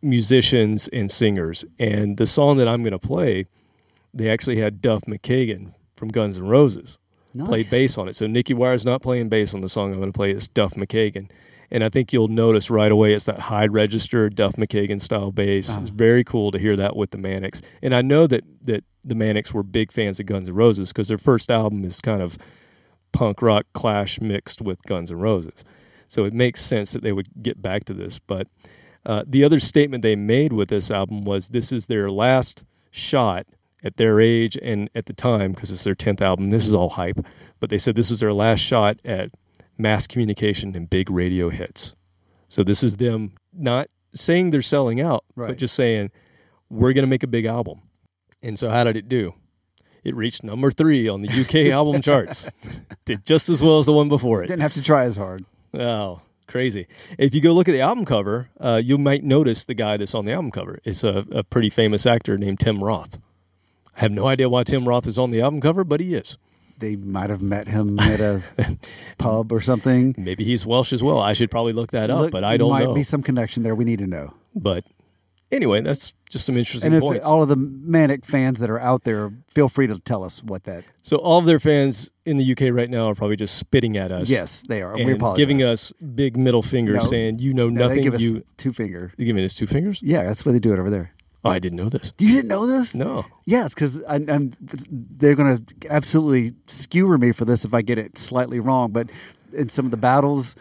musicians 0.00 0.88
and 0.88 1.10
singers. 1.10 1.64
And 1.78 2.16
the 2.16 2.26
song 2.26 2.56
that 2.58 2.68
I'm 2.68 2.82
going 2.82 2.92
to 2.92 2.98
play, 2.98 3.46
they 4.14 4.30
actually 4.30 4.56
had 4.58 4.80
Duff 4.80 5.02
McKagan 5.02 5.74
from 5.96 6.08
Guns 6.08 6.38
N' 6.38 6.44
Roses. 6.44 6.98
Play 7.36 7.62
Nice. 7.62 7.70
bass 7.70 7.98
on 7.98 8.08
it. 8.08 8.16
So 8.16 8.26
Nicky 8.26 8.54
Wire's 8.54 8.84
not 8.84 9.02
playing 9.02 9.28
bass 9.28 9.54
on 9.54 9.60
the 9.60 9.68
song 9.68 9.92
I'm 9.92 9.98
going 9.98 10.12
to 10.12 10.16
play. 10.16 10.30
It's 10.30 10.48
Duff 10.48 10.74
McKagan. 10.74 11.30
And 11.70 11.82
I 11.82 11.88
think 11.88 12.12
you'll 12.12 12.28
notice 12.28 12.70
right 12.70 12.92
away 12.92 13.14
it's 13.14 13.24
that 13.24 13.40
high 13.40 13.66
register 13.66 14.28
Duff 14.30 14.54
McKagan 14.56 15.00
style 15.00 15.32
bass. 15.32 15.68
Uh-huh. 15.70 15.80
It's 15.80 15.90
very 15.90 16.22
cool 16.22 16.52
to 16.52 16.58
hear 16.58 16.76
that 16.76 16.94
with 16.94 17.10
the 17.10 17.18
Manics. 17.18 17.62
And 17.82 17.94
I 17.94 18.02
know 18.02 18.26
that 18.28 18.44
that 18.62 18.84
the 19.02 19.14
Manics 19.14 19.52
were 19.52 19.62
big 19.62 19.90
fans 19.90 20.20
of 20.20 20.26
Guns 20.26 20.48
N' 20.48 20.54
Roses 20.54 20.92
because 20.92 21.08
their 21.08 21.18
first 21.18 21.50
album 21.50 21.84
is 21.84 22.00
kind 22.00 22.22
of 22.22 22.38
punk 23.12 23.42
rock 23.42 23.66
clash 23.74 24.20
mixed 24.20 24.60
with 24.62 24.82
Guns 24.84 25.10
N' 25.10 25.18
Roses. 25.18 25.64
So 26.06 26.24
it 26.24 26.32
makes 26.34 26.60
sense 26.60 26.92
that 26.92 27.02
they 27.02 27.12
would 27.12 27.28
get 27.42 27.60
back 27.60 27.84
to 27.86 27.94
this. 27.94 28.18
But 28.20 28.46
uh, 29.04 29.24
the 29.26 29.42
other 29.42 29.58
statement 29.58 30.02
they 30.02 30.16
made 30.16 30.52
with 30.52 30.68
this 30.68 30.90
album 30.90 31.24
was 31.24 31.48
this 31.48 31.72
is 31.72 31.86
their 31.86 32.08
last 32.08 32.62
shot 32.90 33.46
at 33.84 33.96
their 33.98 34.18
age 34.20 34.56
and 34.60 34.90
at 34.94 35.06
the 35.06 35.12
time, 35.12 35.52
because 35.52 35.70
it's 35.70 35.84
their 35.84 35.94
10th 35.94 36.20
album, 36.20 36.50
this 36.50 36.66
is 36.66 36.74
all 36.74 36.88
hype. 36.90 37.18
But 37.60 37.70
they 37.70 37.78
said 37.78 37.94
this 37.94 38.10
is 38.10 38.18
their 38.20 38.32
last 38.32 38.60
shot 38.60 38.98
at 39.04 39.30
mass 39.78 40.06
communication 40.06 40.74
and 40.74 40.88
big 40.90 41.10
radio 41.10 41.50
hits. 41.50 41.94
So 42.48 42.64
this 42.64 42.82
is 42.82 42.96
them 42.96 43.32
not 43.52 43.88
saying 44.14 44.50
they're 44.50 44.62
selling 44.62 45.00
out, 45.00 45.24
Right. 45.36 45.48
but 45.48 45.58
just 45.58 45.74
saying, 45.74 46.10
we're 46.70 46.92
going 46.92 47.02
to 47.04 47.08
make 47.10 47.22
a 47.22 47.28
big 47.28 47.44
album. 47.44 47.82
And 48.42 48.58
so 48.58 48.70
how 48.70 48.84
did 48.84 48.96
it 48.96 49.08
do? 49.08 49.34
It 50.02 50.14
reached 50.14 50.44
number 50.44 50.70
three 50.70 51.08
on 51.08 51.22
the 51.22 51.28
UK 51.28 51.54
album 51.72 52.02
charts. 52.02 52.50
Did 53.04 53.24
just 53.24 53.48
as 53.48 53.62
well 53.62 53.78
as 53.78 53.86
the 53.86 53.92
one 53.92 54.08
before 54.08 54.42
it. 54.42 54.48
Didn't 54.48 54.62
have 54.62 54.74
to 54.74 54.82
try 54.82 55.04
as 55.04 55.16
hard. 55.16 55.44
Oh, 55.72 56.20
crazy. 56.46 56.86
If 57.18 57.34
you 57.34 57.40
go 57.40 57.52
look 57.52 57.68
at 57.68 57.72
the 57.72 57.80
album 57.80 58.04
cover, 58.04 58.50
uh, 58.60 58.80
you 58.84 58.98
might 58.98 59.24
notice 59.24 59.64
the 59.64 59.74
guy 59.74 59.96
that's 59.96 60.14
on 60.14 60.26
the 60.26 60.32
album 60.32 60.50
cover. 60.50 60.78
It's 60.84 61.02
a, 61.02 61.24
a 61.32 61.42
pretty 61.42 61.70
famous 61.70 62.04
actor 62.06 62.36
named 62.38 62.60
Tim 62.60 62.84
Roth. 62.84 63.18
I 63.96 64.00
have 64.00 64.12
no 64.12 64.26
idea 64.26 64.48
why 64.48 64.64
Tim 64.64 64.88
Roth 64.88 65.06
is 65.06 65.18
on 65.18 65.30
the 65.30 65.40
album 65.40 65.60
cover, 65.60 65.84
but 65.84 66.00
he 66.00 66.14
is. 66.14 66.36
They 66.78 66.96
might 66.96 67.30
have 67.30 67.40
met 67.42 67.68
him 67.68 67.98
at 68.00 68.20
a 68.20 68.42
pub 69.18 69.52
or 69.52 69.60
something. 69.60 70.14
Maybe 70.18 70.44
he's 70.44 70.66
Welsh 70.66 70.92
as 70.92 71.02
well. 71.02 71.20
I 71.20 71.32
should 71.32 71.50
probably 71.50 71.72
look 71.72 71.92
that 71.92 72.10
up, 72.10 72.18
Look, 72.20 72.30
but 72.32 72.42
I 72.44 72.56
don't 72.56 72.70
might 72.70 72.80
know. 72.82 72.88
Might 72.88 72.94
be 72.96 73.02
some 73.04 73.22
connection 73.22 73.62
there. 73.62 73.74
We 73.76 73.84
need 73.84 74.00
to 74.00 74.06
know. 74.08 74.34
But 74.56 74.84
anyway, 75.52 75.82
that's 75.82 76.12
just 76.28 76.44
some 76.46 76.56
interesting 76.56 76.88
And 76.88 76.96
if 76.96 77.00
points. 77.00 77.24
all 77.24 77.42
of 77.44 77.48
the 77.48 77.54
manic 77.56 78.24
fans 78.24 78.58
that 78.58 78.70
are 78.70 78.80
out 78.80 79.04
there, 79.04 79.32
feel 79.48 79.68
free 79.68 79.86
to 79.86 80.00
tell 80.00 80.24
us 80.24 80.42
what 80.42 80.64
that. 80.64 80.82
so 81.02 81.16
all 81.18 81.38
of 81.38 81.44
their 81.44 81.60
fans 81.60 82.10
in 82.26 82.38
the 82.38 82.52
UK 82.52 82.74
right 82.74 82.90
now 82.90 83.06
are 83.08 83.14
probably 83.14 83.36
just 83.36 83.56
spitting 83.56 83.96
at 83.96 84.10
us. 84.10 84.28
Yes, 84.28 84.64
they 84.68 84.82
are. 84.82 84.96
We 84.96 85.12
apologize. 85.12 85.36
giving 85.38 85.62
us 85.62 85.92
big 85.92 86.36
middle 86.36 86.62
fingers 86.62 86.96
No. 86.96 87.02
saying, 87.04 87.38
you 87.38 87.54
know 87.54 87.68
No, 87.68 87.82
nothing. 87.82 87.98
They 87.98 88.02
give 88.02 88.14
us 88.14 88.20
you 88.22 88.42
two 88.56 88.72
finger. 88.72 89.12
they 89.16 89.24
give 89.24 89.36
me 89.36 89.42
this 89.42 89.54
two 89.54 89.68
fingers? 89.68 90.02
Yeah, 90.02 90.24
that's 90.24 90.44
why 90.44 90.50
they 90.50 90.58
do 90.58 90.72
it 90.72 90.80
over 90.80 90.90
there. 90.90 91.12
Oh, 91.44 91.50
I 91.50 91.58
didn't 91.58 91.76
know 91.76 91.88
this. 91.90 92.12
You 92.18 92.32
didn't 92.32 92.48
know 92.48 92.66
this? 92.66 92.94
No. 92.94 93.26
Yes, 93.44 93.74
because 93.74 94.02
I'm, 94.08 94.52
they're 94.60 95.34
going 95.34 95.58
to 95.58 95.90
absolutely 95.90 96.54
skewer 96.66 97.18
me 97.18 97.32
for 97.32 97.44
this 97.44 97.64
if 97.64 97.74
I 97.74 97.82
get 97.82 97.98
it 97.98 98.16
slightly 98.16 98.60
wrong. 98.60 98.92
But 98.92 99.10
in 99.52 99.68
some 99.68 99.84
of 99.84 99.90
the 99.90 99.96
battles, 99.98 100.56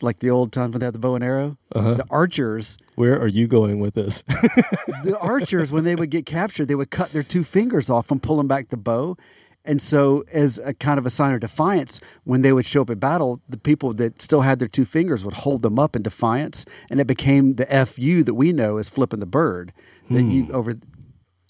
like 0.00 0.20
the 0.20 0.30
old 0.30 0.52
time 0.52 0.70
when 0.70 0.78
they 0.80 0.84
had 0.86 0.94
the 0.94 0.98
bow 1.00 1.16
and 1.16 1.24
arrow, 1.24 1.56
Uh-huh. 1.74 1.94
the 1.94 2.06
archers, 2.10 2.78
Where 2.94 3.20
are 3.20 3.26
you 3.26 3.48
going 3.48 3.80
with 3.80 3.94
this? 3.94 4.22
the 5.02 5.18
archers, 5.20 5.72
when 5.72 5.84
they 5.84 5.96
would 5.96 6.10
get 6.10 6.24
captured, 6.26 6.66
they 6.68 6.74
would 6.76 6.90
cut 6.90 7.10
their 7.12 7.22
two 7.24 7.42
fingers 7.44 7.90
off 7.90 8.06
from 8.06 8.20
pulling 8.20 8.46
back 8.46 8.68
the 8.68 8.76
bow. 8.76 9.16
And 9.64 9.82
so, 9.82 10.24
as 10.32 10.58
a 10.60 10.72
kind 10.72 10.98
of 10.98 11.04
a 11.04 11.10
sign 11.10 11.34
of 11.34 11.40
defiance, 11.40 12.00
when 12.24 12.40
they 12.42 12.52
would 12.52 12.64
show 12.64 12.82
up 12.82 12.90
in 12.90 12.98
battle, 13.00 13.40
the 13.50 13.58
people 13.58 13.92
that 13.94 14.22
still 14.22 14.40
had 14.40 14.60
their 14.60 14.68
two 14.68 14.86
fingers 14.86 15.24
would 15.26 15.34
hold 15.34 15.60
them 15.62 15.78
up 15.78 15.94
in 15.94 16.02
defiance, 16.02 16.64
and 16.90 17.00
it 17.00 17.06
became 17.06 17.56
the 17.56 17.66
"fu" 17.86 18.22
that 18.22 18.32
we 18.34 18.52
know 18.52 18.78
as 18.78 18.88
flipping 18.88 19.20
the 19.20 19.26
bird. 19.26 19.72
That 20.10 20.22
you 20.22 20.44
hmm. 20.44 20.54
over 20.54 20.72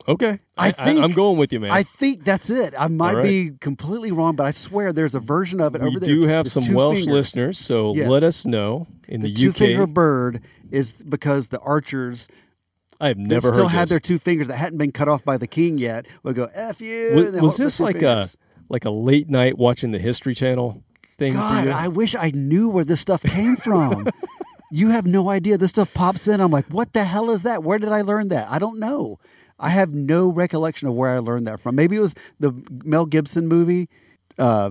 Okay, 0.07 0.39
I 0.57 0.69
I, 0.69 0.73
think- 0.73 1.01
am 1.01 1.13
going 1.13 1.37
with 1.39 1.53
you, 1.53 1.61
man. 1.61 1.71
I 1.71 1.83
think 1.83 2.25
that's 2.25 2.49
it. 2.51 2.73
I 2.79 2.89
might 2.89 3.15
right. 3.17 3.23
be 3.23 3.51
completely 3.61 4.11
wrong, 4.11 4.37
but 4.37 4.47
I 4.47 4.53
swear 4.53 4.93
there's 4.93 5.15
a 5.15 5.21
version 5.21 5.61
of 5.61 5.75
it 5.75 5.83
we 5.83 5.89
over 5.89 6.01
there. 6.01 6.07
do 6.09 6.23
have 6.23 6.47
some 6.49 6.73
Welsh 6.73 6.99
fingers. 6.99 7.13
listeners, 7.15 7.59
so 7.59 7.95
Yes. 7.95 8.09
let 8.09 8.23
us 8.23 8.47
know 8.47 8.87
in 9.07 9.21
The 9.21 9.29
the, 9.29 9.35
two 9.35 9.53
finger 9.53 9.83
UK. 9.83 9.89
bird 9.91 10.41
is 10.71 10.95
because 10.95 11.49
the 11.49 11.59
archers 11.61 12.29
I 13.01 13.09
have 13.09 13.19
never 13.19 13.53
still 13.53 13.69
had 13.69 13.83
this. 13.85 13.91
their 13.91 14.01
two 14.01 14.19
fingers 14.19 14.49
that 14.49 14.57
hadn't 14.57 14.79
been 14.79 14.93
cut 14.93 15.09
off 15.09 15.25
by 15.25 15.37
the 15.37 15.47
king 15.47 15.77
yet 15.79 16.07
would 16.23 16.37
go 16.37 16.49
f 16.55 16.81
you. 16.81 17.13
was, 17.15 17.25
was 17.33 17.33
hold 17.41 17.51
up 17.53 17.57
their 17.59 17.67
this 17.67 17.81
like 17.81 18.03
a 18.03 18.29
like 18.71 18.85
a 18.87 18.91
late 18.91 19.29
night 19.29 19.59
watching 19.59 19.91
the 19.91 19.99
History 19.99 20.35
Channel 20.35 20.83
thing? 21.19 21.35
God? 21.35 21.69
I 21.69 21.89
wish 21.89 22.15
I 22.15 22.31
knew 22.35 22.71
where 22.71 22.85
this 22.85 23.01
stuff 23.01 23.23
came 23.23 23.57
from. 23.57 24.09
you 24.71 24.91
have 24.91 25.07
no 25.07 25.31
idea. 25.31 25.59
This 25.59 25.71
stuff 25.71 25.93
pops 25.95 26.29
in. 26.29 26.41
I'm 26.41 26.51
like, 26.51 26.67
what 26.67 26.93
the 26.93 27.05
hell 27.05 27.31
is 27.31 27.43
that? 27.43 27.63
Where 27.65 27.79
did 27.79 27.91
I 27.91 28.03
learn 28.03 28.29
that? 28.29 28.51
I 28.51 28.59
don't 28.59 28.79
know. 28.79 29.19
I 29.59 29.71
have 29.71 29.93
no 29.93 30.31
recollection 30.31 30.89
of 30.89 30.95
where 30.95 31.11
I 31.11 31.19
learned 31.19 31.47
that 31.47 31.61
from. 31.61 31.75
Maybe 31.75 31.97
it 31.97 32.01
was 32.01 32.15
the 32.39 32.55
Mel 32.85 33.07
Gibson 33.07 33.49
movie 33.49 33.89
uh, 34.39 34.71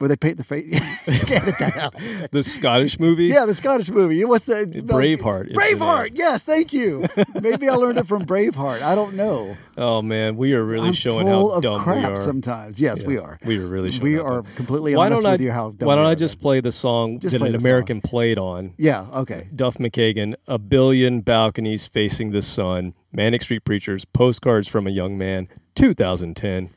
where 0.00 0.08
they 0.08 0.16
paint 0.16 0.36
the 0.38 0.44
face. 0.44 0.70
Get 1.06 1.58
that 1.58 1.76
out. 2.22 2.30
the 2.30 2.42
Scottish 2.42 2.98
movie. 2.98 3.26
Yeah, 3.26 3.44
the 3.46 3.54
Scottish 3.54 3.90
movie. 3.90 4.24
What's 4.24 4.46
that? 4.46 4.70
Braveheart 4.70 5.52
Braveheart. 5.52 6.10
Yes, 6.14 6.42
thank 6.42 6.72
you. 6.72 7.04
Maybe 7.40 7.68
I 7.68 7.74
learned 7.74 7.98
it 7.98 8.06
from 8.06 8.24
Braveheart. 8.24 8.82
I 8.82 8.94
don't 8.94 9.14
know. 9.14 9.56
Oh 9.76 10.00
man, 10.02 10.36
we 10.36 10.54
are 10.54 10.64
really 10.64 10.88
I'm 10.88 10.94
showing 10.94 11.26
how 11.26 11.48
of 11.48 11.62
dumb 11.62 11.82
crap 11.82 11.96
we 11.98 12.04
are. 12.04 12.16
sometimes. 12.16 12.80
Yes, 12.80 13.02
Yeah, 13.02 13.08
we 13.08 13.18
are. 13.18 13.38
We 13.44 13.58
are 13.58 13.66
really 13.66 13.90
showing 13.92 14.02
We 14.04 14.18
are 14.18 14.42
dumb. 14.42 14.46
completely 14.56 14.96
Why 14.96 15.06
honest 15.06 15.22
don't 15.22 15.30
I? 15.30 15.34
with 15.34 15.40
you 15.42 15.52
how 15.52 15.70
dumb 15.72 15.86
why 15.86 15.96
don't 15.96 16.06
I 16.06 16.14
just 16.14 16.40
play 16.40 16.60
the 16.60 16.72
song 16.72 17.18
Just 17.18 17.32
that 17.32 17.42
an 17.42 17.52
the 17.52 17.58
song. 17.60 17.66
American 17.66 18.00
played 18.00 18.38
on? 18.38 18.74
Yeah. 18.78 19.06
Okay. 19.12 19.48
Duff 19.54 19.76
McKagan, 19.76 20.34
A 20.46 20.58
Billion 20.58 21.20
Balconies 21.20 21.86
Facing 21.86 22.30
the 22.30 22.42
Sun, 22.42 22.94
Manic 23.12 23.42
Street 23.42 23.64
Preachers, 23.64 24.04
Postcards 24.06 24.66
from 24.68 24.86
a 24.86 24.90
Young 24.90 25.18
Man, 25.18 25.48
2010. 25.74 26.70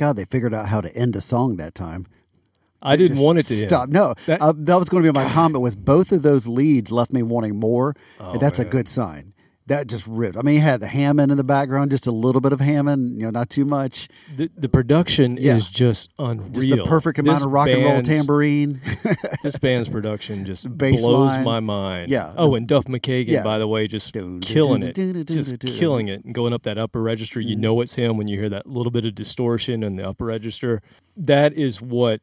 God 0.00 0.16
they 0.16 0.24
figured 0.24 0.54
out 0.54 0.66
how 0.66 0.80
to 0.80 0.94
end 0.96 1.14
a 1.14 1.20
song 1.20 1.56
that 1.56 1.74
time. 1.74 2.06
I 2.82 2.96
didn't 2.96 3.18
want 3.18 3.38
it 3.38 3.44
to 3.46 3.54
end. 3.60 3.68
stop. 3.68 3.88
No, 3.90 4.14
That- 4.26 4.40
uh, 4.40 4.54
that 4.56 4.76
was 4.78 4.88
going 4.88 5.04
to 5.04 5.12
be 5.12 5.14
my 5.14 5.28
comment. 5.30 5.60
Was 5.62 5.76
both 5.76 6.10
of 6.12 6.22
those 6.22 6.48
leads 6.48 6.90
left 6.90 7.12
me 7.12 7.22
wanting 7.22 7.56
more, 7.60 7.94
Oh, 8.18 8.32
and 8.32 8.40
that's 8.40 8.58
a 8.58 8.64
good 8.64 8.88
sign. 8.88 9.29
That 9.70 9.86
just 9.86 10.04
ripped. 10.08 10.36
I 10.36 10.42
mean, 10.42 10.56
he 10.56 10.60
had 10.60 10.80
the 10.80 10.88
Hammond 10.88 11.30
in 11.30 11.38
the 11.38 11.44
background, 11.44 11.92
just 11.92 12.08
a 12.08 12.10
little 12.10 12.40
bit 12.40 12.52
of 12.52 12.58
Hammond, 12.58 13.16
you 13.20 13.22
know, 13.24 13.30
not 13.30 13.50
too 13.50 13.64
much. 13.64 14.08
The, 14.36 14.50
the 14.56 14.68
production 14.68 15.38
Yeah. 15.40 15.54
is 15.54 15.68
just 15.68 16.10
unreal. 16.18 16.50
Just 16.50 16.70
the 16.70 16.84
perfect 16.84 17.20
amount 17.20 17.36
This 17.36 17.44
of 17.44 17.52
rock 17.52 17.68
and 17.68 17.84
roll 17.84 18.02
tambourine. 18.02 18.80
this 19.44 19.56
band's 19.58 19.88
production 19.88 20.44
just 20.44 20.76
Bass 20.76 21.02
blows 21.02 21.36
line. 21.36 21.44
my 21.44 21.60
mind. 21.60 22.10
Yeah. 22.10 22.34
Oh, 22.36 22.56
and 22.56 22.66
Duff 22.66 22.86
McKagan, 22.86 23.28
Yeah. 23.28 23.42
by 23.44 23.60
the 23.60 23.68
way, 23.68 23.86
just 23.86 24.12
killing 24.12 24.82
it, 24.82 24.96
just 25.28 25.60
killing 25.60 26.08
it, 26.08 26.24
and 26.24 26.34
going 26.34 26.52
up 26.52 26.64
that 26.64 26.76
upper 26.76 27.00
register. 27.00 27.40
You 27.40 27.54
mm-hmm. 27.54 27.60
know 27.60 27.80
it's 27.80 27.94
him 27.94 28.16
when 28.16 28.26
you 28.26 28.40
hear 28.40 28.48
that 28.48 28.66
little 28.66 28.90
bit 28.90 29.04
of 29.04 29.14
distortion 29.14 29.84
in 29.84 29.94
the 29.94 30.08
upper 30.08 30.24
register. 30.24 30.82
That 31.16 31.52
is 31.52 31.80
what, 31.80 32.20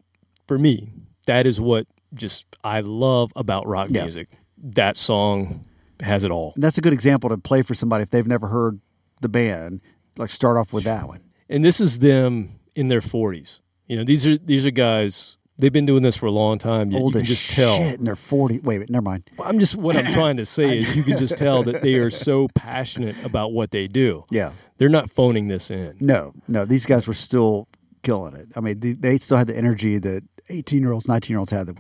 for 0.50 0.60
me, 0.60 0.90
that 1.28 1.48
is 1.48 1.62
what 1.62 1.88
just 2.14 2.46
I 2.62 2.82
love 2.82 3.32
about 3.38 3.66
rock 3.66 3.88
Yeah. 3.90 4.04
music. 4.04 4.32
That 4.62 4.98
song 4.98 5.64
has 6.02 6.24
it 6.24 6.32
all. 6.32 6.54
That's 6.58 6.78
a 6.78 6.82
good 6.82 6.94
example 6.94 7.30
to 7.30 7.38
play 7.38 7.62
for 7.62 7.74
somebody 7.74 8.04
if 8.04 8.10
they've 8.10 8.28
never 8.28 8.48
heard 8.48 8.80
the 9.22 9.30
band. 9.30 9.82
Like 10.18 10.30
start 10.32 10.58
off 10.58 10.74
with 10.74 10.84
that 10.86 11.08
one. 11.08 11.22
and 11.50 11.64
this 11.64 11.80
is 11.80 12.00
them 12.00 12.60
in 12.76 12.88
their 12.88 13.02
40s. 13.02 13.60
You 13.88 13.98
know, 13.98 14.04
these 14.04 14.26
are 14.28 14.38
these 14.38 14.66
are 14.66 14.72
guys. 14.72 15.38
They've 15.60 15.72
been 15.74 15.86
doing 15.88 16.04
this 16.04 16.16
for 16.16 16.26
a 16.28 16.32
long 16.32 16.58
time. 16.60 16.92
You, 16.92 17.06
you 17.06 17.12
can 17.12 17.24
just 17.24 17.50
tell. 17.50 17.78
shit, 17.78 17.98
and 17.98 18.06
they're 18.06 18.16
forty. 18.16 18.60
Wait, 18.60 18.78
wait, 18.80 18.90
never 18.92 19.02
mind. 19.02 19.28
I'm 19.44 19.58
just 19.58 19.76
what 19.76 19.96
I'm 19.96 20.12
trying 20.12 20.38
to 20.38 20.46
say 20.46 20.78
is 20.80 20.96
you 20.96 21.04
can 21.04 21.18
just 21.18 21.36
tell 21.46 21.64
that 21.64 21.82
they 21.82 21.96
are 21.96 22.10
so 22.12 22.48
passionate 22.54 23.16
about 23.26 23.54
what 23.54 23.72
they 23.72 23.88
do. 23.88 24.24
Yeah, 24.30 24.52
They're 24.78 24.90
not 24.90 25.10
phoning 25.10 25.48
this 25.48 25.72
in. 25.72 25.98
no, 26.00 26.34
no. 26.48 26.66
These 26.66 26.86
guys 26.86 27.08
were 27.08 27.14
still 27.16 27.68
killing 28.04 28.36
it. 28.36 28.50
I 28.56 28.60
mean, 28.60 28.80
they, 28.82 28.94
they 28.94 29.18
still 29.20 29.38
had 29.38 29.48
the 29.48 29.58
energy 29.58 29.98
that 30.00 30.24
eighteen 30.50 30.82
year 30.82 30.92
olds, 30.92 31.08
nineteen 31.08 31.34
year 31.34 31.40
olds 31.40 31.52
had. 31.52 31.68
The, 31.68 31.78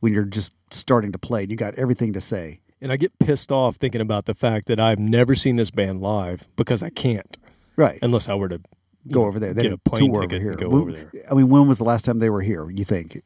when 0.00 0.12
you're 0.12 0.24
just 0.24 0.52
starting 0.70 1.10
to 1.12 1.18
play, 1.18 1.42
and 1.42 1.50
you 1.50 1.56
got 1.56 1.74
everything 1.76 2.12
to 2.12 2.20
say. 2.20 2.60
And 2.80 2.92
I 2.92 2.96
get 2.96 3.18
pissed 3.18 3.50
off 3.50 3.76
thinking 3.76 4.00
about 4.00 4.26
the 4.26 4.34
fact 4.34 4.66
that 4.66 4.78
I've 4.78 4.98
never 4.98 5.34
seen 5.34 5.56
this 5.56 5.70
band 5.70 6.00
live 6.02 6.46
because 6.56 6.82
I 6.82 6.90
can't 6.90 7.36
Right. 7.76 7.98
unless 8.02 8.28
I 8.28 8.34
were 8.34 8.48
to 8.50 8.60
go 9.10 9.22
know, 9.22 9.26
over 9.26 9.38
there. 9.40 9.54
They 9.54 9.62
get 9.62 9.72
a 9.72 9.78
plane 9.78 10.12
ticket 10.12 10.32
over 10.34 10.40
here. 10.42 10.50
and 10.52 10.60
go 10.60 10.68
When- 10.68 10.80
over 10.82 10.92
there. 10.92 11.10
I 11.30 11.34
mean, 11.34 11.48
when 11.48 11.66
was 11.68 11.78
the 11.78 11.84
last 11.84 12.04
time 12.04 12.18
they 12.18 12.30
were 12.30 12.42
here? 12.42 12.68
You 12.70 12.84
think? 12.84 13.22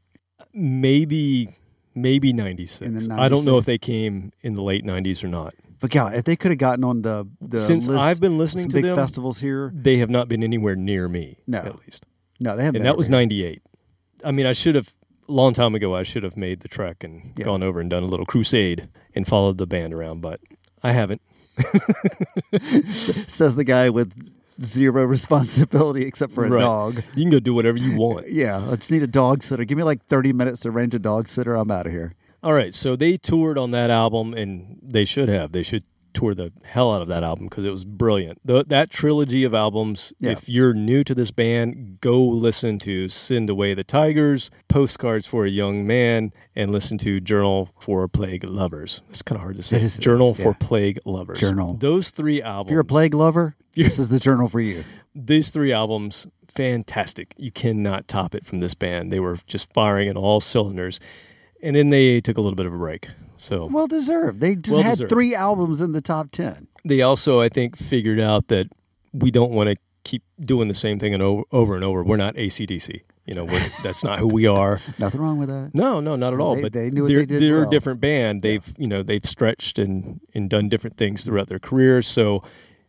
Maybe 0.53 1.48
maybe 1.94 2.32
96. 2.32 3.09
I 3.11 3.28
don't 3.28 3.44
know 3.44 3.59
if 3.59 3.64
they 3.64 3.78
came 3.78 4.32
in 4.42 4.55
the 4.55 4.62
late 4.62 4.84
90s 4.84 5.24
or 5.24 5.28
not. 5.28 5.55
But 5.80 5.90
God, 5.90 6.14
if 6.14 6.24
they 6.24 6.36
could 6.36 6.51
have 6.53 6.59
gotten 6.59 6.84
on 6.84 7.03
the 7.03 7.26
the 7.40 7.59
Since 7.59 7.88
list, 7.88 8.01
I've 8.01 8.20
been 8.20 8.38
listening 8.38 8.68
to 8.68 8.76
big 8.76 8.84
them, 8.84 8.96
festivals 8.96 9.40
here, 9.40 9.72
they 9.74 9.96
have 9.98 10.11
not 10.11 10.28
been 10.28 10.42
anywhere 10.44 10.76
near 10.76 11.09
me 11.09 11.38
No. 11.46 11.59
at 11.59 11.78
least. 11.80 12.07
no, 12.38 12.57
they 12.57 12.64
haven't. 12.64 12.76
and 12.76 12.86
that 12.86 12.96
was 12.96 13.09
98 13.09 13.62
i 14.24 14.30
mean 14.30 14.44
i 14.46 14.53
should 14.53 14.74
have 14.74 14.90
long 15.31 15.53
time 15.55 15.74
ago 15.74 15.95
i 15.95 16.03
should 16.03 16.22
have 16.22 16.37
made 16.37 16.61
the 16.61 16.68
trek 16.68 17.03
and 17.05 17.33
Yeah. 17.37 17.45
gone 17.45 17.62
over 17.62 17.81
and 17.81 17.89
done 17.91 18.03
a 18.03 18.07
little 18.07 18.26
crusade 18.26 18.89
and 19.14 19.26
followed 19.26 19.59
the 19.59 19.66
band 19.66 19.93
around 19.95 20.20
but 20.20 20.41
i 20.83 20.93
haven't 20.93 21.20
Says 23.26 23.57
the 23.57 23.64
guy 23.64 23.91
with 23.91 24.12
zero 24.62 25.05
responsibility 25.05 26.05
except 26.07 26.33
for 26.33 26.45
a 26.45 26.51
Right. 26.51 26.61
dog. 26.61 27.03
you 27.14 27.22
can 27.24 27.31
go 27.31 27.41
do 27.41 27.55
whatever 27.55 27.78
you 27.78 27.97
want 27.97 28.28
Yeah, 28.33 28.66
I 28.70 28.76
just 28.76 28.91
need 28.91 29.03
a 29.03 29.07
dog 29.07 29.43
sitter. 29.43 29.64
Give 29.64 29.76
me 29.78 29.85
like 29.85 30.05
thirty 30.07 30.33
minutes 30.33 30.61
to 30.62 30.68
arrange 30.70 30.95
a 30.95 30.99
dog 30.99 31.28
sitter. 31.28 31.55
I'm 31.55 31.70
out 31.70 31.87
of 31.87 31.93
here. 31.93 32.14
all 32.43 32.53
right 32.53 32.72
so 32.74 32.97
they 32.97 33.16
toured 33.16 33.59
on 33.59 33.70
that 33.72 33.91
album 33.91 34.35
and 34.35 34.78
they 34.83 35.05
should 35.05 35.28
have 35.28 35.53
they 35.53 35.62
should 35.62 35.85
tour 36.13 36.35
the 36.35 36.53
hell 36.65 36.93
out 36.95 37.03
of 37.03 37.09
that 37.09 37.23
album 37.23 37.47
because 37.47 37.65
it 37.65 37.71
was 37.71 37.85
brilliant 37.85 38.39
the, 38.45 38.65
that 38.65 38.91
trilogy 38.91 39.45
of 39.45 39.55
albums 39.55 40.13
Yeah. 40.21 40.31
if 40.33 40.49
you're 40.49 40.75
new 40.75 41.05
to 41.05 41.15
this 41.15 41.31
band 41.31 41.99
go 42.01 42.21
listen 42.23 42.79
to 42.81 43.09
send 43.09 43.49
away 43.51 43.75
the 43.75 43.85
tigers 43.85 44.51
postcards 44.69 45.27
for 45.27 45.45
a 45.45 45.51
young 45.51 45.87
man 45.87 46.33
and 46.57 46.71
listen 46.73 46.99
to 46.99 47.21
journal 47.21 47.71
for 47.79 48.07
plague 48.09 48.45
lovers 48.45 49.03
it's 49.09 49.23
kind 49.23 49.37
of 49.37 49.43
hard 49.43 49.57
to 49.57 49.63
say 49.63 49.77
It 49.77 49.83
is- 49.83 49.99
journal 49.99 50.35
yeah. 50.39 50.45
for 50.45 50.55
plague 50.55 50.99
lovers 51.05 51.41
Journal. 51.41 51.75
those 51.75 52.11
three 52.11 52.43
albums 52.43 52.69
If 52.69 52.73
you're 52.73 52.81
a 52.81 52.85
plague 52.85 53.15
lover, 53.15 53.55
this 53.75 53.99
is 53.99 54.09
the 54.09 54.19
journal 54.21 54.49
for 54.49 54.61
you. 54.61 54.85
these 55.15 55.51
three 55.51 55.73
albums 55.73 56.27
fantastic 56.55 57.33
you 57.39 57.51
cannot 57.53 58.07
top 58.09 58.35
it 58.35 58.45
from 58.45 58.61
this 58.61 58.75
band 58.75 59.13
they 59.13 59.21
were 59.21 59.39
just 59.47 59.73
firing 59.73 60.09
at 60.09 60.17
all 60.17 60.41
cylinders 60.41 60.99
and 61.63 61.75
then 61.77 61.91
they 61.91 62.21
took 62.21 62.37
a 62.39 62.41
little 62.41 62.57
bit 62.57 62.67
of 62.67 62.75
a 62.75 62.79
break 62.79 63.09
so 63.37 63.67
Well 63.67 63.87
deserved. 63.87 64.41
They 64.41 64.55
just 64.55 64.71
Well 64.77 64.83
had 64.83 64.91
deserved. 64.93 65.09
three 65.11 65.35
albums 65.35 65.81
in 65.81 65.93
the 65.93 66.01
top 66.03 66.31
ten. 66.31 66.69
they 66.85 67.03
also 67.03 67.41
i 67.41 67.49
think 67.49 67.77
figured 67.77 68.21
out 68.21 68.49
that 68.49 68.67
we 69.13 69.31
don't 69.31 69.51
want 69.53 69.69
to 69.71 69.77
keep 70.05 70.23
doing 70.41 70.69
the 70.69 70.75
same 70.75 70.99
thing 70.99 71.13
and 71.15 71.23
over, 71.23 71.43
over 71.53 71.75
and 71.75 71.85
over 71.85 72.03
we're 72.03 72.17
not 72.17 72.35
acdc 72.37 73.01
you 73.27 73.35
know 73.35 73.45
we're, 73.45 73.69
that's 73.83 74.03
not 74.03 74.19
who 74.19 74.27
we 74.27 74.47
are 74.47 74.81
Nothing 74.99 75.21
wrong 75.21 75.39
with 75.39 75.49
that. 75.49 75.71
no 75.75 76.01
no 76.01 76.17
not 76.17 76.33
at 76.35 76.41
all 76.41 76.57
They- 76.57 76.63
but 76.63 76.73
they 76.73 76.91
knew 76.91 77.07
they're, 77.07 77.19
they 77.21 77.27
did 77.27 77.43
they're 77.43 77.61
well. 77.61 77.69
a 77.69 77.71
different 77.71 78.01
band 78.01 78.43
they've 78.43 78.73
you 78.79 78.87
know 78.89 79.03
they've 79.03 79.25
stretched 79.25 79.79
and 79.79 80.21
and 80.35 80.49
done 80.49 80.69
different 80.69 80.97
things 80.97 81.25
throughout 81.25 81.49
their 81.49 81.59
careers 81.59 82.07
so 82.07 82.43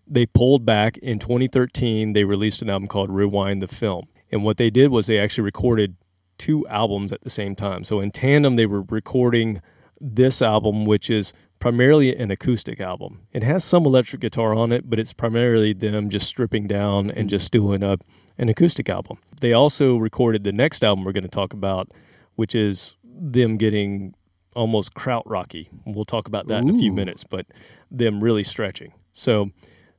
they 0.07 0.25
pulled 0.25 0.65
back 0.65 0.97
in 0.97 1.19
2013 1.19 2.13
they 2.13 2.23
released 2.23 2.61
an 2.61 2.69
album 2.69 2.87
called 2.87 3.09
rewind 3.09 3.61
the 3.61 3.67
film 3.67 4.07
and 4.31 4.43
what 4.43 4.55
they 4.57 4.69
did 4.69 4.89
was 4.91 5.07
they 5.07 5.19
actually 5.19 5.43
recorded 5.43 5.95
two 6.41 6.67
albums 6.67 7.11
at 7.11 7.21
the 7.21 7.29
same 7.29 7.55
time 7.55 7.83
so 7.83 7.99
in 7.99 8.09
tandem 8.09 8.55
they 8.55 8.65
were 8.65 8.81
recording 8.89 9.61
this 9.99 10.41
album 10.41 10.85
which 10.85 11.09
is 11.09 11.33
primarily 11.59 12.15
an 12.15 12.31
acoustic 12.31 12.79
album 12.79 13.19
it 13.31 13.43
has 13.43 13.63
some 13.63 13.85
electric 13.85 14.21
guitar 14.21 14.55
on 14.55 14.71
it 14.71 14.89
but 14.89 14.97
it's 14.97 15.13
primarily 15.13 15.71
them 15.71 16.09
just 16.09 16.25
stripping 16.25 16.65
down 16.65 17.11
and 17.11 17.29
just 17.29 17.51
doing 17.51 17.83
a 17.83 17.97
an 18.39 18.49
acoustic 18.49 18.89
album 18.89 19.19
they 19.39 19.53
also 19.53 19.97
recorded 19.97 20.43
the 20.43 20.51
next 20.51 20.83
album 20.83 21.05
we're 21.05 21.11
going 21.11 21.21
to 21.21 21.29
talk 21.29 21.53
about 21.53 21.91
which 22.35 22.55
is 22.55 22.95
them 23.03 23.57
getting 23.57 24.15
almost 24.55 24.93
krautrocky. 24.93 25.69
We'll 25.85 26.05
talk 26.05 26.27
about 26.27 26.47
that 26.47 26.61
in 26.61 26.69
a 26.69 26.73
few 26.73 26.91
minutes, 26.91 27.23
but 27.23 27.45
them 27.89 28.21
really 28.23 28.43
stretching. 28.43 28.93
So 29.13 29.51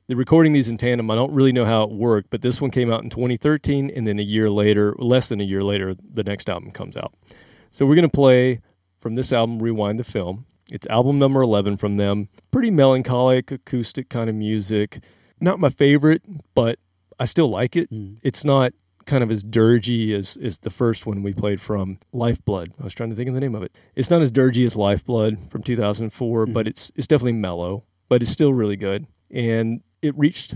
they're 0.07 0.17
recording 0.17 0.53
these 0.53 0.67
in 0.67 0.77
tandem. 0.77 1.09
I 1.09 1.15
don't 1.15 1.33
really 1.33 1.51
know 1.51 1.65
how 1.65 1.83
it 1.83 1.91
worked, 1.91 2.29
but 2.29 2.41
this 2.41 2.59
one 2.59 2.71
came 2.71 2.91
out 2.91 3.03
in 3.03 3.09
2013, 3.09 3.89
and 3.89 4.05
then 4.05 4.19
a 4.19 4.23
year 4.23 4.49
later, 4.49 4.95
less 4.97 5.29
than 5.29 5.39
a 5.39 5.45
year 5.45 5.61
later, 5.61 5.95
the 5.95 6.23
next 6.23 6.49
album 6.49 6.71
comes 6.71 6.97
out. 6.97 7.13
So 7.71 7.85
we're 7.85 7.95
going 7.95 8.09
to 8.09 8.09
play 8.09 8.59
from 8.99 9.15
this 9.15 9.31
album, 9.31 9.59
Rewind 9.59 9.99
the 9.99 10.03
Film. 10.03 10.45
It's 10.71 10.87
album 10.87 11.19
number 11.19 11.41
11 11.41 11.77
from 11.77 11.97
them. 11.97 12.29
Pretty 12.51 12.71
melancholic, 12.71 13.51
acoustic 13.51 14.09
kind 14.09 14.29
of 14.29 14.35
music. 14.35 14.99
Not 15.39 15.59
my 15.59 15.69
favorite, 15.69 16.21
but 16.53 16.79
I 17.19 17.25
still 17.25 17.49
like 17.49 17.75
it. 17.75 17.91
Mm. 17.91 18.17
It's 18.23 18.45
not 18.45 18.73
kind 19.05 19.23
of 19.23 19.31
as 19.31 19.43
dirgy 19.43 20.13
as, 20.13 20.37
as 20.37 20.59
the 20.59 20.69
first 20.69 21.05
one 21.05 21.23
we 21.23 21.33
played 21.33 21.59
from 21.59 21.99
Lifeblood. 22.13 22.73
I 22.79 22.83
was 22.83 22.93
trying 22.93 23.09
to 23.09 23.15
think 23.15 23.27
of 23.27 23.35
the 23.35 23.41
name 23.41 23.55
of 23.55 23.63
it. 23.63 23.75
It's 23.95 24.09
not 24.09 24.21
as 24.21 24.31
dirgy 24.31 24.65
as 24.65 24.75
Lifeblood 24.75 25.51
from 25.51 25.63
2004, 25.63 26.45
mm. 26.45 26.53
but 26.53 26.67
it's 26.67 26.91
it's 26.95 27.07
definitely 27.07 27.33
mellow, 27.33 27.83
but 28.07 28.21
it's 28.21 28.31
still 28.31 28.53
really 28.53 28.77
good. 28.77 29.07
And 29.29 29.81
it 30.03 30.17
reached 30.17 30.55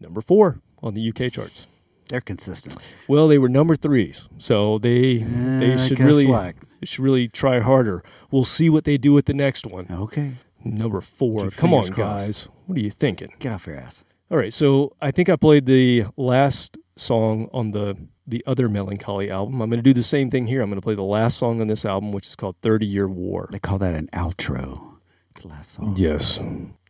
number 0.00 0.20
4 0.20 0.60
on 0.82 0.94
the 0.94 1.08
UK 1.08 1.32
charts. 1.32 1.66
They're 2.08 2.20
consistent. 2.20 2.76
Well, 3.08 3.26
they 3.28 3.38
were 3.38 3.48
number 3.48 3.76
3s. 3.76 4.28
So 4.38 4.78
they 4.78 5.18
they 5.18 5.72
Eh, 5.72 5.86
should 5.88 5.98
really 6.00 6.24
slack. 6.24 6.56
should 6.84 7.02
really 7.04 7.26
try 7.28 7.58
harder. 7.60 8.02
We'll 8.30 8.44
see 8.44 8.70
what 8.70 8.84
they 8.84 8.96
do 8.96 9.12
with 9.12 9.26
the 9.26 9.34
next 9.34 9.66
one. 9.66 9.86
Okay, 9.90 10.32
Number 10.64 11.00
4. 11.00 11.44
Keep 11.44 11.52
Come 11.56 11.74
on, 11.74 11.82
crossed. 11.88 11.96
guys. 11.96 12.48
What 12.66 12.78
are 12.78 12.80
you 12.80 12.90
thinking? 12.90 13.32
get 13.38 13.52
off 13.52 13.66
your 13.66 13.76
ass. 13.76 14.02
All 14.30 14.38
right, 14.38 14.52
so 14.52 14.92
I 15.00 15.10
think 15.12 15.28
I 15.28 15.36
played 15.36 15.66
the 15.66 16.04
last 16.16 16.76
song 16.96 17.48
on 17.52 17.70
the 17.72 17.96
the 18.28 18.42
other 18.46 18.68
Melancholy 18.68 19.30
album. 19.30 19.60
I'm 19.62 19.70
going 19.70 19.78
to 19.78 19.82
do 19.82 19.92
the 19.92 20.02
same 20.02 20.30
thing 20.30 20.46
here. 20.48 20.60
I'm 20.62 20.68
going 20.68 20.80
to 20.80 20.84
play 20.84 20.96
the 20.96 21.02
last 21.04 21.38
song 21.38 21.60
on 21.60 21.68
this 21.68 21.84
album, 21.84 22.10
which 22.10 22.26
is 22.26 22.34
called 22.34 22.56
30 22.62 22.84
Year 22.84 23.06
War. 23.06 23.48
They 23.52 23.60
call 23.60 23.78
that 23.78 23.94
an 23.94 24.08
outro. 24.12 24.96
It's 25.30 25.42
the 25.42 25.48
last 25.48 25.72
song. 25.74 25.94
Yes, 25.96 26.40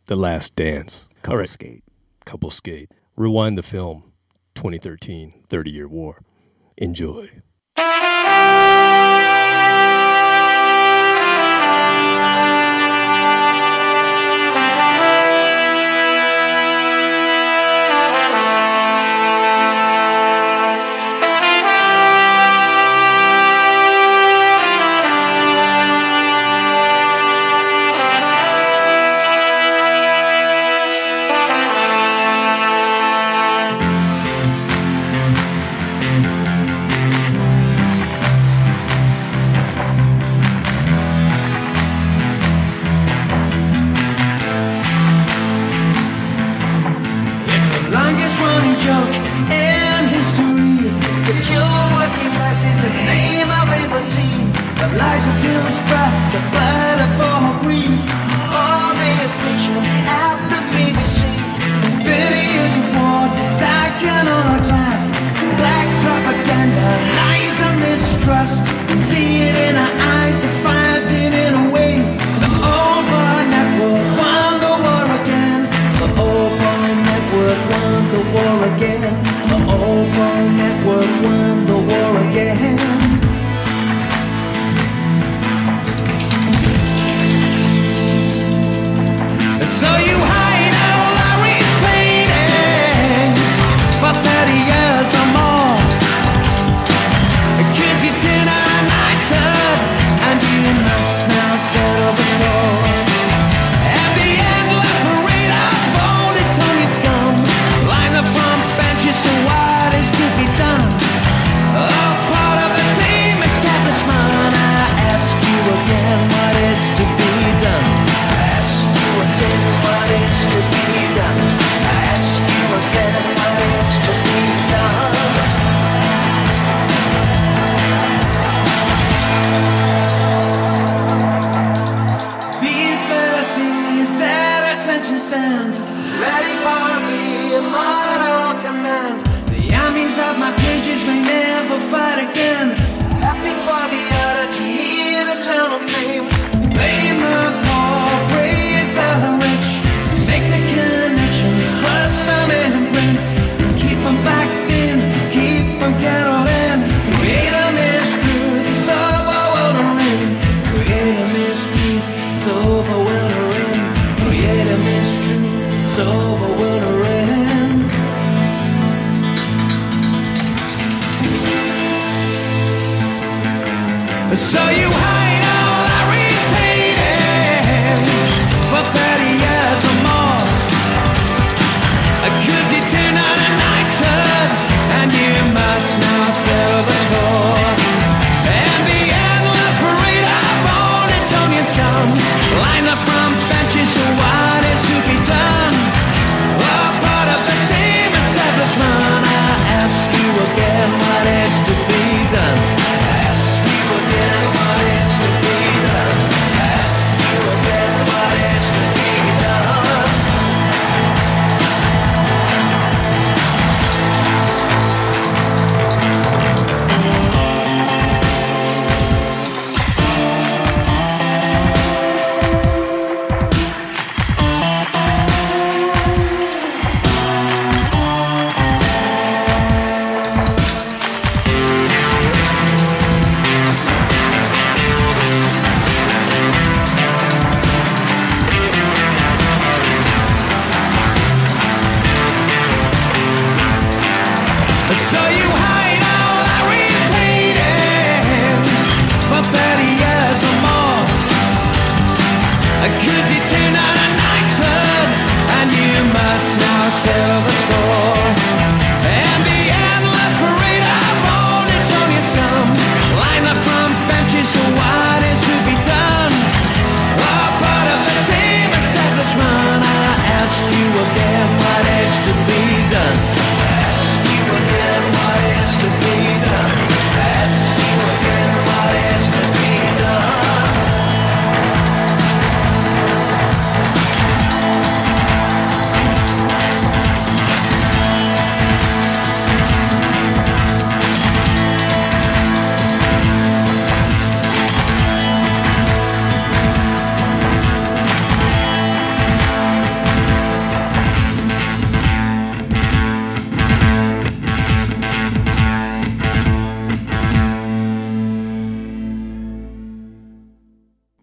The 0.07 0.15
Last 0.15 0.55
Dance. 0.55 1.07
Couple 1.21 1.33
All 1.33 1.37
right, 1.39 1.47
skate. 1.49 1.83
Couple 2.27 2.51
skate. 2.51 2.91
Rewind 3.15 3.57
the 3.57 3.63
film, 3.63 4.11
2013, 4.55 5.45
30 5.47 5.71
Year 5.71 5.87
War. 5.87 6.21
Enjoy. 6.77 7.41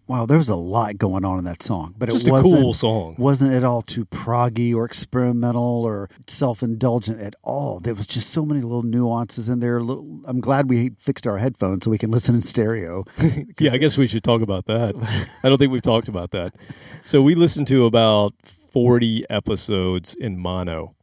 Wow, 0.07 0.25
there 0.25 0.37
was 0.37 0.49
a 0.49 0.55
lot 0.55 0.97
going 0.97 1.25
on 1.25 1.39
in 1.39 1.45
that 1.45 1.63
song, 1.63 1.95
but 1.97 2.09
Just 2.09 2.27
it 2.27 2.31
wasn't 2.31 2.53
cool 2.53 2.73
song. 2.73 3.15
Wasn't 3.17 3.51
at 3.51 3.63
all 3.63 3.81
too 3.81 4.05
proggy 4.05 4.73
or 4.75 4.85
experimental 4.85 5.83
or 5.83 6.09
self-indulgent 6.27 7.19
at 7.19 7.35
all. 7.43 7.79
There 7.79 7.95
was 7.95 8.05
just 8.05 8.29
so 8.29 8.45
many 8.45 8.61
little 8.61 8.83
nuances 8.83 9.49
in 9.49 9.59
there. 9.59 9.81
Little, 9.81 10.21
I'm 10.25 10.41
glad 10.41 10.69
we 10.69 10.91
fixed 10.99 11.25
our 11.25 11.39
headphones 11.39 11.85
so 11.85 11.91
we 11.91 11.97
can 11.97 12.11
listen 12.11 12.35
in 12.35 12.41
stereo. 12.41 13.05
Yeah, 13.59 13.71
I 13.71 13.77
guess 13.77 13.97
we 13.97 14.05
should 14.05 14.23
talk 14.23 14.41
about 14.41 14.65
that. 14.65 14.95
I 15.43 15.49
don't 15.49 15.57
think 15.57 15.71
we've 15.71 15.81
talked 15.81 16.07
about 16.07 16.31
that. 16.31 16.53
So 17.05 17.21
we 17.21 17.35
listened 17.35 17.67
to 17.67 17.85
about 17.85 18.33
40 18.43 19.25
episodes 19.29 20.13
in 20.13 20.37
mono 20.37 20.95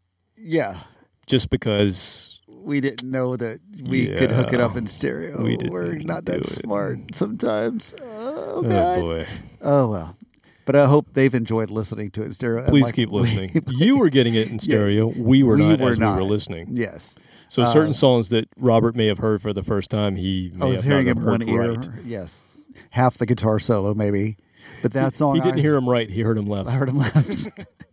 yeah, 0.43 0.81
just 1.27 1.51
because 1.51 2.32
we 2.63 2.81
didn't 2.81 3.09
know 3.11 3.37
that 3.37 3.61
we 3.85 4.07
could 4.09 4.31
hook 4.31 4.53
it 4.53 4.61
up 4.61 4.77
in 4.77 4.87
stereo. 4.87 5.43
we 5.43 5.57
didn't 5.57 5.73
We're 5.73 5.95
not 5.95 6.25
that 6.27 6.41
it. 6.41 6.47
smart 6.47 7.15
sometimes. 7.15 7.95
Oh, 8.03 8.63
oh 8.65 9.01
boy. 9.01 9.27
Oh 9.61 9.89
well. 9.89 10.17
But 10.65 10.77
I 10.77 10.87
hope 10.87 11.09
they've 11.15 11.35
enjoyed 11.35 11.71
listening 11.71 12.11
to 12.13 12.23
it 12.23 12.27
in 12.27 12.33
stereo. 12.33 12.65
Please 12.69 12.85
Like 12.85 12.95
keep 12.95 13.11
listening. 13.11 13.63
you 13.67 13.99
were 13.99 14.09
getting 14.11 14.35
it 14.35 14.49
in 14.49 14.59
stereo. 14.61 15.07
We 15.09 15.43
were 15.43 15.57
We 15.57 15.63
not 15.69 15.81
were 15.81 15.91
as 15.91 15.99
not. 15.99 16.17
we 16.17 16.23
were 16.23 16.29
listening. 16.31 16.69
Yes. 16.71 17.17
So 17.49 17.65
certain 17.67 17.91
uh, 17.91 17.95
songs 17.95 18.29
that 18.31 18.49
Robert 18.57 18.95
may 18.97 19.07
have 19.09 19.19
heard 19.19 19.43
for 19.43 19.53
the 19.53 19.63
first 19.65 19.91
time, 19.91 20.17
he 20.17 20.53
may 20.55 20.65
I 20.67 20.69
was 20.69 20.77
have 20.79 20.85
hearing 20.85 21.09
him 21.09 21.19
heard 21.19 21.27
one 21.43 21.49
ear. 21.49 21.73
right. 21.75 21.89
Yes. 22.05 22.45
Half 22.91 23.19
the 23.19 23.27
guitar 23.27 23.59
solo, 23.59 23.93
maybe. 23.93 24.39
But 24.83 24.93
that 24.93 25.15
song, 25.17 25.35
He 25.35 25.41
didn't 25.43 25.59
I, 25.59 25.63
hear 25.63 25.75
him 25.75 25.89
right. 25.89 26.09
He 26.09 26.23
heard 26.23 26.39
him 26.39 26.47
left. 26.47 26.69
I 26.69 26.73
heard 26.73 26.89
him 26.89 26.99
left. 26.99 27.49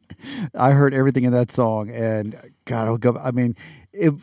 I 0.56 0.72
heard 0.72 0.94
everything 0.94 1.24
in 1.26 1.34
that 1.34 1.52
song, 1.52 1.90
and 1.90 2.36
God, 2.66 2.88
I'll 2.88 2.98
go. 2.98 3.18
I 3.22 3.32
mean, 3.32 3.56
it 3.94 4.14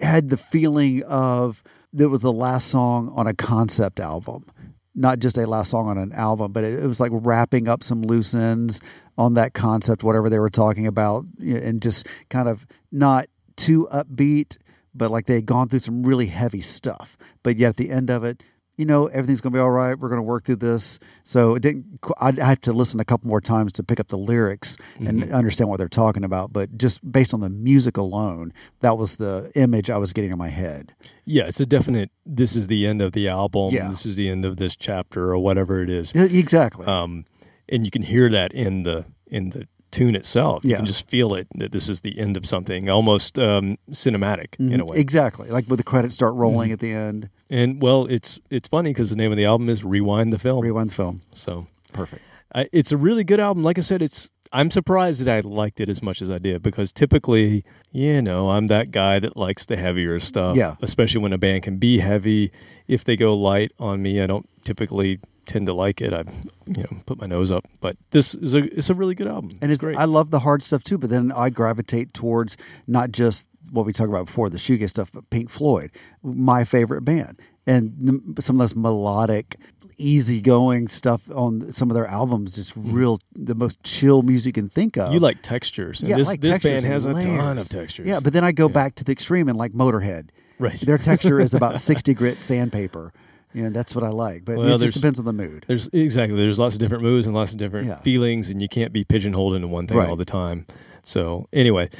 had 0.00 0.28
the 0.28 0.36
feeling 0.36 1.02
of 1.04 1.62
that 1.92 2.08
was 2.08 2.20
the 2.20 2.32
last 2.32 2.68
song 2.68 3.12
on 3.14 3.26
a 3.26 3.34
concept 3.34 4.00
album, 4.00 4.46
not 4.94 5.18
just 5.18 5.36
a 5.38 5.46
last 5.46 5.70
song 5.70 5.88
on 5.88 5.98
an 5.98 6.12
album, 6.12 6.52
but 6.52 6.64
it, 6.64 6.82
it 6.82 6.86
was 6.86 7.00
like 7.00 7.10
wrapping 7.12 7.68
up 7.68 7.82
some 7.82 8.02
loose 8.02 8.34
ends 8.34 8.80
on 9.18 9.34
that 9.34 9.54
concept, 9.54 10.02
whatever 10.02 10.28
they 10.28 10.38
were 10.38 10.50
talking 10.50 10.86
about, 10.86 11.24
and 11.40 11.82
just 11.82 12.06
kind 12.28 12.48
of 12.48 12.66
not 12.92 13.26
too 13.56 13.88
upbeat, 13.92 14.56
but 14.94 15.10
like 15.10 15.26
they 15.26 15.34
had 15.34 15.46
gone 15.46 15.68
through 15.68 15.80
some 15.80 16.02
really 16.02 16.26
heavy 16.26 16.60
stuff. 16.60 17.16
But 17.42 17.56
yet 17.56 17.70
at 17.70 17.76
the 17.76 17.90
end 17.90 18.10
of 18.10 18.24
it, 18.24 18.42
you 18.80 18.86
know, 18.86 19.08
everything's 19.08 19.42
going 19.42 19.52
to 19.52 19.56
be 19.58 19.60
all 19.60 19.70
right. 19.70 19.96
We're 19.96 20.08
going 20.08 20.18
to 20.18 20.22
work 20.22 20.44
through 20.44 20.56
this. 20.56 20.98
So 21.22 21.54
it 21.54 21.60
didn't. 21.60 22.00
I 22.18 22.32
I 22.40 22.44
had 22.44 22.62
to 22.62 22.72
listen 22.72 22.98
a 22.98 23.04
couple 23.04 23.28
more 23.28 23.42
times 23.42 23.72
to 23.74 23.82
pick 23.82 24.00
up 24.00 24.08
the 24.08 24.16
lyrics 24.16 24.78
and 24.98 25.30
understand 25.32 25.68
what 25.68 25.76
they're 25.76 25.88
talking 25.88 26.24
about. 26.24 26.50
But 26.50 26.78
just 26.78 26.98
based 27.12 27.34
on 27.34 27.40
the 27.40 27.50
music 27.50 27.98
alone, 27.98 28.54
that 28.80 28.96
was 28.96 29.16
the 29.16 29.52
image 29.54 29.90
I 29.90 29.98
was 29.98 30.14
getting 30.14 30.32
in 30.32 30.38
my 30.38 30.48
head. 30.48 30.94
Yeah, 31.26 31.44
it's 31.44 31.60
a 31.60 31.66
definite. 31.66 32.10
This 32.24 32.56
is 32.56 32.68
the 32.68 32.86
end 32.86 33.02
of 33.02 33.12
the 33.12 33.28
album. 33.28 33.74
Yeah. 33.74 33.88
This 33.88 34.06
is 34.06 34.16
the 34.16 34.30
end 34.30 34.46
of 34.46 34.56
this 34.56 34.74
chapter 34.74 35.30
or 35.30 35.38
whatever 35.38 35.82
it 35.82 35.90
is. 35.90 36.12
Exactly. 36.14 36.86
Um, 36.86 37.26
and 37.68 37.84
you 37.84 37.90
can 37.90 38.02
hear 38.02 38.30
that 38.30 38.52
in 38.54 38.84
the 38.84 39.04
in 39.26 39.50
the 39.50 39.68
tune 39.90 40.14
itself. 40.14 40.64
You 40.64 40.70
Yeah. 40.70 40.76
can 40.78 40.86
just 40.86 41.08
feel 41.08 41.34
it 41.34 41.46
that 41.56 41.72
this 41.72 41.88
is 41.88 42.00
the 42.02 42.18
end 42.18 42.36
of 42.36 42.46
something, 42.46 42.88
almost 42.88 43.38
um, 43.38 43.76
cinematic 43.90 44.54
in 44.58 44.80
a 44.80 44.84
way. 44.84 44.98
Exactly. 44.98 45.48
Like 45.50 45.66
when 45.66 45.76
the 45.76 45.82
credits 45.84 46.14
start 46.14 46.34
rolling 46.34 46.72
at 46.72 46.78
the 46.80 46.92
end. 46.92 47.28
And 47.48 47.82
well, 47.82 48.06
it's 48.06 48.38
it's 48.50 48.68
funny 48.68 48.90
because 48.90 49.10
the 49.10 49.16
name 49.16 49.30
of 49.32 49.36
the 49.36 49.44
album 49.44 49.68
is 49.68 49.82
Rewind 49.84 50.32
the 50.32 50.38
Film. 50.38 50.62
Rewind 50.62 50.90
the 50.90 50.94
film. 50.94 51.20
So 51.32 51.66
Perfect. 51.92 52.22
I, 52.54 52.68
it's 52.72 52.92
a 52.92 52.96
really 52.96 53.24
good 53.24 53.40
album. 53.40 53.62
Like 53.62 53.78
I 53.78 53.82
said, 53.82 54.02
it's. 54.02 54.30
I'm 54.52 54.72
surprised 54.72 55.24
that 55.24 55.28
I 55.28 55.40
liked 55.48 55.78
it 55.78 55.88
as 55.88 56.02
much 56.02 56.20
as 56.20 56.28
I 56.28 56.38
did 56.38 56.60
because 56.60 56.92
typically, 56.92 57.64
you 57.92 58.20
know, 58.20 58.50
I'm 58.50 58.66
that 58.66 58.90
guy 58.90 59.20
that 59.20 59.36
likes 59.36 59.66
the 59.66 59.76
heavier 59.76 60.18
stuff. 60.18 60.56
Yeah. 60.56 60.74
Especially 60.82 61.20
when 61.20 61.32
a 61.32 61.38
band 61.38 61.62
can 61.62 61.76
be 61.76 62.00
heavy. 62.00 62.50
If 62.88 63.04
they 63.04 63.14
go 63.16 63.36
light 63.36 63.70
on 63.78 64.02
me, 64.02 64.20
I 64.20 64.26
don't 64.26 64.48
typically 64.64 65.20
tend 65.50 65.66
to 65.66 65.72
like 65.74 66.00
it. 66.00 66.12
I've 66.14 66.28
you 66.66 66.82
know, 66.84 67.02
put 67.06 67.20
my 67.20 67.26
nose 67.26 67.50
up. 67.50 67.66
But 67.80 67.96
this 68.10 68.34
is 68.34 68.54
a 68.54 68.58
it's 68.76 68.88
a 68.88 68.94
really 68.94 69.14
good 69.16 69.26
album. 69.26 69.50
And 69.60 69.72
it's, 69.72 69.80
great. 69.82 69.96
I 69.96 70.04
love 70.04 70.30
the 70.30 70.38
hard 70.38 70.62
stuff 70.62 70.82
too, 70.84 70.96
but 70.96 71.10
then 71.10 71.32
I 71.32 71.50
gravitate 71.50 72.14
towards 72.14 72.56
not 72.86 73.10
just 73.10 73.48
what 73.72 73.84
we 73.84 73.92
talked 73.92 74.08
about 74.08 74.26
before, 74.26 74.48
the 74.48 74.58
shoegaze 74.58 74.90
stuff, 74.90 75.10
but 75.12 75.28
Pink 75.30 75.50
Floyd, 75.50 75.90
my 76.22 76.64
favorite 76.64 77.02
band, 77.02 77.40
and 77.66 77.92
the, 77.98 78.42
some 78.42 78.56
of 78.56 78.60
those 78.60 78.74
melodic, 78.76 79.56
easygoing 79.98 80.88
stuff 80.88 81.28
on 81.34 81.72
some 81.72 81.90
of 81.90 81.94
their 81.94 82.06
albums, 82.06 82.54
just 82.54 82.72
real 82.76 83.18
the 83.34 83.54
most 83.54 83.82
chill 83.82 84.22
music 84.22 84.56
you 84.56 84.62
can 84.62 84.70
think 84.70 84.96
of. 84.96 85.04
Mm-hmm. 85.06 85.14
you 85.14 85.20
like 85.20 85.42
textures, 85.42 86.00
and 86.00 86.08
Yeah, 86.10 86.16
this 86.16 86.28
like 86.28 86.40
this 86.40 86.58
band 86.58 86.76
and 86.76 86.86
has 86.86 87.04
a 87.04 87.12
ton 87.14 87.58
of 87.58 87.68
textures. 87.68 88.06
Yeah, 88.06 88.20
but 88.20 88.32
then 88.32 88.44
I 88.44 88.52
go 88.52 88.66
Yeah. 88.68 88.72
back 88.72 88.94
to 88.96 89.04
the 89.04 89.12
extreme 89.12 89.48
and 89.48 89.58
like 89.58 89.72
Motorhead. 89.72 90.28
Right. 90.58 90.78
Their 90.80 90.98
texture 90.98 91.40
is 91.40 91.54
about 91.54 91.78
sixty 91.90 92.14
grit 92.14 92.44
sandpaper. 92.44 93.12
You 93.52 93.64
know, 93.64 93.70
that's 93.70 93.94
what 93.94 94.04
I 94.04 94.10
like. 94.10 94.44
But 94.44 94.56
Well, 94.58 94.76
it 94.76 94.78
just 94.80 94.94
depends 94.94 95.18
on 95.18 95.24
the 95.24 95.32
mood. 95.32 95.64
There's 95.66 95.88
exactly 95.92 96.36
there's 96.38 96.58
lots 96.58 96.74
of 96.74 96.80
different 96.80 97.02
moods 97.02 97.26
and 97.26 97.34
lots 97.34 97.52
of 97.52 97.58
different 97.58 97.88
Yeah. 97.88 97.98
feelings, 98.00 98.48
and 98.48 98.62
you 98.62 98.68
can't 98.68 98.92
be 98.92 99.04
pigeonholed 99.04 99.54
into 99.54 99.66
one 99.68 99.86
thing 99.86 99.96
Right. 99.96 100.08
all 100.08 100.16
the 100.16 100.24
time. 100.24 100.66
So 101.02 101.48
anyway, 101.52 101.90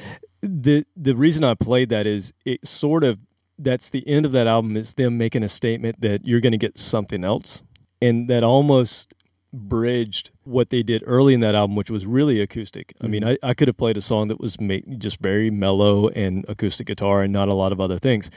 the 0.43 0.85
the 0.97 1.17
reason 1.17 1.43
I 1.45 1.55
played 1.55 1.89
that 1.91 2.07
is 2.07 2.33
it 2.45 2.67
sort 2.67 3.03
of 3.05 3.19
that's 3.59 3.91
the 3.91 4.07
end 4.09 4.25
of 4.25 4.33
that 4.33 4.47
album 4.47 4.77
is 4.77 4.95
them 4.95 5.19
making 5.19 5.43
a 5.43 5.49
statement 5.49 6.01
that 6.01 6.25
you're 6.27 6.41
going 6.41 6.53
to 6.53 6.59
get 6.59 6.79
something 6.79 7.25
else, 7.25 7.63
and 8.01 8.29
that 8.31 8.43
almost 8.43 9.13
bridged 9.53 10.31
what 10.45 10.71
they 10.71 10.83
did 10.83 11.03
early 11.07 11.35
in 11.35 11.41
that 11.41 11.55
album, 11.55 11.75
which 11.77 11.91
was 11.91 12.07
really 12.07 12.41
acoustic. 12.41 12.95
I 13.01 13.09
mean, 13.09 13.23
mm-hmm. 13.23 13.45
I, 13.45 13.51
I 13.51 13.55
could 13.55 13.69
have 13.69 13.77
played 13.77 13.97
a 13.97 14.01
song 14.01 14.29
that 14.29 14.41
was 14.41 14.61
ma- 14.61 14.77
just 14.99 15.21
very 15.21 15.51
mellow 15.51 16.09
and 16.09 16.45
acoustic 16.49 16.87
guitar 16.87 17.23
and 17.23 17.33
not 17.33 17.49
a 17.49 17.55
lot 17.55 17.73
of 17.73 17.81
other 17.81 17.99
things. 17.99 18.31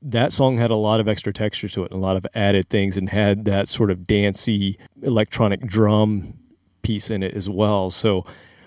That 0.00 0.32
song 0.32 0.58
had 0.58 0.70
a 0.70 0.76
lot 0.76 1.00
of 1.00 1.08
extra 1.08 1.32
texture 1.32 1.68
to 1.68 1.84
it 1.84 1.90
and 1.90 2.00
a 2.00 2.04
lot 2.04 2.16
of 2.16 2.26
added 2.34 2.68
things 2.68 2.96
and 2.96 3.08
had 3.08 3.44
that 3.46 3.68
sort 3.68 3.90
of 3.90 4.06
dancey 4.06 4.78
electronic 5.02 5.66
drum 5.66 6.34
piece 6.82 7.10
in 7.10 7.22
it 7.22 7.34
as 7.34 7.48
well. 7.48 7.90
So 7.90 8.24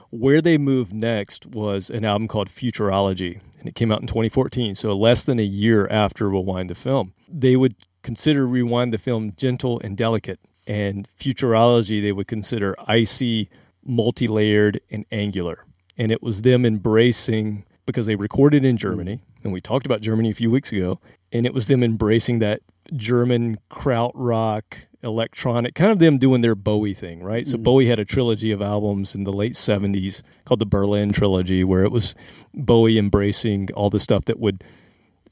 where 0.09 0.41
they 0.41 0.57
moved 0.57 0.93
next 0.93 1.45
was 1.45 1.89
an 1.89 2.03
album 2.03 2.27
called 2.27 2.49
Futurology, 2.49 3.39
and 3.59 3.67
it 3.67 3.75
came 3.75 3.91
out 3.91 4.01
in 4.01 4.07
2014, 4.07 4.75
so 4.75 4.91
less 4.91 5.23
than 5.23 5.39
a 5.39 5.43
year 5.43 5.87
after 5.87 6.29
Rewind 6.29 6.69
the 6.69 6.75
Film. 6.75 7.13
They 7.29 7.55
would 7.55 7.75
consider 8.03 8.45
Rewind 8.45 8.93
the 8.93 8.97
Film 8.97 9.33
gentle 9.37 9.79
and 9.79 9.95
delicate, 9.95 10.39
and 10.67 11.07
Futurology 11.17 12.01
they 12.01 12.11
would 12.11 12.27
consider 12.27 12.75
icy, 12.87 13.49
multi 13.85 14.27
layered, 14.27 14.81
and 14.91 15.05
angular. 15.13 15.65
And 15.97 16.11
it 16.11 16.21
was 16.21 16.41
them 16.41 16.65
embracing, 16.65 17.63
because 17.85 18.05
they 18.05 18.15
recorded 18.15 18.65
in 18.65 18.75
Germany, 18.75 19.21
and 19.43 19.53
we 19.53 19.61
talked 19.61 19.85
about 19.85 20.01
Germany 20.01 20.31
a 20.31 20.35
few 20.35 20.51
weeks 20.51 20.71
ago, 20.71 20.99
and 21.31 21.45
it 21.45 21.53
was 21.53 21.67
them 21.67 21.83
embracing 21.83 22.39
that 22.39 22.61
German 22.95 23.57
krautrock 23.69 24.63
electronic, 25.03 25.75
kind 25.75 25.91
of 25.91 25.99
them 25.99 26.17
doing 26.17 26.41
their 26.41 26.55
Bowie 26.55 26.93
thing, 26.93 27.23
right? 27.23 27.47
So 27.47 27.57
mm. 27.57 27.63
Bowie 27.63 27.87
had 27.87 27.99
a 27.99 28.05
trilogy 28.05 28.51
of 28.51 28.61
albums 28.61 29.15
in 29.15 29.23
the 29.23 29.33
late 29.33 29.53
70s 29.53 30.21
called 30.45 30.59
the 30.59 30.65
Berlin 30.65 31.11
Trilogy, 31.11 31.63
where 31.63 31.83
it 31.83 31.91
was 31.91 32.15
Bowie 32.53 32.97
embracing 32.97 33.69
all 33.73 33.89
the 33.89 33.99
stuff 33.99 34.25
that 34.25 34.39
would, 34.39 34.63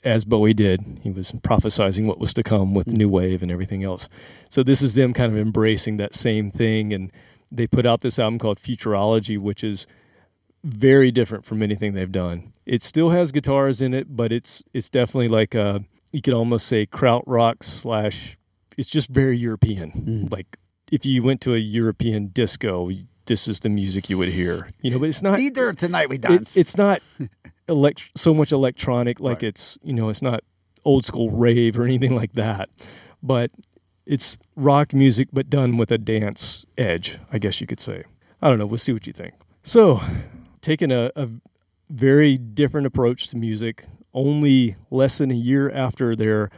as 0.03 0.26
Bowie 0.26 0.53
did, 0.53 0.99
he 1.01 1.12
was 1.12 1.32
prophesizing 1.32 2.05
what 2.05 2.20
was 2.20 2.34
to 2.34 2.43
come 2.43 2.74
with 2.74 2.88
mm. 2.88 2.93
New 2.93 3.10
Wave 3.10 3.43
and 3.43 3.51
everything 3.51 3.84
else. 3.84 4.07
So 4.49 4.64
this 4.64 4.82
is 4.82 4.95
them 4.95 5.14
kind 5.14 5.32
of 5.32 5.38
embracing 5.38 5.97
that 5.97 6.16
same 6.16 6.49
thing. 6.51 6.93
And 6.93 7.12
they 7.51 7.68
put 7.68 7.86
out 7.86 8.01
this 8.01 8.18
album 8.18 8.39
called 8.39 8.60
Futurology, 8.60 9.38
which 9.38 9.64
is 9.64 9.86
very 10.64 11.12
different 11.12 11.45
from 11.45 11.62
anything 11.62 11.93
they've 11.93 12.12
done. 12.12 12.51
It 12.70 12.84
still 12.84 13.09
has 13.09 13.32
guitars 13.32 13.82
in 13.82 13.95
it, 13.95 14.15
but 14.15 14.32
it's 14.32 14.63
it's 14.76 14.89
definitely 14.89 15.28
like 15.28 15.55
a 15.55 15.84
you 16.11 16.22
could 16.22 16.36
almost 16.36 16.67
say 16.67 16.86
krautrock 16.86 17.63
slash. 17.63 18.38
It's 18.78 18.89
just 18.89 19.09
very 19.09 19.38
European. 19.38 19.91
Mm-hmm. 19.91 20.28
Like 20.32 20.57
if 20.91 21.03
you 21.03 21.24
went 21.24 21.41
to 21.41 21.55
a 21.55 21.57
European 21.57 22.28
disco, 22.28 22.91
this 23.26 23.47
is 23.47 23.61
the 23.61 23.70
music 23.70 24.07
you 24.09 24.20
would 24.20 24.30
hear. 24.30 24.70
You 24.82 24.91
know, 24.91 24.99
but 24.99 25.09
it's 25.09 25.24
not. 25.24 25.39
Either 25.39 25.74
tonight 25.74 26.09
we 26.09 26.17
it- 26.17 26.22
dance. 26.22 26.55
it's 26.55 26.78
not 26.78 27.01
elect 27.67 28.11
so 28.15 28.36
much 28.36 28.51
electronic 28.51 29.20
like 29.20 29.43
it's 29.43 29.78
you 29.84 29.93
know 29.93 30.09
it's 30.09 30.22
not 30.22 30.43
old 30.86 31.05
school 31.05 31.30
rave 31.30 31.78
or 31.80 31.84
anything 31.84 32.15
like 32.15 32.34
that 32.34 32.70
but 33.22 33.51
it's 34.05 34.38
rock 34.55 34.91
music 34.93 35.28
but 35.32 35.49
done 35.49 35.78
with 35.78 35.91
a 35.91 35.97
dance 35.97 36.65
edge 36.78 37.20
i 37.32 37.38
guess 37.38 37.61
you 37.61 37.67
could 37.67 37.80
say 37.80 38.03
i 38.41 38.49
don't 38.49 38.57
know 38.57 38.65
we'll 38.65 38.78
see 38.80 38.91
what 38.91 39.05
you 39.05 39.13
think 39.13 39.36
so 39.61 40.01
taking 40.61 40.91
a, 40.91 41.11
a 41.15 41.30
very 41.89 42.37
different 42.37 42.87
approach 42.87 43.27
to 43.29 43.37
music 43.37 43.85
only 44.13 44.75
less 44.91 45.17
than 45.19 45.31
a 45.31 45.35
year 45.35 45.69
after 45.71 46.15
their 46.15 46.49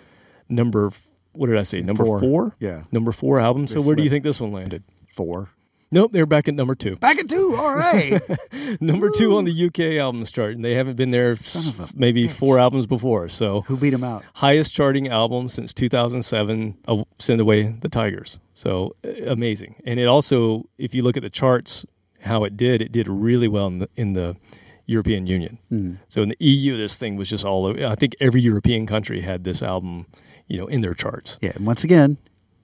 number 0.50 0.92
what 1.34 1.48
did 1.48 1.58
i 1.58 1.64
say 1.64 1.82
number 1.82 2.04
Four. 2.06 2.20
four, 2.20 2.56
Yeah. 2.60 2.84
number 2.92 3.12
four 3.12 3.40
album 3.40 3.68
so 3.68 3.80
They 3.80 3.86
where 3.88 3.96
do 3.96 4.04
you 4.04 4.10
think 4.10 4.24
this 4.24 4.40
one 4.42 4.52
landed 4.52 4.84
four. 5.16 5.50
nope 5.92 6.12
they're 6.12 6.26
back 6.26 6.48
at 6.48 6.54
number 6.56 6.76
two 6.76 6.96
Back 6.98 7.20
at 7.20 7.30
two. 7.30 7.56
All 7.58 7.74
right. 7.76 8.22
number 8.82 9.10
two 9.10 9.36
on 9.38 9.44
the 9.46 9.66
UK 9.68 10.00
albums 10.00 10.32
chart, 10.32 10.56
and 10.56 10.64
they 10.64 10.74
haven't 10.76 10.96
been 10.96 11.12
there 11.12 11.36
Son 11.36 11.68
of 11.68 11.80
a 11.90 11.94
maybe 11.98 12.28
bitch. 12.28 12.32
four 12.32 12.60
albums 12.60 12.86
before. 12.86 13.28
So 13.30 13.62
Who 13.62 13.76
beat 13.78 13.90
them 13.92 14.04
out? 14.04 14.24
highest 14.36 14.74
charting 14.74 15.08
album 15.10 15.48
since 15.50 15.74
2007, 15.74 16.78
uh, 16.88 17.04
"Send 17.20 17.42
Away 17.42 17.64
the 17.82 17.90
Tigers." 17.90 18.40
So 18.54 18.96
uh, 19.06 19.10
amazing, 19.28 19.76
and 19.86 20.00
it 20.00 20.06
also, 20.08 20.66
if 20.78 20.94
you 20.96 21.02
look 21.04 21.18
at 21.18 21.24
the 21.24 21.30
charts, 21.30 21.86
how 22.22 22.44
it 22.46 22.56
did, 22.58 22.82
it 22.82 22.92
did 22.94 23.08
really 23.10 23.48
well 23.50 23.68
in 23.68 23.80
the 23.80 23.90
in 23.98 24.14
the 24.14 24.36
European 24.92 25.26
Union. 25.28 25.58
Hmm. 25.70 25.94
So 26.10 26.22
in 26.22 26.30
the 26.30 26.38
EU, 26.40 26.76
this 26.78 26.98
thing 26.98 27.16
was 27.16 27.30
just 27.30 27.46
all 27.46 27.66
over. 27.66 27.86
I 27.86 27.96
think 27.96 28.16
every 28.20 28.42
European 28.42 28.86
country 28.86 29.22
had 29.22 29.44
this 29.44 29.62
album, 29.62 30.06
you 30.48 30.58
know, 30.58 30.68
in 30.68 30.82
their 30.82 30.94
charts. 30.94 31.38
Yeah. 31.42 31.52
And 31.56 31.66
once 31.66 31.84
again, 31.84 32.18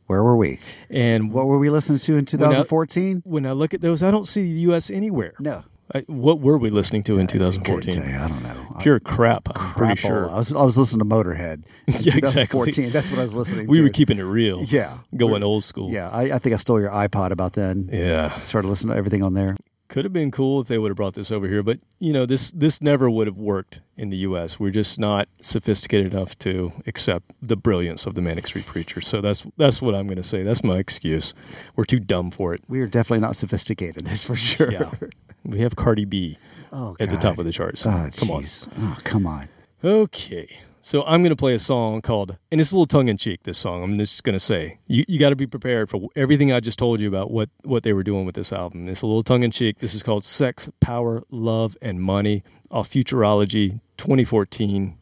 where 0.07 0.23
were 0.23 0.37
we? 0.37 0.59
And 0.89 1.31
What 1.33 1.47
were 1.47 1.59
we 1.59 1.69
listening 1.69 1.99
to 1.99 2.17
in 2.17 2.25
2014? 2.25 3.21
when 3.25 3.45
I 3.45 3.51
look 3.53 3.73
at 3.73 3.81
those, 3.81 4.03
I 4.03 4.11
don't 4.11 4.27
see 4.27 4.41
the 4.53 4.59
U.S. 4.71 4.89
anywhere. 4.89 5.33
No. 5.39 5.63
I, 5.95 5.99
what 6.07 6.41
were 6.41 6.57
we 6.57 6.69
listening 6.69 7.01
to 7.03 7.13
in 7.17 7.27
Couldn't 7.27 7.63
2014? 7.63 7.93
tell 7.93 8.11
you. 8.11 8.17
I 8.17 8.27
don't 8.27 8.43
know. 8.43 8.75
Pure 8.81 8.99
crap. 9.01 9.47
I'm 9.55 9.73
pretty 9.73 9.95
sure. 9.95 10.29
I 10.29 10.35
was 10.37 10.51
I 10.51 10.61
was 10.61 10.77
listening 10.77 11.07
to 11.07 11.15
Motorhead. 11.15 11.63
In 11.87 11.93
Yeah, 12.01 12.17
exactly. 12.17 12.71
2014. 12.71 12.89
That's 12.91 13.09
what 13.09 13.19
I 13.19 13.21
was 13.21 13.35
listening 13.35 13.67
We 13.67 13.77
to. 13.77 13.81
We 13.83 13.87
were 13.87 13.93
keeping 13.93 14.19
it 14.19 14.23
real. 14.23 14.63
Yeah. 14.63 14.97
Going 15.15 15.43
old 15.43 15.63
school. 15.63 15.89
Yeah, 15.89 16.09
I, 16.09 16.23
I 16.35 16.39
think 16.39 16.53
I 16.53 16.57
stole 16.57 16.81
your 16.81 16.91
iPod 16.91 17.31
about 17.31 17.53
then. 17.53 17.89
Yeah. 17.91 18.37
Started 18.39 18.67
listening 18.67 18.91
to 18.93 18.97
everything 18.97 19.23
on 19.23 19.33
there. 19.33 19.55
Could 19.97 20.05
have 20.05 20.13
been 20.13 20.29
cool 20.29 20.61
if 20.61 20.67
they 20.67 20.77
would 20.77 20.89
have 20.89 20.95
brought 20.95 21.15
this 21.15 21.31
over 21.31 21.47
here, 21.47 21.63
but 21.63 21.79
you 21.97 22.13
know, 22.13 22.27
this 22.27 22.51
this 22.51 22.83
never 22.83 23.09
would 23.09 23.25
have 23.25 23.39
worked 23.39 23.81
in 23.97 24.11
the 24.11 24.17
US. 24.17 24.59
We're 24.59 24.69
just 24.69 24.99
not 24.99 25.27
sophisticated 25.41 26.13
enough 26.13 26.37
to 26.37 26.71
accept 26.85 27.31
the 27.41 27.55
brilliance 27.55 28.05
of 28.05 28.13
the 28.13 28.21
Manic 28.21 28.45
Street 28.45 28.67
Preacher. 28.67 29.01
So 29.01 29.21
that's 29.21 29.47
that's 29.57 29.81
what 29.81 29.95
I'm 29.95 30.05
going 30.05 30.17
to 30.17 30.23
say. 30.23 30.43
That's 30.43 30.63
my 30.63 30.77
excuse. 30.77 31.33
We're 31.75 31.85
too 31.85 31.99
dumb 31.99 32.29
for 32.29 32.53
it. 32.53 32.61
We 32.67 32.79
are 32.81 32.85
definitely 32.85 33.21
not 33.21 33.37
sophisticated. 33.37 34.05
That's 34.05 34.23
for 34.23 34.35
sure. 34.35 34.71
Yeah. 34.71 34.91
we 35.43 35.61
have 35.61 35.75
Cardi 35.75 36.05
B 36.05 36.37
Oh, 36.71 36.95
at 36.99 37.09
the 37.09 37.17
top 37.17 37.39
of 37.39 37.45
the 37.45 37.51
charts. 37.51 37.83
Oh, 37.87 38.09
Come 38.17 38.29
on. 38.29 38.43
Oh, 38.79 38.97
come 39.03 39.25
on. 39.25 39.49
Okay. 39.83 40.59
So 40.87 41.03
I'm 41.03 41.21
going 41.21 41.31
to 41.31 41.35
play 41.35 41.53
a 41.53 41.59
song 41.59 42.01
called, 42.01 42.37
and 42.49 42.61
it's 42.61 42.71
a 42.71 42.73
little 42.73 42.85
tongue 42.85 43.09
in 43.09 43.17
cheek. 43.17 43.43
This 43.43 43.57
song, 43.57 43.83
I'm 43.83 43.97
just 43.97 44.23
going 44.23 44.35
to 44.35 44.39
say, 44.39 44.79
you, 44.87 45.03
you 45.09 45.19
got 45.19 45.31
to 45.31 45.35
be 45.35 45.45
prepared 45.45 45.89
for 45.89 46.07
everything 46.15 46.53
I 46.53 46.61
just 46.61 46.79
told 46.79 47.01
you 47.01 47.09
about 47.09 47.29
what 47.29 47.49
what 47.63 47.83
they 47.83 47.91
were 47.91 48.03
doing 48.03 48.25
with 48.25 48.35
this 48.35 48.53
album. 48.53 48.87
It's 48.87 49.01
a 49.01 49.05
little 49.05 49.21
tongue 49.21 49.43
in 49.43 49.51
cheek. 49.51 49.79
This 49.79 49.93
is 49.93 50.01
called 50.01 50.23
"Sex, 50.23 50.69
Power, 50.79 51.23
Love, 51.29 51.75
and 51.81 52.01
Money" 52.01 52.41
off 52.71 52.89
Futurology 52.89 53.81
2014. 53.97 54.97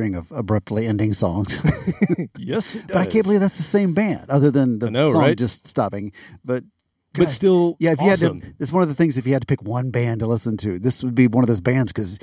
String 0.00 0.14
of 0.14 0.30
abruptly 0.32 0.86
ending 0.86 1.12
songs. 1.14 1.60
Yes, 2.38 2.76
but 2.88 2.96
I 2.96 3.06
can't 3.06 3.24
believe 3.24 3.40
that's 3.40 3.56
the 3.58 3.62
same 3.62 3.92
band, 3.94 4.28
other 4.30 4.50
than 4.50 4.78
the 4.78 4.90
know, 4.90 5.12
song 5.12 5.20
right? 5.22 5.36
just 5.38 5.66
stopping. 5.68 6.12
But 6.44 6.64
But 7.14 7.28
still, 7.28 7.76
yeah, 7.78 7.92
if 7.92 8.00
you 8.00 8.08
had 8.08 8.18
to, 8.20 8.40
it's 8.58 8.72
one 8.72 8.82
of 8.82 8.88
the 8.88 8.94
things. 8.94 9.18
If 9.18 9.26
you 9.26 9.32
had 9.34 9.42
to 9.42 9.46
pick 9.46 9.62
one 9.62 9.90
band 9.90 10.20
to 10.20 10.26
listen 10.26 10.56
to, 10.58 10.78
this 10.78 11.04
would 11.04 11.14
be 11.14 11.26
one 11.26 11.44
of 11.44 11.48
those 11.48 11.60
bands 11.60 11.92
because 11.92 12.18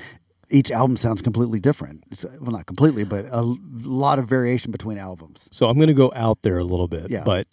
each 0.50 0.70
album 0.72 0.96
sounds 0.96 1.22
completely 1.22 1.60
different. 1.60 2.04
It's, 2.10 2.24
well, 2.40 2.52
not 2.52 2.66
completely, 2.66 3.04
but 3.04 3.26
a 3.30 3.42
lot 3.42 4.18
of 4.18 4.26
variation 4.28 4.72
between 4.72 4.98
albums. 4.98 5.48
So 5.52 5.68
I'm 5.68 5.76
going 5.76 5.88
to 5.88 5.94
go 5.94 6.10
out 6.14 6.42
there 6.42 6.58
a 6.58 6.64
little 6.64 6.88
bit, 6.88 7.10
Yeah. 7.10 7.22
but 7.24 7.46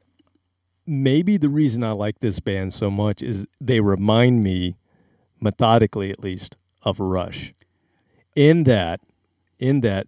maybe 0.87 1.37
the 1.37 1.49
reason 1.49 1.83
I 1.83 1.91
like 1.91 2.19
this 2.19 2.39
band 2.39 2.73
so 2.73 2.89
much 2.89 3.21
is 3.21 3.45
they 3.61 3.79
remind 3.79 4.43
me, 4.43 4.77
methodically 5.39 6.09
at 6.11 6.21
least, 6.23 6.57
of 6.83 6.99
Rush. 6.99 7.53
In 8.35 8.63
that, 8.63 9.01
in 9.59 9.81
that, 9.81 10.07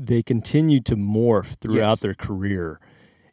they 0.00 0.22
continue 0.22 0.80
to 0.82 0.94
morph 0.96 1.56
throughout 1.60 1.98
Yes. 1.98 2.00
their 2.00 2.14
career, 2.14 2.78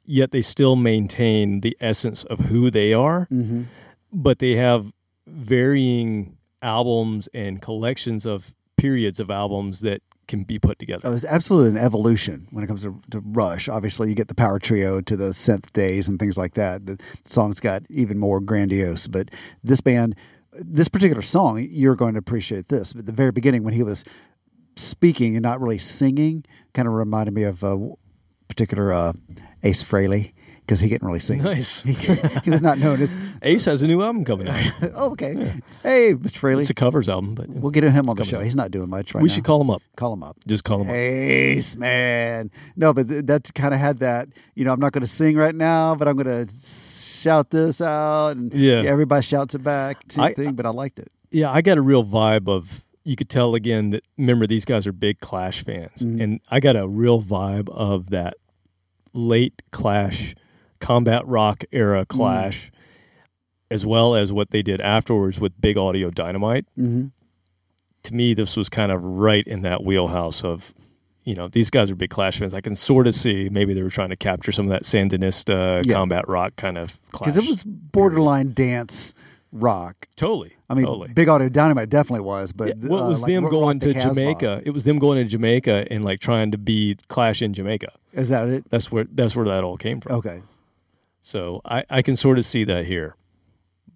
yet 0.04 0.32
they 0.32 0.42
still 0.42 0.76
maintain 0.76 1.62
the 1.62 1.78
essence 1.80 2.24
of 2.24 2.40
who 2.40 2.72
they 2.72 2.92
are. 2.92 3.28
Mm-hmm. 3.32 3.64
But 4.12 4.40
they 4.40 4.56
have 4.56 4.92
varying 5.46 6.38
albums 6.62 7.30
and 7.34 7.62
collections 7.62 8.26
of 8.26 8.56
periods 8.78 9.20
of 9.20 9.30
albums 9.30 9.82
that 9.82 10.02
can 10.28 10.44
be 10.44 10.58
put 10.58 10.80
together. 10.80 11.08
Oh, 11.08 11.14
it's 11.14 11.24
absolutely 11.26 11.70
an 11.80 11.86
evolution 11.86 12.48
when 12.50 12.64
it 12.64 12.68
comes 12.68 12.82
to, 12.82 13.00
to 13.12 13.20
Rush. 13.20 13.70
Obviously, 13.70 14.10
you 14.10 14.16
get 14.16 14.28
the 14.28 14.34
power 14.36 14.58
trio 14.58 15.02
to 15.02 15.16
the 15.16 15.30
synth 15.30 15.72
days 15.72 16.08
and 16.10 16.18
things 16.20 16.36
like 16.38 16.56
that. 16.56 16.88
The 16.88 17.00
songs 17.26 17.60
got 17.60 17.84
even 17.90 18.18
more 18.18 18.40
grandiose. 18.40 19.06
But 19.08 19.30
this 19.64 19.82
band, 19.82 20.16
this 20.54 20.88
particular 20.88 21.22
song, 21.22 21.68
you're 21.70 21.96
going 21.96 22.14
to 22.14 22.20
appreciate 22.20 22.70
this. 22.70 22.94
But 22.94 23.02
at 23.02 23.06
the 23.06 23.12
very 23.12 23.32
beginning, 23.32 23.64
when 23.64 23.76
he 23.76 23.84
was 23.84 24.04
speaking 24.76 25.36
and 25.36 25.44
not 25.44 25.62
really 25.62 25.78
singing, 25.78 26.44
kind 26.74 26.88
of 26.88 26.94
reminded 26.94 27.34
me 27.34 27.44
of 27.44 27.64
a 27.64 27.90
particular 28.48 28.92
uh, 28.94 29.14
Ace 29.64 29.84
Frehley 29.84 30.34
because 30.62 30.80
he 30.80 30.90
couldn't 30.90 31.06
really 31.08 31.20
sing. 31.20 31.44
Nice. 31.44 31.84
He, 31.84 31.94
he 32.44 32.50
was 32.50 32.62
not 32.62 32.80
known 32.80 33.00
as. 33.02 33.16
Ace 33.44 33.66
has 33.66 33.82
a 33.84 33.88
new 33.88 34.02
album 34.02 34.26
coming 34.26 34.48
out. 34.48 34.60
oh, 34.96 35.12
okay. 35.12 35.34
Hey, 35.84 36.16
Mr. 36.16 36.40
Frehley. 36.40 36.62
It's 36.62 36.70
a 36.72 36.74
covers 36.74 37.08
album, 37.08 37.36
but 37.36 37.48
We'll 37.50 37.70
get 37.72 37.84
him 37.84 38.10
on 38.10 38.16
the 38.16 38.24
show. 38.24 38.38
up. 38.38 38.44
He's 38.44 38.56
not 38.56 38.72
doing 38.72 38.90
much 38.90 39.14
right 39.14 39.22
we 39.22 39.28
now. 39.28 39.32
We 39.32 39.36
should 39.36 39.44
call 39.44 39.62
him 39.62 39.70
up. 39.70 39.82
call 39.96 40.14
him 40.14 40.24
up. 40.24 40.38
Just 40.48 40.64
call 40.64 40.82
him 40.82 40.88
up. 40.90 40.96
Ace, 40.96 41.76
man. 41.76 42.50
No, 42.76 42.94
but 42.94 43.08
th- 43.08 43.26
that 43.26 43.54
kind 43.54 43.74
of 43.76 43.80
had 43.80 44.00
that, 44.00 44.28
you 44.56 44.66
know, 44.66 44.74
I'm 44.74 44.80
not 44.80 44.92
going 44.92 45.02
to 45.02 45.08
sing 45.08 45.36
right 45.38 45.54
now, 45.56 45.94
but 45.96 46.08
I'm 46.08 46.16
going 46.18 46.48
to 46.48 46.52
shout 46.54 47.52
this 47.52 47.80
out. 47.82 48.30
And 48.36 48.52
Yeah. 48.54 48.82
everybody 48.86 49.22
shouts 49.22 49.54
it 49.56 49.64
back 49.64 50.08
to 50.10 50.22
I- 50.22 50.34
thing, 50.34 50.54
but 50.56 50.66
I 50.66 50.70
liked 50.70 50.98
it. 51.00 51.12
Yeah, 51.32 51.52
I 51.52 51.62
got 51.62 51.78
a 51.78 51.82
real 51.82 52.04
vibe 52.06 52.48
of. 52.48 52.82
You 53.06 53.16
could 53.16 53.30
tell 53.30 53.54
again 53.56 53.92
that 53.92 54.04
remember 54.18 54.48
these 54.48 54.66
guys 54.66 54.86
are 54.88 54.92
big 54.92 55.20
Clash 55.20 55.64
fans, 55.64 56.02
Mhm. 56.02 56.22
and 56.24 56.40
I 56.50 56.60
got 56.60 56.76
a 56.76 56.88
real 56.88 57.22
vibe 57.22 57.70
of 57.70 58.10
that 58.10 58.34
late 59.14 59.62
Clash, 59.72 60.36
combat 60.80 61.26
rock 61.28 61.64
era 61.72 62.06
Clash, 62.06 62.72
as 63.72 63.86
well 63.86 64.16
as 64.16 64.32
what 64.34 64.50
they 64.50 64.62
did 64.62 64.82
afterwards 64.82 65.40
with 65.40 65.60
Big 65.62 65.78
Audio 65.78 66.10
Dynamite. 66.10 66.66
Mm-hmm. 66.78 67.08
To 68.04 68.14
me, 68.14 68.34
this 68.34 68.58
was 68.58 68.70
kind 68.70 68.92
of 68.92 69.02
right 69.04 69.46
in 69.48 69.62
that 69.62 69.84
wheelhouse 69.84 70.44
of, 70.44 70.74
you 71.24 71.34
know, 71.36 71.48
these 71.48 71.70
guys 71.70 71.90
are 71.90 71.96
big 71.96 72.10
Clash 72.12 72.38
fans. 72.40 72.54
I 72.54 72.62
can 72.62 72.76
sort 72.76 73.08
of 73.08 73.16
see 73.16 73.50
maybe 73.50 73.74
they 73.74 73.82
were 73.84 73.90
trying 73.90 74.10
to 74.10 74.16
capture 74.16 74.52
some 74.52 74.66
of 74.66 74.70
that 74.72 74.84
Sandinista 74.84 75.86
Yeah. 75.86 75.94
combat 75.94 76.28
rock 76.28 76.56
kind 76.56 76.78
of 76.78 77.00
Clash. 77.12 77.34
Because 77.34 77.38
it 77.44 77.50
was 77.50 77.64
borderline 77.64 78.54
dance 78.54 79.14
rock. 79.56 80.08
totally. 80.16 80.56
I 80.70 80.74
mean, 80.74 80.86
totally. 80.86 81.10
Big 81.14 81.30
Audio 81.30 81.48
Dynamite 81.50 81.90
definitely 81.90 82.26
was, 82.26 82.52
but 82.52 82.68
Yeah, 82.70 82.74
well, 82.90 83.00
it 83.00 83.06
uh, 83.06 83.10
was 83.10 83.22
like, 83.22 83.32
them 83.32 83.48
going 83.48 83.80
to 83.82 83.94
Casbah. 83.94 84.14
Jamaica. 84.16 84.62
It 84.66 84.72
was 84.72 84.84
them 84.84 85.00
going 85.00 85.24
to 85.24 85.30
Jamaica 85.30 85.88
and 85.92 86.04
like 86.04 86.20
trying 86.20 86.52
to 86.52 86.58
be 86.58 86.98
Clash 87.08 87.42
in 87.42 87.54
Jamaica. 87.54 87.92
Is 88.14 88.30
that 88.30 88.48
it? 88.50 88.70
That's 88.70 88.92
where 88.92 89.06
that's 89.12 89.36
where 89.36 89.46
that 89.46 89.64
all 89.64 89.78
came 89.78 90.02
from. 90.02 90.14
Okay. 90.18 90.42
So 91.22 91.62
I, 91.66 91.84
I 91.90 92.02
can 92.02 92.16
sort 92.16 92.38
of 92.38 92.46
see 92.46 92.64
that 92.66 92.86
here, 92.86 93.16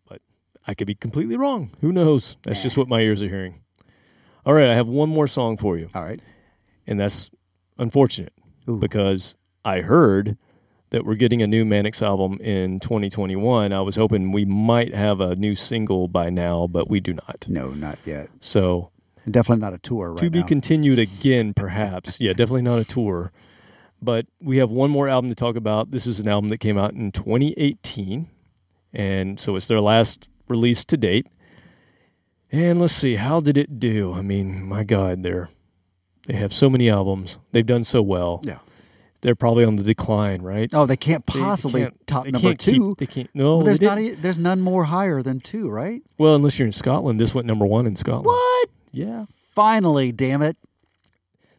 but 0.07 0.21
I 0.67 0.73
could 0.73 0.87
be 0.87 0.95
completely 0.95 1.37
wrong. 1.37 1.71
Who 1.81 1.91
knows? 1.91 2.37
That's 2.43 2.61
just 2.61 2.75
what 2.77 2.87
my 2.87 3.01
ears 3.01 3.21
are 3.21 3.27
hearing. 3.29 3.61
All 4.45 4.53
right, 4.53 4.67
I 4.69 4.73
have 4.75 4.87
one 4.87 5.09
more 5.09 5.27
song 5.27 5.57
for 5.57 5.77
you, 5.77 5.89
All 5.93 6.03
right. 6.03 6.19
and 6.87 6.99
that's 6.99 7.29
unfortunate 7.77 8.33
Ooh. 8.67 8.77
because 8.77 9.35
I 9.63 9.81
heard 9.81 10.37
that 10.91 11.05
we're 11.05 11.15
getting 11.15 11.41
a 11.41 11.47
new 11.47 11.65
Manics 11.65 12.01
album 12.01 12.39
in 12.41 12.79
2021. 12.79 13.71
I 13.73 13.81
was 13.81 13.95
hoping 13.95 14.31
we 14.31 14.45
might 14.45 14.93
have 14.93 15.19
a 15.21 15.35
new 15.35 15.55
single 15.55 16.07
by 16.07 16.29
now, 16.29 16.67
but 16.67 16.89
we 16.89 16.99
do 16.99 17.13
not. 17.13 17.45
No, 17.47 17.69
not 17.71 17.99
yet. 18.05 18.29
So 18.39 18.91
Definitely 19.29 19.61
not 19.61 19.73
a 19.73 19.77
tour 19.77 20.09
right 20.11 20.17
to 20.19 20.29
be 20.29 20.39
now. 20.39 20.45
continued 20.47 20.97
again, 20.99 21.53
perhaps. 21.53 22.19
yeah, 22.19 22.31
definitely 22.33 22.63
not 22.63 22.79
a 22.79 22.85
tour. 22.85 23.31
But 24.01 24.25
we 24.41 24.57
have 24.57 24.69
one 24.71 24.89
more 24.89 25.07
album 25.09 25.29
to 25.29 25.35
talk 25.35 25.55
about. 25.55 25.91
This 25.91 26.07
is 26.07 26.19
an 26.19 26.27
album 26.29 26.49
that 26.49 26.59
came 26.59 26.77
out 26.77 26.93
in 26.93 27.11
2018, 27.11 28.27
and 28.93 29.39
so 29.39 29.55
it's 29.57 29.67
their 29.67 29.81
last 29.81 30.29
release 30.47 30.85
to 30.85 30.97
date. 30.97 31.27
And 32.51 32.79
let's 32.79 32.93
see, 32.95 33.15
how 33.17 33.41
did 33.41 33.57
it 33.57 33.77
do? 33.77 34.13
I 34.13 34.21
mean, 34.21 34.63
my 34.63 34.83
God, 34.83 35.21
they're 35.21 35.49
they 36.27 36.35
have 36.35 36.53
so 36.53 36.69
many 36.69 36.89
albums. 36.89 37.39
They've 37.51 37.65
done 37.65 37.83
so 37.83 38.01
well. 38.01 38.41
Yeah. 38.43 38.59
They're 39.21 39.35
probably 39.35 39.65
on 39.65 39.75
the 39.75 39.83
decline, 39.83 40.41
right? 40.41 40.69
Oh, 40.73 40.85
they 40.85 40.95
can't 40.95 41.25
They 41.25 41.39
possibly 41.39 41.81
can't- 41.81 42.07
top 42.07 42.23
they 42.25 42.31
number 42.31 42.47
can't 42.49 42.59
keep- 42.59 42.75
two. 42.75 42.95
they 42.97 43.05
can't. 43.05 43.29
No, 43.33 43.57
Well, 43.57 43.65
there's 43.65 43.81
not. 43.81 43.99
e- 43.99 44.13
There's 44.13 44.37
none 44.37 44.61
more 44.61 44.85
higher 44.85 45.21
than 45.21 45.39
two, 45.41 45.69
right? 45.69 46.01
well, 46.17 46.35
unless 46.35 46.57
you're 46.57 46.65
in 46.65 46.71
Scotland. 46.71 47.19
This 47.19 47.33
went 47.35 47.45
number 47.47 47.65
one 47.65 47.85
in 47.85 47.95
Scotland. 47.97 48.25
What? 48.27 48.69
Yeah. 48.91 49.25
Finally, 49.53 50.13
damn 50.13 50.41
it! 50.41 50.55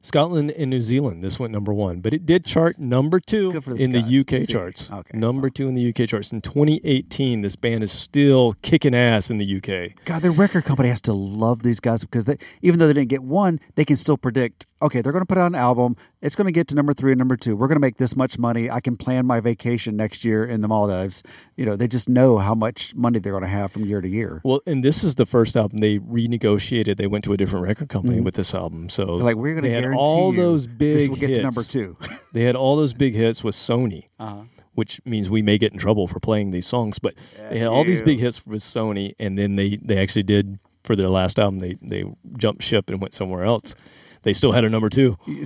Scotland 0.02 0.50
and 0.52 0.70
New 0.70 0.80
Zealand. 0.80 1.22
This 1.22 1.38
went 1.38 1.52
number 1.52 1.74
one, 1.74 2.00
but 2.00 2.14
it 2.14 2.24
did 2.24 2.46
chart 2.46 2.78
number 2.78 3.20
two 3.20 3.52
the 3.52 3.74
in 3.74 3.90
the 3.90 4.00
UK 4.00 4.38
See, 4.46 4.52
charts. 4.54 4.90
okay, 4.90 5.18
number 5.18 5.42
well. 5.42 5.50
two 5.50 5.68
in 5.68 5.74
the 5.74 5.86
UK 5.90 6.08
charts 6.08 6.32
in 6.32 6.40
2018. 6.40 7.42
This 7.42 7.54
band 7.54 7.84
is 7.84 7.92
still 7.92 8.56
kicking 8.62 8.94
ass 8.94 9.30
in 9.30 9.36
the 9.36 9.44
UK. 9.56 9.92
God, 10.06 10.22
the 10.22 10.30
record 10.30 10.64
company 10.64 10.88
has 10.88 11.02
to 11.02 11.12
love 11.12 11.62
these 11.62 11.80
guys 11.80 12.00
because 12.00 12.24
they, 12.24 12.38
even 12.62 12.78
though 12.78 12.86
they 12.86 12.94
didn't 12.94 13.10
get 13.10 13.22
one, 13.22 13.60
they 13.74 13.84
can 13.84 13.96
still 13.96 14.16
predict. 14.16 14.64
Okay, 14.82 15.02
they're 15.02 15.12
going 15.12 15.23
to 15.23 15.27
put 15.27 15.36
out 15.39 15.47
an 15.47 15.55
album. 15.55 15.97
It's 16.23 16.35
going 16.35 16.47
to 16.47 16.52
get 16.52 16.69
to 16.69 16.74
number 16.74 16.94
three 16.94 17.12
and 17.12 17.19
number 17.19 17.36
two. 17.36 17.55
We're 17.55 17.66
going 17.69 17.77
to 17.77 17.81
make 17.81 17.98
this 17.98 18.16
much 18.16 18.39
money. 18.39 18.70
I 18.70 18.81
can 18.81 18.97
plan 18.97 19.27
my 19.27 19.40
vacation 19.40 19.94
next 19.97 20.24
year 20.24 20.44
in 20.44 20.62
the 20.62 20.69
Maldives. 20.69 21.23
You 21.57 21.66
know, 21.66 21.77
they 21.77 21.86
just 21.86 22.09
know 22.09 22.39
how 22.39 22.55
much 22.55 22.94
money 22.94 23.19
they're 23.19 23.32
going 23.32 23.43
to 23.43 23.48
have 23.48 23.73
from 23.73 23.85
year 23.85 24.01
to 24.01 24.09
year. 24.09 24.40
Well, 24.44 24.61
and 24.66 24.82
this 24.82 25.05
is 25.05 25.16
the 25.16 25.27
first 25.27 25.55
album 25.57 25.81
they 25.81 25.98
renegotiated. 25.98 26.97
They 26.97 27.07
went 27.07 27.24
to 27.24 27.32
a 27.32 27.36
different 27.36 27.65
record 27.66 27.89
company 27.89 28.20
with 28.20 28.35
this 28.35 28.55
album. 28.55 28.89
So 28.89 29.05
Mm-hmm. 29.05 29.16
They're 29.16 29.24
like, 29.27 29.36
we're 29.36 29.55
going 29.55 29.65
to 29.65 29.70
guarantee 29.81 29.98
all 30.01 30.32
those 30.32 30.66
big 30.66 30.97
this 30.97 31.09
will 31.09 31.16
get 31.16 31.28
hits. 31.31 31.39
to 31.39 31.43
number 31.43 31.62
two. 31.62 31.97
They 32.32 32.44
had 32.44 32.55
all 32.55 32.77
those 32.77 32.93
big 32.93 33.15
hits 33.15 33.43
with 33.43 33.57
Sony. 33.57 34.05
Uh-huh. 34.20 34.43
which 34.74 35.01
means 35.05 35.28
we 35.28 35.43
may 35.43 35.59
get 35.59 35.73
in 35.73 35.78
trouble 35.78 36.07
for 36.07 36.20
playing 36.20 36.52
these 36.52 36.66
songs. 36.66 36.98
But 36.98 37.15
they 37.51 37.59
had 37.59 37.69
all 37.69 37.85
these 37.85 38.01
big 38.01 38.19
hits 38.20 38.47
with 38.47 38.62
Sony, 38.62 39.15
and 39.19 39.36
then 39.36 39.57
they 39.57 39.77
they 39.82 39.98
actually 39.98 40.23
did 40.23 40.59
for 40.85 40.94
their 40.94 41.09
last 41.09 41.39
album. 41.39 41.59
They 41.59 41.77
they 41.82 42.05
jumped 42.39 42.62
ship 42.62 42.89
and 42.89 43.01
went 43.01 43.12
somewhere 43.15 43.44
else. 43.44 43.74
They 44.22 44.32
still 44.32 44.52
had 44.52 44.64
a 44.64 44.70
number 44.70 44.88
two, 44.88 45.16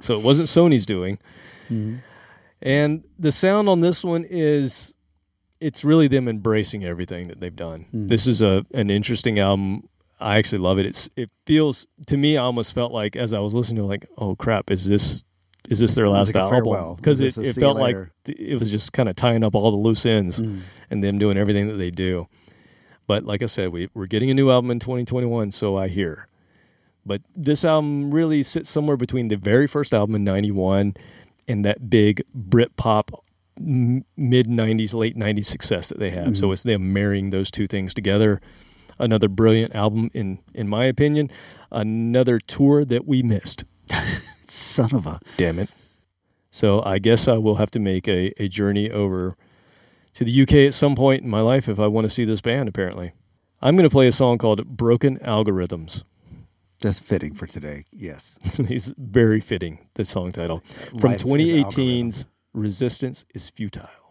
so 0.00 0.14
it 0.14 0.22
wasn't 0.22 0.48
Sony's 0.48 0.86
doing. 0.86 1.18
And 2.62 3.04
the 3.18 3.32
sound 3.32 3.68
on 3.68 3.80
this 3.80 4.04
one 4.04 4.24
is 4.28 4.94
it's 5.60 5.84
really 5.84 6.08
them 6.08 6.28
embracing 6.28 6.84
everything 6.84 7.28
that 7.28 7.40
they've 7.40 7.54
done. 7.54 7.86
This 7.92 8.26
is 8.26 8.40
a 8.42 8.64
an 8.74 8.90
interesting 8.90 9.38
album. 9.38 9.88
I 10.20 10.36
actually 10.38 10.58
love 10.58 10.78
it. 10.78 10.86
It's 10.86 11.10
it 11.16 11.30
feels 11.46 11.86
to 12.06 12.16
me 12.16 12.36
I 12.36 12.42
almost 12.42 12.72
felt 12.74 12.92
like 12.92 13.16
as 13.16 13.32
I 13.32 13.40
was 13.40 13.54
listening 13.54 13.78
to 13.78 13.82
it, 13.84 13.88
like, 13.88 14.06
oh 14.18 14.36
crap, 14.36 14.70
is 14.70 14.86
this 14.86 15.24
is 15.68 15.78
this 15.78 15.94
their 15.94 16.08
last 16.08 16.28
like 16.28 16.34
album? 16.36 16.72
Because 16.96 17.20
it, 17.20 17.36
it 17.38 17.54
felt 17.60 17.76
like 17.78 17.96
it 18.26 18.58
was 18.58 18.70
just 18.70 18.92
kind 18.92 19.08
of 19.08 19.16
tying 19.16 19.42
up 19.44 19.54
all 19.54 19.70
the 19.70 19.76
loose 19.76 20.04
ends 20.06 20.38
and 20.90 21.02
them 21.04 21.18
doing 21.18 21.36
everything 21.36 21.68
that 21.68 21.76
they 21.76 21.90
do. 21.90 22.28
But 23.06 23.24
like 23.24 23.42
I 23.42 23.46
said, 23.46 23.70
we, 23.70 23.88
we're 23.94 24.06
getting 24.06 24.30
a 24.30 24.34
new 24.34 24.50
album 24.50 24.70
in 24.70 24.78
2021, 24.78 25.50
so 25.52 25.76
I 25.76 25.88
hear. 25.88 26.28
But 27.04 27.22
this 27.34 27.64
album 27.64 28.12
really 28.12 28.42
sits 28.42 28.70
somewhere 28.70 28.96
between 28.96 29.28
the 29.28 29.36
very 29.36 29.66
first 29.66 29.92
album 29.92 30.14
in 30.14 30.24
91 30.24 30.94
and 31.48 31.64
that 31.64 31.90
big 31.90 32.22
Britpop 32.36 33.10
mid 33.58 34.46
90s, 34.46 34.94
late 34.94 35.16
90s 35.16 35.46
success 35.46 35.88
that 35.88 35.98
they 35.98 36.10
have. 36.10 36.36
So 36.36 36.44
mm-hmm. 36.44 36.52
it's 36.52 36.62
them 36.62 36.92
marrying 36.92 37.30
those 37.30 37.50
two 37.50 37.66
things 37.66 37.92
together. 37.92 38.40
Another 38.98 39.28
brilliant 39.28 39.74
album, 39.74 40.10
in, 40.14 40.38
in 40.54 40.68
my 40.68 40.84
opinion. 40.84 41.30
Another 41.70 42.38
tour 42.38 42.84
that 42.84 43.06
we 43.06 43.22
missed. 43.22 43.64
Son 44.46 44.94
of 44.94 45.06
a. 45.06 45.20
Damn 45.36 45.58
it. 45.58 45.70
So 46.50 46.82
I 46.84 46.98
guess 46.98 47.26
I 47.26 47.38
will 47.38 47.56
have 47.56 47.70
to 47.72 47.78
make 47.78 48.06
a, 48.06 48.32
a 48.40 48.48
journey 48.48 48.90
over 48.90 49.36
to 50.14 50.24
the 50.24 50.42
UK 50.42 50.52
at 50.54 50.74
some 50.74 50.94
point 50.94 51.22
in 51.22 51.30
my 51.30 51.40
life 51.40 51.68
if 51.68 51.80
I 51.80 51.86
want 51.86 52.04
to 52.04 52.10
see 52.10 52.24
this 52.24 52.40
band, 52.40 52.68
apparently. 52.68 53.12
I'm 53.60 53.76
going 53.76 53.88
to 53.88 53.92
play 53.92 54.08
a 54.08 54.12
song 54.12 54.38
called 54.38 54.66
Broken 54.66 55.18
Algorithms. 55.20 56.04
That's 56.82 56.98
fitting 56.98 57.34
for 57.34 57.46
today. 57.46 57.84
Yes. 57.92 58.38
It's 58.58 58.92
very 58.98 59.40
fitting, 59.40 59.78
the 59.94 60.04
song 60.04 60.32
title. 60.32 60.62
From 60.90 61.12
Life 61.12 61.22
2018's 61.22 62.26
Resistance 62.52 63.24
is 63.34 63.48
Futile. 63.50 64.01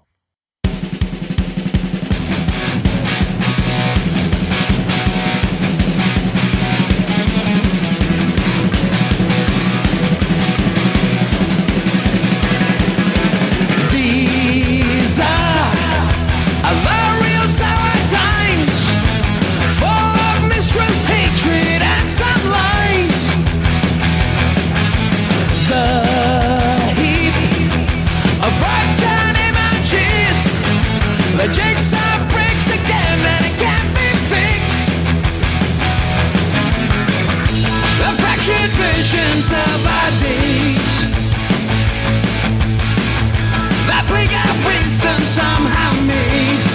Somehow 45.32 45.94
made. 46.06 46.71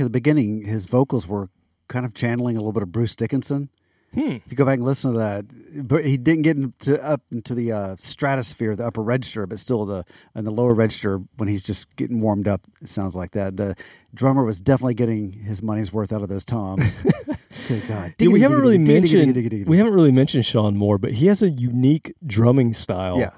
At 0.00 0.04
the 0.04 0.10
beginning 0.10 0.64
his 0.64 0.86
vocals 0.86 1.26
were 1.26 1.50
kind 1.88 2.06
of 2.06 2.14
channeling 2.14 2.56
a 2.56 2.60
little 2.60 2.72
bit 2.72 2.82
of 2.82 2.92
Bruce 2.92 3.16
Dickinson. 3.16 3.68
Hmm. 4.14 4.38
If 4.44 4.50
you 4.50 4.56
go 4.56 4.64
back 4.64 4.78
and 4.78 4.84
listen 4.84 5.12
to 5.12 5.18
that, 5.18 5.86
but 5.86 6.04
he 6.04 6.16
didn't 6.16 6.42
get 6.42 6.56
into 6.56 7.00
up 7.04 7.22
into 7.30 7.54
the 7.54 7.70
uh, 7.70 7.96
stratosphere, 8.00 8.74
the 8.74 8.84
upper 8.84 9.02
register, 9.02 9.46
but 9.46 9.60
still 9.60 9.86
the 9.86 10.04
in 10.34 10.44
the 10.44 10.50
lower 10.50 10.74
register 10.74 11.18
when 11.36 11.48
he's 11.48 11.62
just 11.62 11.94
getting 11.94 12.20
warmed 12.20 12.48
up. 12.48 12.62
It 12.82 12.88
sounds 12.88 13.14
like 13.14 13.32
that. 13.32 13.56
The 13.56 13.76
drummer 14.12 14.42
was 14.42 14.60
definitely 14.60 14.94
getting 14.94 15.32
his 15.32 15.62
money's 15.62 15.92
worth 15.92 16.12
out 16.12 16.22
of 16.22 16.28
those 16.28 16.44
toms. 16.44 16.98
Good 17.68 17.86
God! 17.86 18.14
Yeah, 18.18 18.30
we 18.30 18.40
haven't 18.40 18.60
really 18.60 18.78
mentioned 18.78 19.36
we 19.68 19.76
haven't 19.78 19.94
really 19.94 20.10
mentioned 20.10 20.44
Sean 20.44 20.76
Moore, 20.76 20.98
but 20.98 21.12
he 21.12 21.26
has 21.26 21.40
a 21.40 21.50
unique 21.50 22.12
drumming 22.26 22.72
style. 22.72 23.18
Yeah. 23.20 23.30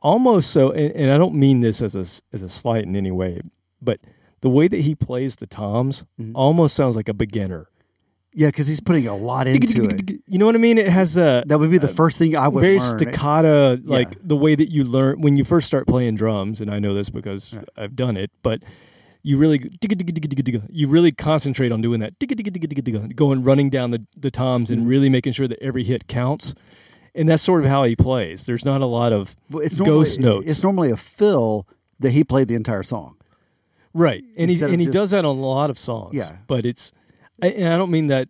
almost 0.00 0.50
so. 0.50 0.70
And, 0.70 0.92
and 0.92 1.12
I 1.12 1.18
don't 1.18 1.34
mean 1.34 1.60
this 1.60 1.82
as 1.82 1.94
a 1.94 2.06
as 2.32 2.40
a 2.40 2.48
slight 2.48 2.84
in 2.84 2.96
any 2.96 3.10
way, 3.10 3.42
but 3.82 4.00
the 4.40 4.48
way 4.48 4.68
that 4.68 4.80
he 4.80 4.94
plays 4.94 5.36
the 5.36 5.46
toms 5.46 6.04
Mhm. 6.20 6.32
almost 6.34 6.74
sounds 6.76 6.96
like 6.96 7.08
a 7.08 7.14
beginner. 7.14 7.68
Yeah, 8.32 8.46
because 8.48 8.68
he's 8.68 8.78
putting 8.80 9.08
a 9.08 9.16
lot 9.16 9.48
into 9.48 9.82
it. 9.84 10.20
You 10.28 10.38
know 10.38 10.46
what 10.46 10.54
I 10.54 10.58
mean? 10.58 10.78
It 10.78 10.88
has 10.88 11.16
a 11.16 11.42
That 11.46 11.58
would 11.58 11.70
be 11.70 11.78
the 11.78 11.88
first 11.88 12.16
thing 12.16 12.36
I 12.36 12.46
would 12.46 12.60
very 12.60 12.78
learn. 12.78 12.98
staccato, 12.98 13.76
like 13.84 14.08
Yeah. 14.08 14.20
the 14.22 14.36
way 14.36 14.54
that 14.54 14.70
you 14.70 14.84
learn 14.84 15.20
when 15.20 15.36
you 15.36 15.42
first 15.44 15.66
start 15.66 15.86
playing 15.88 16.14
drums. 16.14 16.60
And 16.60 16.70
I 16.70 16.78
know 16.78 16.94
this 16.94 17.10
because 17.10 17.54
Right. 17.54 17.64
I've 17.76 17.96
done 17.96 18.16
it, 18.16 18.30
but. 18.42 18.62
You 19.22 19.36
really 19.36 19.60
you 20.70 20.88
really 20.88 21.12
concentrate 21.12 21.72
on 21.72 21.82
doing 21.82 22.00
that 22.00 22.14
going 23.14 23.42
running 23.42 23.68
down 23.70 23.90
the, 23.90 24.02
the 24.16 24.30
toms 24.30 24.70
and 24.70 24.84
Mhm. 24.84 24.88
really 24.88 25.08
making 25.10 25.32
sure 25.34 25.46
that 25.48 25.58
every 25.62 25.84
hit 25.84 26.06
counts. 26.08 26.54
And 27.14 27.28
that's 27.28 27.42
sort 27.42 27.62
of 27.64 27.68
how 27.68 27.84
he 27.84 27.96
plays. 27.96 28.46
There's 28.46 28.64
not 28.64 28.80
a 28.80 28.86
lot 28.86 29.12
of 29.12 29.34
Well, 29.50 29.62
it's 29.64 29.74
ghost 29.76 30.18
normally, 30.20 30.38
notes. 30.38 30.50
It's 30.50 30.62
normally 30.62 30.90
a 30.90 30.96
fill 30.96 31.66
that 31.98 32.12
he 32.12 32.24
played 32.24 32.48
the 32.48 32.54
entire 32.54 32.82
song. 32.82 33.16
Right, 33.94 34.22
and 34.36 34.50
he 34.50 34.62
and 34.62 34.80
he 34.80 34.86
just- 34.86 34.92
does 34.92 35.10
that 35.10 35.24
on 35.24 35.36
a 35.36 35.40
lot 35.40 35.70
of 35.70 35.78
songs. 35.78 36.14
Yeah. 36.14 36.36
but 36.46 36.64
it's 36.64 36.92
I, 37.42 37.48
and 37.48 37.68
I 37.74 37.76
don't 37.78 37.90
mean 37.90 38.08
that 38.08 38.28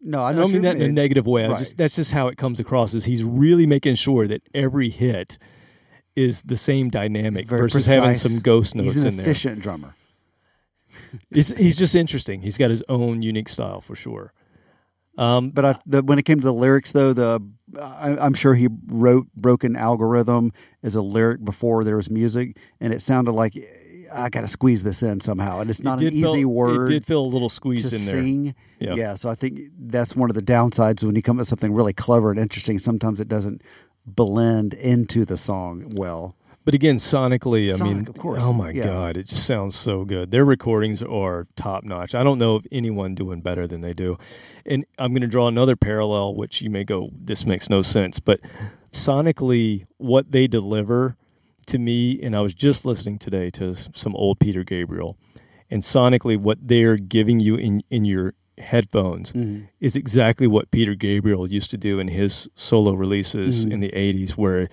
No, 0.00 0.20
I, 0.22 0.30
I, 0.30 0.32
don't 0.32 0.52
mean 0.52 0.62
that 0.62 0.76
in 0.76 0.82
a 0.82 0.88
negative 0.92 1.26
way. 1.26 1.44
I 1.44 1.48
Right. 1.48 1.58
just 1.60 1.76
that's 1.76 1.96
just 1.96 2.10
how 2.12 2.28
it 2.28 2.36
comes 2.36 2.58
across. 2.60 2.94
Is 2.94 3.04
he's 3.04 3.22
really 3.24 3.66
making 3.66 3.94
sure 3.96 4.26
that 4.26 4.42
every 4.54 4.90
hit 4.90 5.38
is 6.16 6.42
the 6.42 6.56
same 6.56 6.90
dynamic 6.90 7.46
versus 7.48 7.86
having 7.86 8.14
some 8.14 8.38
ghost 8.40 8.74
notes 8.74 8.94
He's 8.94 9.02
an 9.02 9.08
in 9.10 9.16
there. 9.16 9.26
efficient 9.26 9.60
drummer. 9.62 9.94
He's, 11.30 11.56
he's 11.56 11.78
just 11.78 11.94
interesting. 11.94 12.42
He's 12.42 12.58
got 12.58 12.70
his 12.70 12.82
own 12.88 13.22
unique 13.22 13.48
style 13.48 13.80
for 13.80 13.94
sure. 13.96 14.32
Um, 15.18 15.50
But 15.50 15.64
I, 15.64 15.78
the, 15.86 16.02
when 16.02 16.18
it 16.18 16.24
came 16.24 16.38
to 16.40 16.44
the 16.44 16.52
lyrics, 16.52 16.92
though, 16.92 17.12
the 17.12 17.40
I, 17.80 18.16
I'm 18.18 18.34
sure 18.34 18.54
he 18.54 18.68
wrote 18.86 19.26
"Broken 19.36 19.76
Algorithm" 19.76 20.52
as 20.82 20.94
a 20.94 21.02
lyric 21.02 21.44
before 21.44 21.84
there 21.84 21.96
was 21.96 22.10
music, 22.10 22.56
and 22.80 22.92
it 22.94 23.02
sounded 23.02 23.32
like 23.32 23.54
I 24.14 24.28
got 24.28 24.42
to 24.42 24.48
squeeze 24.48 24.82
this 24.82 25.02
in 25.02 25.20
somehow, 25.20 25.60
and 25.60 25.70
it's 25.70 25.80
it 25.80 25.84
not 25.84 26.00
an 26.00 26.08
easy 26.12 26.22
feel, 26.22 26.48
word 26.48 26.90
It 26.90 26.92
did 26.94 27.06
feel 27.06 27.22
a 27.22 27.26
little 27.26 27.48
to 27.48 27.54
squeezed 27.54 27.92
in 27.92 28.04
there. 28.04 28.22
sing. 28.22 28.54
Yeah. 28.78 29.14
so 29.14 29.30
I 29.30 29.34
think 29.34 29.60
that's 29.78 30.14
one 30.16 30.30
of 30.30 30.34
the 30.34 30.42
downsides 30.42 31.02
when 31.04 31.14
you 31.16 31.22
come 31.22 31.36
up 31.36 31.40
with 31.40 31.48
something 31.48 31.72
really 31.72 31.92
clever 31.92 32.30
and 32.30 32.38
interesting. 32.40 32.78
Sometimes 32.78 33.20
it 33.20 33.28
doesn't 33.28 33.62
blend 34.06 34.74
into 34.74 35.24
the 35.24 35.36
song 35.36 35.90
well. 35.94 36.36
But 36.64 36.74
again, 36.74 36.96
sonically, 36.98 37.72
I 37.72 37.76
Sonic, 37.76 37.94
mean, 37.96 38.08
of 38.08 38.18
course. 38.18 38.38
oh 38.40 38.52
my 38.52 38.70
Yeah. 38.70 38.84
god, 38.84 39.16
it 39.16 39.26
just 39.26 39.44
sounds 39.46 39.74
so 39.74 40.04
good. 40.04 40.30
Their 40.30 40.44
recordings 40.44 41.02
are 41.02 41.48
top 41.56 41.82
notch. 41.82 42.14
I 42.14 42.22
don't 42.22 42.38
know 42.38 42.54
of 42.54 42.66
anyone 42.70 43.16
doing 43.16 43.40
better 43.40 43.66
than 43.66 43.80
they 43.80 43.92
do. 43.92 44.16
And 44.64 44.84
I'm 44.96 45.10
going 45.12 45.22
to 45.22 45.26
draw 45.26 45.48
another 45.48 45.74
parallel, 45.74 46.36
which 46.36 46.62
you 46.62 46.70
may 46.70 46.84
go, 46.84 47.10
this 47.20 47.44
makes 47.46 47.68
no 47.68 47.82
sense, 47.82 48.20
but 48.20 48.38
sonically, 48.92 49.86
what 49.98 50.30
they 50.32 50.46
deliver 50.46 51.16
to 51.66 51.78
me, 51.78 52.20
and 52.22 52.34
I 52.36 52.40
was 52.40 52.54
just 52.54 52.84
listening 52.84 53.18
today 53.18 53.50
to 53.50 53.74
some 53.74 54.14
old 54.16 54.38
Peter 54.40 54.64
Gabriel, 54.64 55.16
and 55.70 55.82
sonically, 55.82 56.36
what 56.36 56.58
they're 56.60 56.96
giving 56.96 57.40
you 57.40 57.56
in 57.56 57.82
in 57.90 58.04
your 58.04 58.34
headphones 58.58 59.32
is 59.80 59.96
exactly 59.96 60.46
what 60.46 60.70
Peter 60.70 60.94
Gabriel 60.94 61.50
used 61.50 61.70
to 61.70 61.76
do 61.78 61.98
in 61.98 62.08
his 62.08 62.48
solo 62.54 62.92
releases 62.92 63.64
Mhm. 63.64 63.72
in 63.72 63.80
the 63.80 63.88
80s, 63.94 64.36
where 64.36 64.68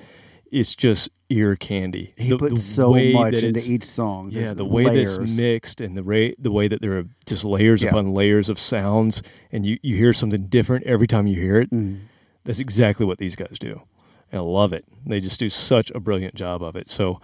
it's 0.51 0.75
just 0.75 1.09
ear 1.29 1.55
candy. 1.55 2.11
He 2.17 2.29
The- 2.29 2.37
put 2.37 2.55
the 2.55 2.59
so 2.59 2.93
much 2.93 3.43
into 3.43 3.61
each 3.71 3.85
song. 3.85 4.31
Yeah, 4.31 4.41
There's 4.41 4.55
the 4.57 4.65
way 4.65 4.85
layers. 4.85 5.17
that's 5.17 5.37
mixed 5.37 5.79
and 5.79 5.95
the 5.95 6.03
way 6.03 6.33
the 6.37 6.51
way 6.51 6.67
that 6.67 6.81
there 6.81 6.97
are 6.97 7.05
just 7.25 7.45
layers 7.45 7.81
Yeah. 7.83 7.89
upon 7.89 8.13
layers 8.13 8.49
of 8.49 8.59
sounds, 8.59 9.21
and 9.51 9.65
you 9.65 9.77
you 9.81 9.95
hear 9.95 10.11
something 10.13 10.47
different 10.47 10.85
every 10.85 11.07
time 11.07 11.27
you 11.27 11.39
hear 11.39 11.57
it. 11.61 11.71
Mhm. 11.71 11.99
That's 12.45 12.59
exactly 12.59 13.05
what 13.05 13.17
these 13.19 13.35
guys 13.35 13.57
do, 13.59 13.81
and 14.31 14.39
I 14.39 14.43
love 14.43 14.73
it. 14.73 14.85
They 15.05 15.19
just 15.19 15.39
do 15.39 15.49
such 15.49 15.91
a 15.91 15.99
brilliant 15.99 16.35
job 16.35 16.63
of 16.63 16.75
it. 16.75 16.89
So, 16.89 17.19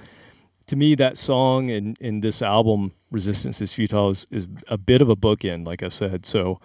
to 0.68 0.76
me, 0.76 0.96
that 0.96 1.18
song 1.18 1.70
and 1.70 1.98
and 2.02 2.24
this 2.24 2.42
album, 2.42 2.94
"Resistance 3.12 3.62
is 3.62 3.74
Futile," 3.74 4.10
is, 4.10 4.28
is 4.32 4.48
a 4.68 4.78
bit 4.78 5.02
of 5.02 5.10
a 5.10 5.16
bookend, 5.16 5.66
like 5.66 5.84
I 5.84 5.90
said. 5.90 6.26
So, 6.26 6.60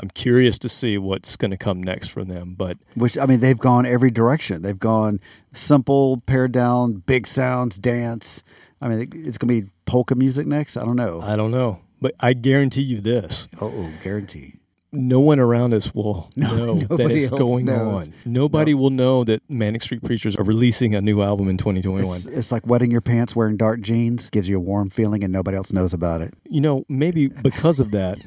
I'm 0.00 0.10
curious 0.10 0.58
to 0.60 0.68
see 0.68 0.96
what's 0.98 1.36
going 1.36 1.50
to 1.50 1.56
come 1.56 1.82
next 1.82 2.08
for 2.08 2.24
them. 2.24 2.54
But 2.56 2.78
Which 2.94 3.18
I 3.18 3.26
mean, 3.26 3.40
they've 3.40 3.58
gone 3.58 3.86
every 3.86 4.10
direction. 4.10 4.62
They've 4.62 4.78
gone 4.78 5.20
simple, 5.52 6.18
pared 6.26 6.52
down, 6.52 6.94
big 7.06 7.26
sounds, 7.26 7.78
dance. 7.78 8.42
I 8.80 8.88
mean, 8.88 9.00
it's 9.00 9.38
going 9.38 9.48
to 9.48 9.62
be 9.62 9.70
polka 9.86 10.14
music 10.14 10.46
next. 10.46 10.76
I 10.76 10.84
don't 10.84 10.96
know. 10.96 11.20
I 11.20 11.34
don't 11.34 11.50
know. 11.50 11.80
But 12.00 12.14
I 12.20 12.32
guarantee 12.32 12.82
you 12.82 13.00
this: 13.00 13.48
oh, 13.60 13.90
guarantee. 14.04 14.54
No 14.92 15.20
one 15.20 15.38
around 15.38 15.74
us 15.74 15.94
will 15.94 16.30
know 16.36 16.74
that 16.80 17.10
it's 17.10 17.28
going 17.28 17.66
knows. 17.66 18.08
on. 18.08 18.14
Nobody 18.24 18.74
will 18.74 18.90
know 18.90 19.24
that 19.24 19.42
Manic 19.48 19.82
Street 19.82 20.02
Preachers 20.02 20.36
are 20.36 20.44
releasing 20.44 20.94
a 20.94 21.00
new 21.00 21.22
album 21.22 21.48
in 21.48 21.56
2021. 21.56 22.04
It's, 22.14 22.26
it's 22.26 22.52
like 22.52 22.66
wetting 22.66 22.90
your 22.90 23.00
pants 23.00 23.36
wearing 23.36 23.56
dark 23.56 23.80
jeans 23.80 24.30
gives 24.30 24.48
you 24.48 24.56
a 24.56 24.60
warm 24.60 24.88
feeling, 24.88 25.22
and 25.22 25.32
nobody 25.32 25.56
else 25.56 25.72
knows 25.72 25.92
about 25.92 26.22
it. 26.22 26.34
you 26.44 26.60
know, 26.60 26.84
maybe 26.88 27.28
because 27.28 27.80
of 27.80 27.90
that, 27.90 28.18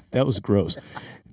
that 0.10 0.26
was 0.26 0.40
gross. 0.40 0.76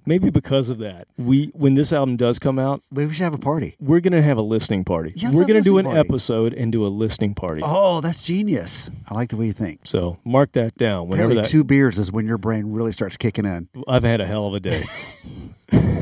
Maybe 0.06 0.30
because 0.32 0.70
of 0.70 0.80
that, 0.80 1.08
we 1.18 1.52
when 1.54 1.76
this 1.76 1.94
album 1.94 2.18
does 2.18 2.40
come 2.40 2.58
out, 2.58 2.82
Maybe 2.92 3.08
we 3.08 3.14
should 3.14 3.24
have 3.24 3.34
a 3.34 3.38
party. 3.38 3.76
we're 3.80 4.00
gonna 4.00 4.22
have 4.22 4.38
a 4.38 4.42
listening 4.42 4.84
party. 4.84 5.14
Yeah, 5.16 5.32
we're 5.32 5.46
gonna 5.46 5.62
do 5.62 5.78
an 5.78 5.86
listening 5.86 5.96
party. 5.96 6.10
episode 6.10 6.54
and 6.56 6.72
do 6.72 6.86
a 6.86 6.90
listening 6.90 7.36
party. 7.36 7.62
Oh, 7.64 8.02
that's 8.02 8.22
genius. 8.24 8.90
I 9.10 9.14
like 9.14 9.30
the 9.30 9.38
way 9.38 9.46
you 9.46 9.54
think. 9.54 9.82
So 9.84 10.18
mark 10.26 10.54
that 10.54 10.76
down. 10.76 11.08
Whenever 11.08 11.28
Apparently, 11.32 11.42
that, 11.44 11.50
two 11.50 11.64
beers 11.64 12.00
is 12.00 12.12
when 12.12 12.26
your 12.26 12.38
brain 12.40 12.72
really 12.72 12.92
starts 12.92 13.16
kicking 13.18 13.46
in. 13.46 13.70
I've 13.88 14.04
had 14.04 14.22
a 14.22 14.26
hell 14.26 14.48
of 14.48 14.54
a 14.56 14.60
day. 14.60 14.86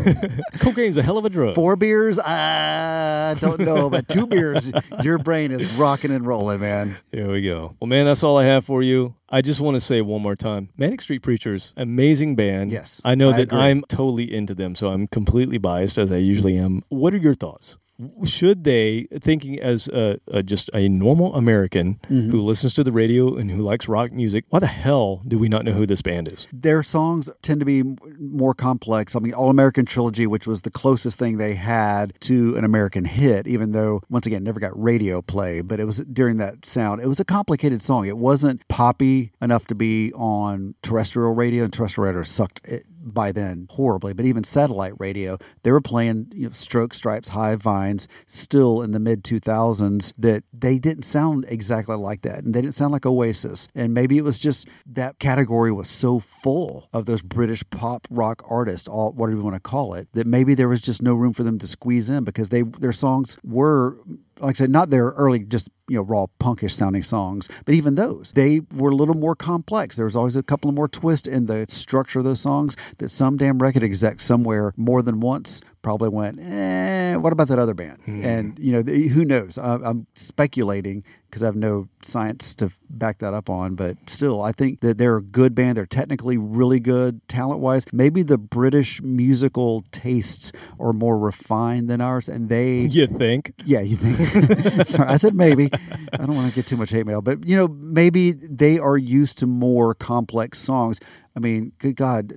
Cocaine's 0.60 0.98
a 0.98 1.04
hell 1.04 1.18
of 1.18 1.26
a 1.26 1.30
drug. 1.30 1.56
Four 1.56 1.76
beers, 1.76 2.20
I 2.20 3.36
don't 3.40 3.60
know, 3.60 3.90
but 3.90 4.08
two 4.08 4.28
beers, 4.28 4.72
your 5.04 5.18
brain 5.18 5.52
is 5.52 5.72
rocking 5.74 6.12
and 6.12 6.26
rolling, 6.26 6.62
man. 6.62 6.98
There 7.12 7.30
we 7.30 7.42
go. 7.42 7.76
Well, 7.80 7.88
man, 7.88 8.06
that's 8.06 8.24
all 8.24 8.38
I 8.38 8.46
have 8.46 8.66
for 8.66 8.82
you. 8.82 9.16
I 9.30 9.42
just 9.42 9.60
want 9.60 9.76
to 9.76 9.82
say 9.82 10.02
one 10.02 10.22
more 10.22 10.36
time 10.36 10.70
Manic 10.78 11.02
Street 11.02 11.22
Preachers, 11.22 11.74
amazing 11.78 12.36
band. 12.36 12.72
Yes, 12.72 13.02
I 13.06 13.16
know 13.16 13.30
I 13.30 13.38
that 13.38 13.42
agree. 13.44 13.60
I'm 13.60 13.82
totally 13.88 14.34
into 14.34 14.56
them, 14.56 14.76
so 14.76 14.90
I'm 14.90 15.08
completely 15.08 15.58
biased 15.58 15.98
as 15.98 16.12
I 16.12 16.18
usually 16.18 16.58
am. 16.58 16.84
What 16.90 17.14
are 17.14 17.18
your 17.18 17.36
thoughts? 17.36 17.78
Should 18.24 18.64
they, 18.64 19.08
thinking 19.20 19.60
as 19.60 19.88
a, 19.90 20.20
a, 20.28 20.42
just 20.44 20.70
a 20.74 20.88
normal 20.88 21.36
American 21.36 22.00
Mm-hmm. 22.10 22.32
who 22.32 22.42
listens 22.42 22.74
to 22.74 22.84
the 22.84 22.92
radio 22.92 23.36
and 23.36 23.52
who 23.52 23.62
likes 23.62 23.88
rock 23.88 24.12
music, 24.12 24.46
why 24.50 24.60
the 24.60 24.68
hell 24.68 25.22
do 25.28 25.38
we 25.38 25.48
not 25.50 25.66
know 25.66 25.74
who 25.74 25.86
this 25.86 26.02
band 26.02 26.28
is? 26.28 26.48
Their 26.54 26.82
songs 26.82 27.30
tend 27.42 27.60
to 27.60 27.66
be 27.66 27.84
more 28.20 28.54
complex. 28.54 29.16
I 29.16 29.20
mean, 29.20 29.34
All 29.34 29.50
American 29.50 29.86
Trilogy, 29.86 30.26
which 30.28 30.48
was 30.48 30.62
the 30.64 30.72
closest 30.72 31.20
thing 31.20 31.38
they 31.38 31.54
had 31.56 32.14
to 32.22 32.56
an 32.58 32.64
American 32.64 33.06
hit, 33.06 33.48
even 33.48 33.72
though, 33.74 34.02
once 34.10 34.26
again, 34.26 34.44
never 34.44 34.60
got 34.60 34.80
radio 34.82 35.22
play, 35.22 35.62
but 35.62 35.80
it 35.80 35.86
was 35.86 36.00
during 36.06 36.38
that 36.38 36.66
sound. 36.66 37.02
It 37.02 37.08
was 37.08 37.20
a 37.20 37.26
complicated 37.26 37.82
song. 37.82 38.08
It 38.08 38.18
wasn't 38.18 38.68
poppy 38.68 39.32
enough 39.42 39.66
to 39.68 39.76
be 39.76 40.12
on 40.14 40.76
terrestrial 40.82 41.34
radio, 41.34 41.64
and 41.66 41.74
terrestrial 41.74 42.08
radio 42.08 42.24
sucked 42.24 42.66
it 42.68 42.86
by 43.02 43.32
then 43.32 43.68
horribly. 43.70 44.14
But 44.14 44.26
even 44.26 44.44
satellite 44.44 44.94
radio, 45.00 45.38
they 45.64 45.72
were 45.72 45.82
playing 45.82 46.32
you 46.34 46.46
know, 46.46 46.52
Stroke, 46.52 46.94
Stripes, 46.94 47.30
High 47.30 47.56
Vines 47.56 48.08
still 48.28 48.82
in 48.82 48.92
the 48.92 49.00
mid 49.00 49.24
2000s 49.24 50.14
that 50.18 50.44
they 50.54 50.80
didn't 50.80 51.04
sound 51.04 51.46
exactly 51.48 51.96
like 51.96 52.22
that. 52.22 52.44
And 52.44 52.54
they 52.54 52.62
didn't 52.62 52.76
sound 52.76 52.94
like 52.94 53.06
Oasis. 53.06 53.68
And 53.76 53.94
maybe 53.94 54.18
it 54.18 54.24
was 54.24 54.40
just 54.40 54.68
that 54.88 55.20
category 55.20 55.72
was 55.72 55.90
so 55.90 56.20
full 56.20 56.90
of 56.94 57.06
those 57.06 57.22
British 57.22 57.64
pop 57.70 58.08
rock 58.10 58.44
artists, 58.50 58.88
all 58.88 59.12
whatever 59.12 59.38
you 59.38 59.44
want 59.44 59.56
to 59.56 59.60
call 59.60 59.94
it, 59.94 60.08
that 60.14 60.28
maybe 60.28 60.56
there 60.56 60.70
was 60.70 60.82
just 60.82 61.02
no 61.02 61.14
room 61.14 61.34
for 61.34 61.44
them 61.44 61.60
to 61.60 61.68
squeeze 61.68 62.10
in 62.10 62.24
because 62.24 62.50
they 62.50 62.62
their 62.62 62.94
songs 62.94 63.38
were 63.44 63.98
like 64.40 64.56
I 64.56 64.58
said, 64.58 64.70
not 64.70 64.90
their 64.90 65.10
early, 65.10 65.40
just 65.40 65.70
you 65.90 65.96
know, 65.96 66.04
raw 66.04 66.26
punkish 66.40 66.72
sounding 66.72 67.04
songs, 67.04 67.50
but 67.66 67.74
even 67.74 67.96
those, 67.96 68.32
they 68.34 68.62
were 68.76 68.92
a 68.92 68.96
little 68.96 69.16
more 69.16 69.36
complex. 69.36 69.96
There 69.96 70.06
was 70.06 70.16
always 70.16 70.36
a 70.36 70.44
couple 70.44 70.70
of 70.70 70.76
more 70.76 70.88
twists 70.88 71.28
in 71.28 71.48
the 71.48 71.66
structure 71.68 72.20
of 72.20 72.26
those 72.26 72.40
songs 72.40 72.78
that 73.00 73.10
some 73.10 73.38
damn 73.38 73.60
record 73.60 73.84
exec 73.84 74.22
somewhere 74.22 74.74
more 74.78 75.02
than 75.02 75.20
once 75.20 75.62
probably 75.82 76.10
went, 76.10 76.40
eh, 76.40 77.16
what 77.16 77.34
about 77.34 77.48
that 77.48 77.60
other 77.60 77.74
band? 77.74 78.00
And 78.26 78.60
you 78.60 78.72
know, 78.72 78.82
the, 78.82 79.08
who 79.08 79.26
knows? 79.26 79.58
I, 79.58 79.76
I'm 79.76 80.08
speculating 80.16 81.04
because 81.30 81.44
I 81.44 81.46
have 81.46 81.56
no 81.56 81.88
science 82.02 82.56
to 82.56 82.72
back 82.90 83.20
that 83.20 83.34
up 83.34 83.50
on. 83.50 83.76
But 83.76 83.98
still, 84.08 84.42
I 84.42 84.52
think 84.52 84.82
that 84.82 84.98
they're 84.98 85.18
a 85.18 85.22
good 85.22 85.54
band. 85.54 85.78
They're 85.78 85.86
technically 85.86 86.38
really 86.38 86.80
good, 86.80 87.26
talent 87.28 87.60
wise. 87.60 87.86
Maybe 87.94 88.24
the 88.24 88.38
British 88.38 89.02
musical 89.02 89.84
tastes 89.92 90.52
are 90.80 90.94
more 90.94 91.18
refined 91.18 91.90
than 91.90 92.02
ours, 92.02 92.28
and 92.28 92.50
they. 92.50 92.80
You 92.80 93.08
think? 93.08 93.54
Yeah, 93.66 93.82
you 93.82 93.96
think? 93.96 94.86
Sorry, 94.88 95.08
I 95.08 95.18
said 95.18 95.36
maybe. 95.36 95.70
I 96.14 96.26
don't 96.26 96.36
want 96.36 96.50
to 96.50 96.56
get 96.56 96.68
too 96.68 96.78
much 96.78 96.92
hate 96.92 97.06
mail, 97.06 97.22
but 97.22 97.46
you 97.46 97.56
know, 97.56 97.68
maybe 97.68 98.32
they 98.32 98.80
are 98.80 98.98
used 98.98 99.38
to 99.40 99.48
more 99.48 99.94
complex 99.94 100.60
songs. 100.60 101.00
I 101.36 101.40
mean, 101.40 101.72
good 101.80 101.96
God, 101.96 102.34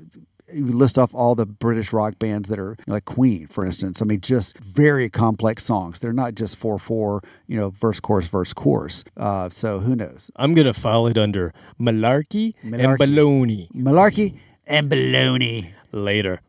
you 0.53 0.67
list 0.67 0.99
off 0.99 1.15
all 1.15 1.35
the 1.35 1.47
British 1.47 1.93
rock 1.93 2.19
bands 2.19 2.49
that 2.49 2.59
are 2.59 2.77
like 2.87 3.05
Queen, 3.05 3.47
for 3.47 3.65
instance. 3.65 4.03
I 4.03 4.05
mean, 4.05 4.21
just 4.21 4.59
very 4.59 5.09
complex 5.09 5.65
songs. 5.65 6.01
They're 6.01 6.13
not 6.13 6.35
just 6.35 6.57
four 6.57 6.79
four, 6.79 7.23
you 7.47 7.57
know, 7.57 7.71
verse 7.71 8.01
chorus 8.01 8.29
verse 8.29 8.53
chorus. 8.53 9.05
Uh, 9.17 9.49
so 9.51 9.81
who 9.81 9.97
knows? 9.97 10.31
I'm 10.37 10.55
gonna 10.55 10.75
file 10.75 11.07
it 11.07 11.19
under 11.19 11.55
malarkey, 11.81 12.55
and 12.63 12.73
baloney 12.99 13.71
Malarkey 13.73 14.39
and 14.67 14.91
baloney. 14.91 15.73
later. 15.93 16.41